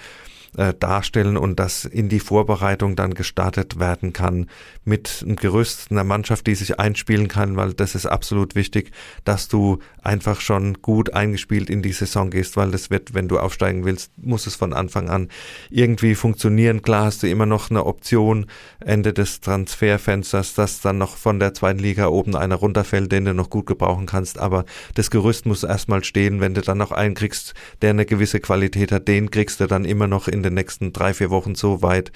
äh, 0.57 0.73
darstellen 0.73 1.37
und 1.37 1.59
dass 1.59 1.85
in 1.85 2.09
die 2.09 2.19
Vorbereitung 2.19 2.95
dann 2.95 3.13
gestartet 3.13 3.79
werden 3.79 4.13
kann 4.13 4.49
mit 4.85 5.23
einem 5.23 5.35
Gerüst, 5.35 5.91
einer 5.91 6.03
Mannschaft, 6.03 6.47
die 6.47 6.55
sich 6.55 6.79
einspielen 6.79 7.27
kann, 7.27 7.55
weil 7.55 7.73
das 7.73 7.95
ist 7.95 8.05
absolut 8.05 8.55
wichtig, 8.55 8.91
dass 9.23 9.47
du 9.47 9.79
einfach 10.01 10.41
schon 10.41 10.81
gut 10.81 11.13
eingespielt 11.13 11.69
in 11.69 11.81
die 11.81 11.93
Saison 11.93 12.29
gehst, 12.29 12.57
weil 12.57 12.71
das 12.71 12.89
wird, 12.89 13.13
wenn 13.13 13.27
du 13.27 13.39
aufsteigen 13.39 13.85
willst, 13.85 14.11
muss 14.17 14.45
es 14.45 14.55
von 14.55 14.73
Anfang 14.73 15.09
an 15.09 15.29
irgendwie 15.69 16.15
funktionieren. 16.15 16.81
Klar 16.81 17.05
hast 17.05 17.23
du 17.23 17.29
immer 17.29 17.45
noch 17.45 17.69
eine 17.69 17.85
Option 17.85 18.45
Ende 18.79 19.13
des 19.13 19.41
Transferfensters, 19.41 20.53
dass 20.53 20.81
dann 20.81 20.97
noch 20.97 21.17
von 21.17 21.39
der 21.39 21.53
zweiten 21.53 21.79
Liga 21.79 22.07
oben 22.07 22.35
einer 22.35 22.55
runterfällt, 22.55 23.11
den 23.11 23.25
du 23.25 23.33
noch 23.33 23.49
gut 23.49 23.65
gebrauchen 23.65 24.05
kannst, 24.05 24.37
aber 24.37 24.65
das 24.95 25.09
Gerüst 25.09 25.45
muss 25.45 25.63
erstmal 25.63 26.03
stehen, 26.03 26.41
wenn 26.41 26.53
du 26.53 26.61
dann 26.61 26.77
noch 26.77 26.91
einen 26.91 27.15
kriegst, 27.15 27.53
der 27.81 27.91
eine 27.91 28.05
gewisse 28.05 28.39
Qualität 28.39 28.91
hat, 28.91 29.07
den 29.07 29.31
kriegst 29.31 29.59
du 29.59 29.67
dann 29.67 29.85
immer 29.85 30.07
noch 30.07 30.27
in 30.27 30.42
den 30.43 30.53
nächsten 30.53 30.93
drei, 30.93 31.13
vier 31.13 31.29
Wochen 31.29 31.55
so 31.55 31.81
weit, 31.81 32.11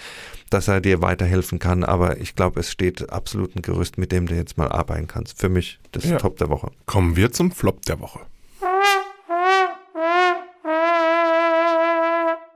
dass 0.50 0.68
er 0.68 0.82
dir 0.82 1.02
weiterhelfen 1.02 1.60
kann. 1.60 1.84
Aber 1.84 2.20
ich 2.20 2.36
glaube, 2.36 2.60
es 2.60 2.72
steht 2.72 3.10
absolut 3.12 3.56
ein 3.56 3.62
Gerüst, 3.62 3.98
mit 3.98 4.12
dem 4.12 4.28
du 4.28 4.36
jetzt 4.36 4.58
mal 4.58 4.70
arbeiten 4.70 5.08
kannst. 5.08 5.40
Für 5.40 5.50
mich 5.50 5.80
das 5.92 6.06
ja. 6.06 6.18
Top 6.18 6.38
der 6.38 6.50
Woche. 6.50 6.72
Kommen 6.86 7.16
wir 7.16 7.32
zum 7.32 7.52
Flop 7.52 7.86
der 7.86 8.00
Woche. 8.00 8.20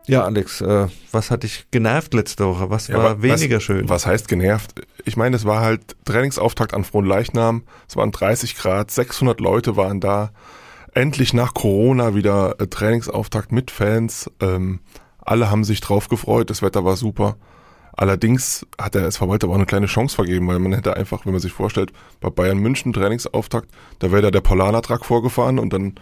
Ja, 0.07 0.25
Alex, 0.25 0.61
äh, 0.61 0.87
was 1.11 1.31
hat 1.31 1.43
dich 1.43 1.67
genervt 1.71 2.13
letzte 2.13 2.45
Woche? 2.45 2.69
Was 2.69 2.87
ja, 2.87 2.97
war 2.97 3.21
weniger 3.21 3.57
was, 3.57 3.63
schön? 3.63 3.87
Was 3.87 4.05
heißt 4.05 4.27
genervt? 4.27 4.73
Ich 5.05 5.15
meine, 5.15 5.35
es 5.35 5.45
war 5.45 5.61
halt 5.61 5.95
Trainingsauftakt 6.05 6.73
an 6.73 6.83
Frohnleichnam. 6.83 7.63
Es 7.87 7.95
waren 7.95 8.11
30 8.11 8.57
Grad, 8.57 8.91
600 8.91 9.39
Leute 9.39 9.77
waren 9.77 9.99
da. 9.99 10.31
Endlich 10.93 11.33
nach 11.33 11.53
Corona 11.53 12.15
wieder 12.15 12.59
äh, 12.59 12.67
Trainingsauftakt 12.67 13.51
mit 13.51 13.71
Fans. 13.71 14.29
Ähm, 14.41 14.79
alle 15.21 15.49
haben 15.49 15.63
sich 15.63 15.81
drauf 15.81 16.09
gefreut, 16.09 16.49
das 16.49 16.61
Wetter 16.61 16.83
war 16.83 16.97
super. 16.97 17.37
Allerdings 17.93 18.65
hat 18.79 18.95
der 18.95 19.05
SV 19.05 19.33
aber 19.33 19.49
auch 19.49 19.55
eine 19.55 19.65
kleine 19.65 19.85
Chance 19.85 20.15
vergeben, 20.15 20.47
weil 20.47 20.59
man 20.59 20.73
hätte 20.73 20.95
einfach, 20.95 21.25
wenn 21.25 21.33
man 21.33 21.41
sich 21.41 21.51
vorstellt, 21.51 21.91
bei 22.21 22.29
Bayern 22.29 22.57
München 22.57 22.93
Trainingsauftakt, 22.93 23.69
da 23.99 24.11
wäre 24.11 24.23
da 24.23 24.31
der 24.31 24.41
Polana-Truck 24.41 25.05
vorgefahren 25.05 25.59
und 25.59 25.73
dann 25.73 25.95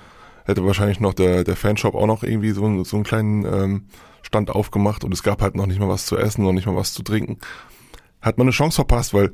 hätte 0.46 0.66
wahrscheinlich 0.66 1.00
noch 1.00 1.14
der, 1.14 1.44
der 1.44 1.56
Fanshop 1.56 1.96
auch 1.96 2.08
noch 2.08 2.24
irgendwie 2.24 2.52
so, 2.52 2.84
so 2.84 2.98
einen 2.98 3.04
kleinen 3.04 3.46
ähm, 3.46 3.86
Stand 4.22 4.52
aufgemacht 4.52 5.04
und 5.04 5.14
es 5.14 5.24
gab 5.24 5.42
halt 5.42 5.56
noch 5.56 5.66
nicht 5.66 5.80
mal 5.80 5.90
was 5.90 6.06
zu 6.06 6.18
essen, 6.18 6.44
noch 6.44 6.54
nicht 6.54 6.68
mal 6.68 6.76
was 6.76 6.94
zu 6.94 7.04
trinken. 7.04 7.40
Hat 8.22 8.38
man 8.38 8.46
eine 8.46 8.52
Chance 8.52 8.76
verpasst, 8.76 9.14
weil 9.14 9.34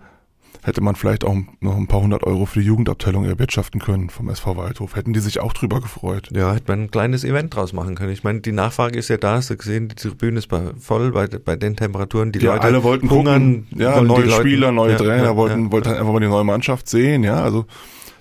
hätte 0.64 0.82
man 0.82 0.96
vielleicht 0.96 1.24
auch 1.24 1.36
noch 1.60 1.76
ein 1.78 1.88
paar 1.88 2.02
hundert 2.02 2.24
Euro 2.24 2.46
für 2.46 2.60
die 2.60 2.66
Jugendabteilung 2.66 3.26
erwirtschaften 3.26 3.80
können 3.80 4.10
vom 4.10 4.30
SV 4.30 4.58
Waldhof. 4.58 4.96
Hätten 4.96 5.14
die 5.14 5.20
sich 5.20 5.40
auch 5.40 5.54
drüber 5.54 5.82
gefreut. 5.82 6.30
Ja, 6.34 6.54
hätte 6.54 6.66
man 6.72 6.84
ein 6.84 6.92
kleines 6.92 7.24
Event 7.24 7.56
draus 7.56 7.74
machen 7.74 7.96
können. 7.96 8.12
Ich 8.12 8.24
meine, 8.24 8.42
die 8.42 8.52
Nachfrage 8.52 8.98
ist 8.98 9.08
ja 9.10 9.18
da, 9.18 9.36
hast 9.36 9.50
du 9.50 9.58
gesehen, 9.58 9.90
die 9.90 9.96
Tribüne 9.96 10.40
ist 10.40 10.50
voll 10.80 11.12
bei, 11.12 11.28
bei 11.28 11.56
den 11.56 11.76
Temperaturen. 11.76 12.32
Die 12.32 12.40
ja, 12.40 12.54
Leute 12.54 12.64
alle 12.66 12.84
wollten 12.84 13.10
hungern, 13.10 13.66
gucken, 13.68 13.80
ja, 13.82 13.96
wollen 13.96 14.08
neue 14.08 14.32
Spieler, 14.32 14.72
neue 14.72 14.92
Ja, 14.92 14.98
Trainer, 14.98 15.24
ja, 15.24 15.36
wollten, 15.36 15.66
ja. 15.66 15.72
wollten 15.72 15.90
einfach 15.90 16.12
mal 16.14 16.20
die 16.20 16.28
neue 16.28 16.44
Mannschaft 16.44 16.90
sehen, 16.90 17.24
ja, 17.24 17.42
also 17.44 17.66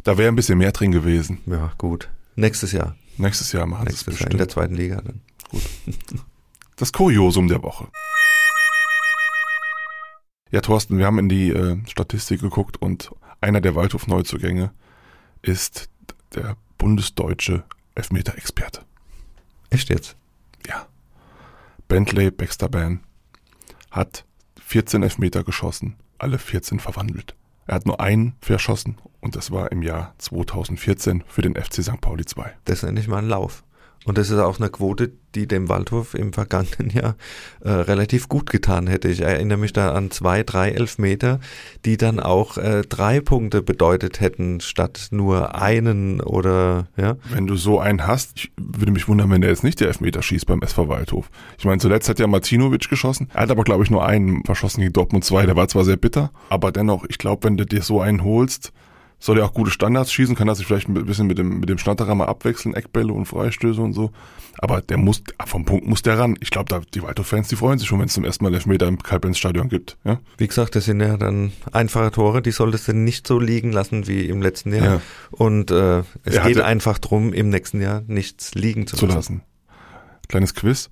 da 0.02 0.18
wäre 0.18 0.28
ein 0.28 0.36
bisschen 0.36 0.58
mehr 0.58 0.72
drin 0.72 0.92
gewesen. 0.92 1.38
Ja, 1.46 1.72
gut. 1.78 2.08
Nächstes 2.36 2.72
Jahr. 2.72 2.94
Nächstes 3.16 3.52
Jahr 3.52 3.66
machen 3.66 3.86
sie 3.88 3.94
es 3.94 4.06
Nächstes 4.06 4.20
Jahr 4.20 4.30
in 4.30 4.36
bestimmt. 4.36 4.40
der 4.40 4.48
zweiten 4.48 4.74
Liga 4.74 5.00
dann. 5.04 5.20
Das 6.76 6.92
Kuriosum 6.92 7.48
der 7.48 7.62
Woche. 7.62 7.86
Ja, 10.54 10.60
Thorsten, 10.60 10.98
wir 10.98 11.06
haben 11.06 11.18
in 11.18 11.28
die 11.28 11.50
äh, 11.50 11.76
Statistik 11.88 12.40
geguckt 12.40 12.80
und 12.80 13.10
einer 13.40 13.60
der 13.60 13.74
Waldhof-Neuzugänge 13.74 14.70
ist 15.42 15.90
der 16.32 16.56
bundesdeutsche 16.78 17.64
Elfmeter-Experte. 17.96 18.82
Echt 19.70 19.88
jetzt? 19.88 20.14
Ja. 20.64 20.86
Bentley 21.88 22.30
Baxter-Ban 22.30 23.00
hat 23.90 24.24
14 24.64 25.02
Elfmeter 25.02 25.42
geschossen, 25.42 25.96
alle 26.18 26.38
14 26.38 26.78
verwandelt. 26.78 27.34
Er 27.66 27.74
hat 27.74 27.86
nur 27.86 27.98
einen 27.98 28.36
verschossen 28.40 28.98
und 29.20 29.34
das 29.34 29.50
war 29.50 29.72
im 29.72 29.82
Jahr 29.82 30.14
2014 30.18 31.24
für 31.26 31.42
den 31.42 31.56
FC 31.56 31.82
St. 31.82 32.00
Pauli 32.00 32.26
2. 32.26 32.54
Das 32.64 32.84
ist 32.84 32.88
endlich 32.88 33.08
mal 33.08 33.18
ein 33.18 33.28
Lauf. 33.28 33.64
Und 34.04 34.18
das 34.18 34.30
ist 34.30 34.38
auch 34.38 34.58
eine 34.60 34.68
Quote, 34.68 35.12
die 35.34 35.48
dem 35.48 35.68
Waldhof 35.68 36.14
im 36.14 36.32
vergangenen 36.32 36.90
Jahr 36.90 37.16
äh, 37.60 37.70
relativ 37.70 38.28
gut 38.28 38.50
getan 38.50 38.86
hätte. 38.86 39.08
Ich 39.08 39.22
erinnere 39.22 39.58
mich 39.58 39.72
da 39.72 39.92
an 39.92 40.10
zwei, 40.10 40.42
drei 40.42 40.70
Elfmeter, 40.70 41.40
die 41.84 41.96
dann 41.96 42.20
auch 42.20 42.56
äh, 42.58 42.82
drei 42.82 43.20
Punkte 43.20 43.62
bedeutet 43.62 44.20
hätten, 44.20 44.60
statt 44.60 45.08
nur 45.10 45.54
einen 45.54 46.20
oder 46.20 46.86
ja. 46.96 47.16
Wenn 47.30 47.46
du 47.46 47.56
so 47.56 47.80
einen 47.80 48.06
hast, 48.06 48.32
ich 48.36 48.52
würde 48.56 48.92
mich 48.92 49.08
wundern, 49.08 49.30
wenn 49.30 49.40
der 49.40 49.50
jetzt 49.50 49.64
nicht 49.64 49.80
der 49.80 49.88
Elfmeter 49.88 50.22
schießt 50.22 50.46
beim 50.46 50.62
SV 50.62 50.88
Waldhof. 50.88 51.30
Ich 51.58 51.64
meine, 51.64 51.78
zuletzt 51.78 52.08
hat 52.08 52.18
ja 52.18 52.26
Martinovic 52.26 52.88
geschossen. 52.88 53.28
Er 53.34 53.42
hat 53.42 53.50
aber, 53.50 53.64
glaube 53.64 53.84
ich, 53.84 53.90
nur 53.90 54.06
einen 54.06 54.44
verschossen 54.44 54.80
gegen 54.80 54.92
Dortmund 54.92 55.24
2. 55.24 55.46
Der 55.46 55.56
war 55.56 55.68
zwar 55.68 55.84
sehr 55.84 55.96
bitter, 55.96 56.30
aber 56.48 56.72
dennoch, 56.72 57.04
ich 57.08 57.18
glaube, 57.18 57.44
wenn 57.44 57.56
du 57.56 57.64
dir 57.64 57.82
so 57.82 58.00
einen 58.00 58.22
holst, 58.22 58.72
soll 59.24 59.38
er 59.38 59.46
auch 59.46 59.54
gute 59.54 59.70
Standards 59.70 60.12
schießen, 60.12 60.34
kann 60.34 60.48
er 60.48 60.54
sich 60.54 60.66
vielleicht 60.66 60.86
ein 60.86 61.06
bisschen 61.06 61.26
mit 61.26 61.38
dem, 61.38 61.58
mit 61.60 61.70
dem 61.70 61.78
Schnatterer 61.78 62.14
mal 62.14 62.26
abwechseln, 62.26 62.74
Eckbälle 62.74 63.10
und 63.10 63.24
Freistöße 63.24 63.80
und 63.80 63.94
so. 63.94 64.10
Aber 64.58 64.82
der 64.82 64.98
muss, 64.98 65.22
vom 65.46 65.64
Punkt 65.64 65.86
muss 65.86 66.02
der 66.02 66.18
ran. 66.18 66.36
Ich 66.40 66.50
glaube, 66.50 66.66
da, 66.68 66.82
die 66.92 67.02
Waldhof-Fans, 67.02 67.48
die 67.48 67.56
freuen 67.56 67.78
sich 67.78 67.88
schon, 67.88 68.00
wenn 68.00 68.08
es 68.08 68.12
zum 68.12 68.24
ersten 68.26 68.44
Mal 68.44 68.52
Elfmeter 68.52 68.86
im 68.86 69.02
Karl-Benz-Stadion 69.02 69.70
gibt. 69.70 69.96
Ja? 70.04 70.20
Wie 70.36 70.46
gesagt, 70.46 70.76
das 70.76 70.84
sind 70.84 71.00
ja 71.00 71.16
dann 71.16 71.52
einfache 71.72 72.10
Tore, 72.10 72.42
die 72.42 72.50
solltest 72.50 72.86
du 72.86 72.92
nicht 72.92 73.26
so 73.26 73.40
liegen 73.40 73.72
lassen 73.72 74.06
wie 74.06 74.26
im 74.26 74.42
letzten 74.42 74.74
Jahr. 74.74 74.84
Ja. 74.84 75.00
Und 75.30 75.70
äh, 75.70 76.00
es 76.24 76.34
Er 76.34 76.42
geht 76.46 76.60
einfach 76.60 76.98
drum, 76.98 77.32
im 77.32 77.48
nächsten 77.48 77.80
Jahr 77.80 78.02
nichts 78.06 78.54
liegen 78.54 78.86
zu 78.86 78.98
zu 78.98 79.06
lassen. 79.06 79.16
lassen. 79.16 79.42
Kleines 80.28 80.54
Quiz. 80.54 80.90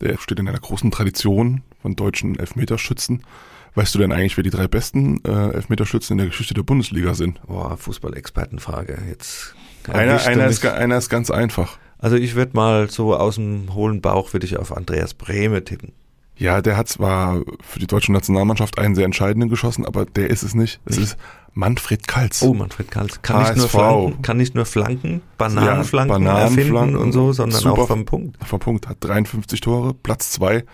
Der 0.00 0.18
steht 0.18 0.38
in 0.38 0.48
einer 0.48 0.60
großen 0.60 0.92
Tradition 0.92 1.62
von 1.80 1.96
deutschen 1.96 2.38
Elfmeterschützen. 2.38 3.24
Weißt 3.74 3.94
du 3.94 3.98
denn 3.98 4.12
eigentlich, 4.12 4.36
wer 4.36 4.44
die 4.44 4.50
drei 4.50 4.68
besten 4.68 5.22
äh, 5.24 5.50
Elfmeterschützen 5.54 6.14
in 6.14 6.18
der 6.18 6.26
Geschichte 6.26 6.54
der 6.54 6.62
Bundesliga 6.62 7.14
sind? 7.14 7.40
Boah, 7.46 7.76
Fußballexpertenfrage. 7.76 8.98
Jetzt 9.08 9.54
Einer, 9.88 10.22
einer, 10.24 10.46
ist, 10.46 10.64
einer 10.66 10.98
ist 10.98 11.08
ganz 11.08 11.30
einfach. 11.30 11.78
Also 11.98 12.16
ich 12.16 12.34
würde 12.34 12.52
mal 12.54 12.90
so 12.90 13.16
aus 13.16 13.36
dem 13.36 13.74
hohlen 13.74 14.00
Bauch 14.00 14.32
würde 14.32 14.46
ich 14.46 14.56
auf 14.58 14.76
Andreas 14.76 15.14
Brehme 15.14 15.64
tippen. 15.64 15.92
Ja, 16.36 16.60
der 16.60 16.76
hat 16.76 16.88
zwar 16.88 17.42
für 17.62 17.78
die 17.78 17.86
deutsche 17.86 18.10
Nationalmannschaft 18.10 18.78
einen 18.78 18.94
sehr 18.94 19.04
entscheidenden 19.04 19.48
geschossen, 19.48 19.86
aber 19.86 20.06
der 20.06 20.28
ist 20.28 20.42
es 20.42 20.54
nicht. 20.54 20.80
Es 20.84 20.96
ist 20.96 21.16
Manfred 21.54 22.08
Kals. 22.08 22.42
Oh, 22.42 22.54
Manfred 22.54 22.90
Kals 22.90 23.22
kann 23.22 23.42
nicht 23.42 23.56
nur 23.56 23.68
flanken, 23.68 24.22
kann 24.22 24.36
nicht 24.38 24.54
nur 24.54 24.64
flanken, 24.64 25.22
Bananenflanken 25.38 26.24
Ja, 26.24 26.40
erfinden 26.40 26.72
Bananenflanken, 26.72 26.96
und 26.96 27.12
so, 27.12 27.32
sondern 27.32 27.64
auch 27.66 27.86
vom 27.86 28.04
Punkt. 28.06 28.44
Vom 28.44 28.58
Punkt 28.58 28.88
hat 28.88 28.96
53 29.00 29.60
Tore, 29.60 29.94
Platz 29.94 30.30
zwei. 30.30 30.64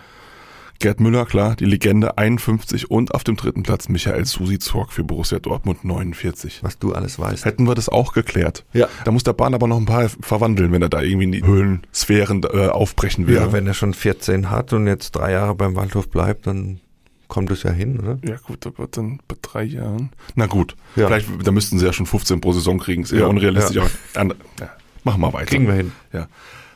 Gerd 0.81 1.01
Müller, 1.01 1.25
klar, 1.25 1.57
die 1.57 1.65
Legende 1.65 2.17
51 2.17 2.89
und 2.89 3.13
auf 3.13 3.25
dem 3.25 3.35
dritten 3.35 3.63
Platz 3.63 3.89
Michael 3.89 4.23
Susi 4.25 4.59
Zorg 4.59 4.93
für 4.93 5.03
Borussia 5.03 5.39
Dortmund 5.39 5.83
49. 5.83 6.59
Was 6.63 6.79
du 6.79 6.93
alles 6.93 7.19
weißt. 7.19 7.43
Hätten 7.43 7.67
wir 7.67 7.75
das 7.75 7.89
auch 7.89 8.13
geklärt. 8.13 8.63
Ja. 8.71 8.87
Da 9.03 9.11
muss 9.11 9.23
der 9.23 9.33
Bahn 9.33 9.53
aber 9.53 9.67
noch 9.67 9.75
ein 9.77 9.85
paar 9.85 10.07
verwandeln, 10.07 10.71
wenn 10.71 10.81
er 10.81 10.87
da 10.87 11.01
irgendwie 11.01 11.25
in 11.25 11.31
die 11.33 11.43
Höhlensphären 11.43 12.43
äh, 12.53 12.67
aufbrechen 12.67 13.27
will. 13.27 13.35
Ja, 13.35 13.51
wenn 13.51 13.67
er 13.67 13.73
schon 13.73 13.93
14 13.93 14.49
hat 14.49 14.71
und 14.71 14.87
jetzt 14.87 15.11
drei 15.17 15.33
Jahre 15.33 15.53
beim 15.53 15.75
Waldhof 15.75 16.07
bleibt, 16.09 16.47
dann 16.47 16.79
kommt 17.27 17.51
es 17.51 17.63
ja 17.63 17.71
hin, 17.71 17.99
oder? 17.99 18.17
Ja, 18.23 18.37
gut, 18.37 18.65
wird 18.77 18.95
dann 18.95 19.19
bei 19.27 19.35
drei 19.41 19.63
Jahren. 19.63 20.11
Na 20.35 20.45
gut, 20.45 20.77
Ja. 20.95 21.07
vielleicht, 21.07 21.27
da 21.45 21.51
müssten 21.51 21.77
sie 21.77 21.85
ja 21.85 21.91
schon 21.91 22.05
15 22.05 22.39
pro 22.39 22.53
Saison 22.53 22.79
kriegen. 22.79 23.03
Ist 23.03 23.11
eher 23.11 23.19
Ja, 23.19 23.27
unrealistisch, 23.27 23.75
ja. 23.75 23.83
aber 24.21 24.35
ja, 24.61 24.69
machen 25.03 25.19
wir 25.19 25.33
weiter. 25.33 25.45
Kriegen 25.47 25.67
wir 25.67 25.73
hin. 25.73 25.91
Ja. 26.13 26.27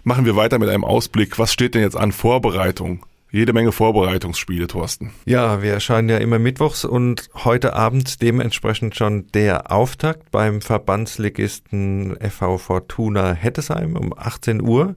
Machen 0.03 0.25
wir 0.25 0.35
weiter 0.35 0.59
mit 0.59 0.67
einem 0.67 0.83
Ausblick. 0.83 1.39
Was 1.39 1.53
steht 1.53 1.73
denn 1.73 1.81
jetzt 1.83 1.95
an 1.95 2.11
Vorbereitung? 2.11 3.05
Jede 3.36 3.52
Menge 3.52 3.72
Vorbereitungsspiele, 3.72 4.67
Thorsten. 4.67 5.10
Ja, 5.26 5.63
wir 5.63 5.74
erscheinen 5.74 6.08
ja 6.08 6.17
immer 6.17 6.38
mittwochs 6.38 6.86
und 6.86 7.32
heute 7.34 7.74
Abend 7.74 8.22
dementsprechend 8.22 8.96
schon 8.96 9.26
der 9.34 9.72
Auftakt 9.72 10.30
beim 10.30 10.62
Verbandsligisten 10.62 12.15
FV 12.22 12.60
Fortuna 12.60 13.34
Hettesheim 13.34 13.96
um 13.96 14.13
18 14.15 14.62
Uhr. 14.62 14.96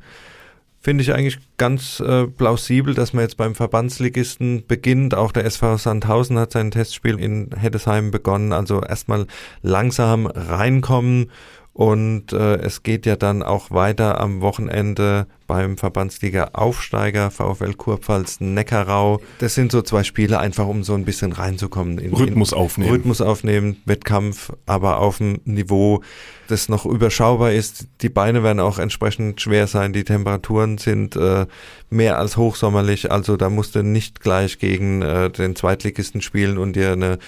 Finde 0.78 1.00
ich 1.00 1.14
eigentlich 1.14 1.38
ganz 1.56 2.00
äh, 2.00 2.26
plausibel, 2.26 2.92
dass 2.92 3.14
man 3.14 3.22
jetzt 3.22 3.38
beim 3.38 3.54
Verbandsligisten 3.54 4.66
beginnt. 4.66 5.14
Auch 5.14 5.32
der 5.32 5.46
SV 5.46 5.78
Sandhausen 5.78 6.38
hat 6.38 6.52
sein 6.52 6.70
Testspiel 6.70 7.18
in 7.18 7.52
Hettesheim 7.56 8.10
begonnen. 8.10 8.52
Also 8.52 8.82
erstmal 8.82 9.26
langsam 9.62 10.26
reinkommen. 10.26 11.30
Und 11.72 12.34
äh, 12.34 12.56
es 12.56 12.82
geht 12.82 13.06
ja 13.06 13.16
dann 13.16 13.42
auch 13.42 13.70
weiter 13.70 14.20
am 14.20 14.42
Wochenende 14.42 15.26
beim 15.46 15.76
Verbandsliga 15.76 16.50
Aufsteiger 16.52 17.30
VfL 17.30 17.74
Kurpfalz 17.74 18.40
Neckarau. 18.40 19.20
Das 19.38 19.54
sind 19.54 19.72
so 19.72 19.82
zwei 19.82 20.04
Spiele 20.04 20.38
einfach, 20.38 20.66
um 20.66 20.84
so 20.84 20.94
ein 20.94 21.04
bisschen 21.04 21.32
reinzukommen. 21.32 21.98
In, 21.98 22.12
Rhythmus 22.12 22.52
aufnehmen. 22.52 22.90
Rhythmus 22.90 23.20
aufnehmen, 23.20 23.76
Wettkampf, 23.84 24.52
aber 24.66 25.00
auf 25.00 25.18
dem 25.18 25.40
Niveau, 25.44 26.02
das 26.48 26.68
noch 26.68 26.86
überschaubar 26.86 27.52
ist. 27.52 27.86
Die 28.02 28.08
Beine 28.08 28.42
werden 28.42 28.60
auch 28.60 28.78
entsprechend 28.78 29.40
schwer 29.40 29.66
sein. 29.66 29.92
Die 29.92 30.04
Temperaturen 30.04 30.78
sind 30.78 31.16
äh, 31.16 31.46
mehr 31.90 32.18
als 32.18 32.36
hochsommerlich. 32.36 33.10
Also 33.10 33.36
da 33.36 33.50
musst 33.50 33.74
du 33.74 33.82
nicht 33.82 34.20
gleich 34.20 34.58
gegen 34.58 35.02
äh, 35.02 35.30
den 35.30 35.56
Zweitligisten 35.56 36.20
spielen 36.20 36.58
und 36.58 36.74
dir 36.74 36.92
eine 36.92 37.18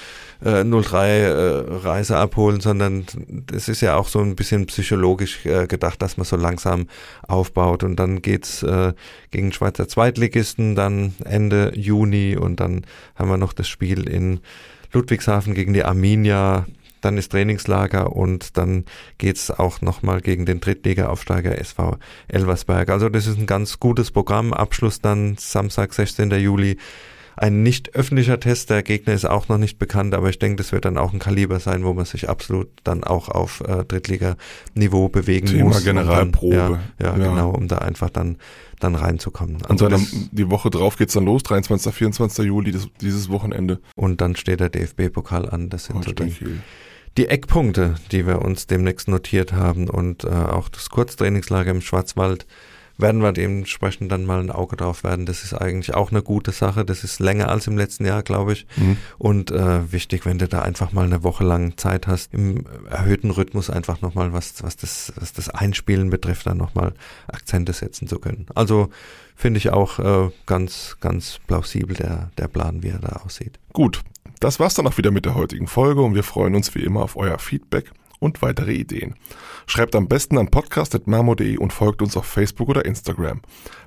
äh, 0.44 0.60
0-3 0.60 1.06
äh, 1.06 1.76
Reise 1.78 2.16
abholen, 2.16 2.60
sondern 2.60 3.06
es 3.52 3.68
ist 3.68 3.80
ja 3.80 3.96
auch 3.96 4.08
so 4.08 4.20
ein 4.20 4.36
bisschen 4.36 4.66
psychologisch 4.66 5.44
äh, 5.46 5.66
gedacht, 5.66 6.00
dass 6.00 6.16
man 6.16 6.24
so 6.24 6.36
langsam 6.36 6.86
aufbaut 7.26 7.82
und 7.82 7.96
dann 7.96 8.07
geht's 8.16 8.62
äh, 8.62 8.92
gegen 9.30 9.52
Schweizer 9.52 9.88
Zweitligisten 9.88 10.74
dann 10.74 11.14
Ende 11.24 11.72
Juni 11.74 12.36
und 12.36 12.60
dann 12.60 12.84
haben 13.14 13.30
wir 13.30 13.36
noch 13.36 13.52
das 13.52 13.68
Spiel 13.68 14.08
in 14.08 14.40
Ludwigshafen 14.92 15.54
gegen 15.54 15.72
die 15.72 15.84
Arminia. 15.84 16.66
Dann 17.00 17.16
ist 17.16 17.30
Trainingslager 17.30 18.12
und 18.14 18.56
dann 18.56 18.84
geht's 19.18 19.52
auch 19.52 19.80
nochmal 19.82 20.20
gegen 20.20 20.46
den 20.46 20.60
Drittliga-Aufsteiger 20.60 21.56
SV 21.56 21.96
Elversberg. 22.26 22.90
Also 22.90 23.08
das 23.08 23.28
ist 23.28 23.38
ein 23.38 23.46
ganz 23.46 23.78
gutes 23.78 24.10
Programm. 24.10 24.52
Abschluss 24.52 25.00
dann 25.00 25.36
Samstag, 25.38 25.94
16. 25.94 26.30
Juli. 26.32 26.76
Ein 27.40 27.62
nicht 27.62 27.94
öffentlicher 27.94 28.40
Test, 28.40 28.68
der 28.70 28.82
Gegner 28.82 29.14
ist 29.14 29.24
auch 29.24 29.46
noch 29.48 29.58
nicht 29.58 29.78
bekannt, 29.78 30.12
aber 30.12 30.28
ich 30.28 30.40
denke, 30.40 30.56
das 30.56 30.72
wird 30.72 30.84
dann 30.84 30.98
auch 30.98 31.12
ein 31.12 31.20
Kaliber 31.20 31.60
sein, 31.60 31.84
wo 31.84 31.94
man 31.94 32.04
sich 32.04 32.28
absolut 32.28 32.68
dann 32.82 33.04
auch 33.04 33.28
auf 33.28 33.60
äh, 33.60 33.84
Drittliga-Niveau 33.84 35.08
bewegen 35.08 35.46
Thema 35.46 35.64
muss. 35.68 35.78
um 35.78 35.84
Generalprobe. 35.84 36.56
Dann, 36.56 36.72
ja, 37.00 37.16
ja, 37.16 37.16
Ja. 37.16 37.30
genau, 37.30 37.50
um 37.50 37.68
da 37.68 37.78
einfach 37.78 38.10
dann, 38.10 38.38
dann 38.80 38.94
reinzukommen. 38.96 39.56
Und 39.56 39.70
Also 39.70 39.88
dann 39.88 40.00
das, 40.00 40.28
die 40.32 40.50
Woche 40.50 40.70
drauf 40.70 40.96
geht's 40.96 41.14
dann 41.14 41.26
los, 41.26 41.42
23. 41.44 41.94
24. 41.94 42.44
Juli, 42.44 42.72
das, 42.72 42.88
dieses 43.00 43.28
Wochenende. 43.28 43.78
und 43.94 44.20
dann 44.20 44.34
steht 44.36 44.60
der 44.60 44.68
DFB-Pokal 44.68 45.48
an. 45.48 45.68
Das 45.70 45.84
sind 45.84 46.04
so 46.04 46.12
die, 46.12 46.34
die 47.16 47.28
Eckpunkte, 47.28 47.94
die 48.12 48.26
wir 48.26 48.42
uns 48.42 48.66
demnächst 48.66 49.08
notiert 49.08 49.52
haben 49.52 49.88
und 49.88 50.24
äh, 50.24 50.28
auch 50.28 50.68
das 50.68 50.90
Kurztrainingslager 50.90 51.70
im 51.70 51.80
Schwarzwald 51.82 52.46
werden 52.98 53.22
wir 53.22 53.32
dementsprechend 53.32 54.10
dann 54.10 54.24
mal 54.24 54.40
ein 54.40 54.50
Auge 54.50 54.76
drauf 54.76 55.04
werden. 55.04 55.24
Das 55.24 55.44
ist 55.44 55.54
eigentlich 55.54 55.94
auch 55.94 56.10
eine 56.10 56.22
gute 56.22 56.50
Sache. 56.50 56.84
Das 56.84 57.04
ist 57.04 57.20
länger 57.20 57.48
als 57.48 57.68
im 57.68 57.78
letzten 57.78 58.04
Jahr, 58.04 58.22
glaube 58.24 58.52
ich. 58.52 58.66
Mhm. 58.76 58.96
Und 59.18 59.50
äh, 59.52 59.90
wichtig, 59.92 60.26
wenn 60.26 60.38
du 60.38 60.48
da 60.48 60.62
einfach 60.62 60.92
mal 60.92 61.04
eine 61.04 61.22
Woche 61.22 61.44
lang 61.44 61.76
Zeit 61.76 62.08
hast, 62.08 62.34
im 62.34 62.64
erhöhten 62.90 63.30
Rhythmus 63.30 63.70
einfach 63.70 64.00
nochmal, 64.00 64.32
was, 64.32 64.62
was, 64.62 64.76
das, 64.76 65.12
was 65.16 65.32
das 65.32 65.48
Einspielen 65.48 66.10
betrifft, 66.10 66.46
dann 66.46 66.58
nochmal 66.58 66.92
Akzente 67.28 67.72
setzen 67.72 68.08
zu 68.08 68.18
können. 68.18 68.46
Also 68.54 68.90
finde 69.36 69.58
ich 69.58 69.70
auch 69.70 70.00
äh, 70.00 70.30
ganz, 70.46 70.96
ganz 71.00 71.38
plausibel 71.46 71.94
der, 71.94 72.30
der 72.36 72.48
Plan, 72.48 72.82
wie 72.82 72.88
er 72.88 72.98
da 72.98 73.20
aussieht. 73.24 73.60
Gut, 73.72 74.02
das 74.40 74.58
war's 74.58 74.74
dann 74.74 74.86
auch 74.88 74.98
wieder 74.98 75.12
mit 75.12 75.24
der 75.24 75.36
heutigen 75.36 75.68
Folge 75.68 76.02
und 76.02 76.16
wir 76.16 76.24
freuen 76.24 76.56
uns 76.56 76.74
wie 76.74 76.82
immer 76.82 77.02
auf 77.02 77.16
euer 77.16 77.38
Feedback 77.38 77.92
und 78.18 78.42
weitere 78.42 78.72
Ideen. 78.72 79.14
Schreibt 79.66 79.94
am 79.94 80.08
besten 80.08 80.38
an 80.38 80.48
podcast.marmo.de 80.48 81.56
und 81.56 81.72
folgt 81.72 82.02
uns 82.02 82.16
auf 82.16 82.26
Facebook 82.26 82.68
oder 82.68 82.84
Instagram. 82.84 83.40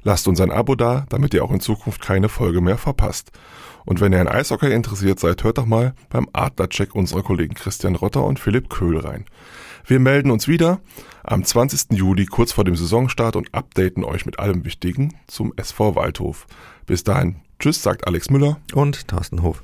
Lasst 0.03 0.27
uns 0.27 0.39
ein 0.41 0.51
Abo 0.51 0.75
da, 0.75 1.05
damit 1.09 1.33
ihr 1.33 1.43
auch 1.43 1.51
in 1.51 1.59
Zukunft 1.59 2.01
keine 2.01 2.29
Folge 2.29 2.61
mehr 2.61 2.77
verpasst. 2.77 3.31
Und 3.85 3.99
wenn 3.99 4.13
ihr 4.13 4.21
an 4.21 4.27
Eishockey 4.27 4.71
interessiert 4.71 5.19
seid, 5.19 5.43
hört 5.43 5.57
doch 5.57 5.65
mal 5.65 5.93
beim 6.09 6.27
Adlercheck 6.33 6.95
unserer 6.95 7.23
Kollegen 7.23 7.55
Christian 7.55 7.95
Rotter 7.95 8.23
und 8.23 8.39
Philipp 8.39 8.69
Köhl 8.69 8.99
rein. 8.99 9.25
Wir 9.85 9.99
melden 9.99 10.31
uns 10.31 10.47
wieder 10.47 10.79
am 11.23 11.43
20. 11.43 11.97
Juli 11.97 12.25
kurz 12.25 12.51
vor 12.51 12.63
dem 12.63 12.75
Saisonstart 12.75 13.35
und 13.35 13.53
updaten 13.53 14.03
euch 14.03 14.25
mit 14.25 14.39
allem 14.39 14.65
Wichtigen 14.65 15.15
zum 15.27 15.53
SV 15.55 15.95
Waldhof. 15.95 16.45
Bis 16.85 17.03
dahin, 17.03 17.37
tschüss, 17.59 17.81
sagt 17.81 18.07
Alex 18.07 18.29
Müller 18.29 18.59
und 18.73 19.07
Thorsten 19.07 19.41
Hof. 19.41 19.63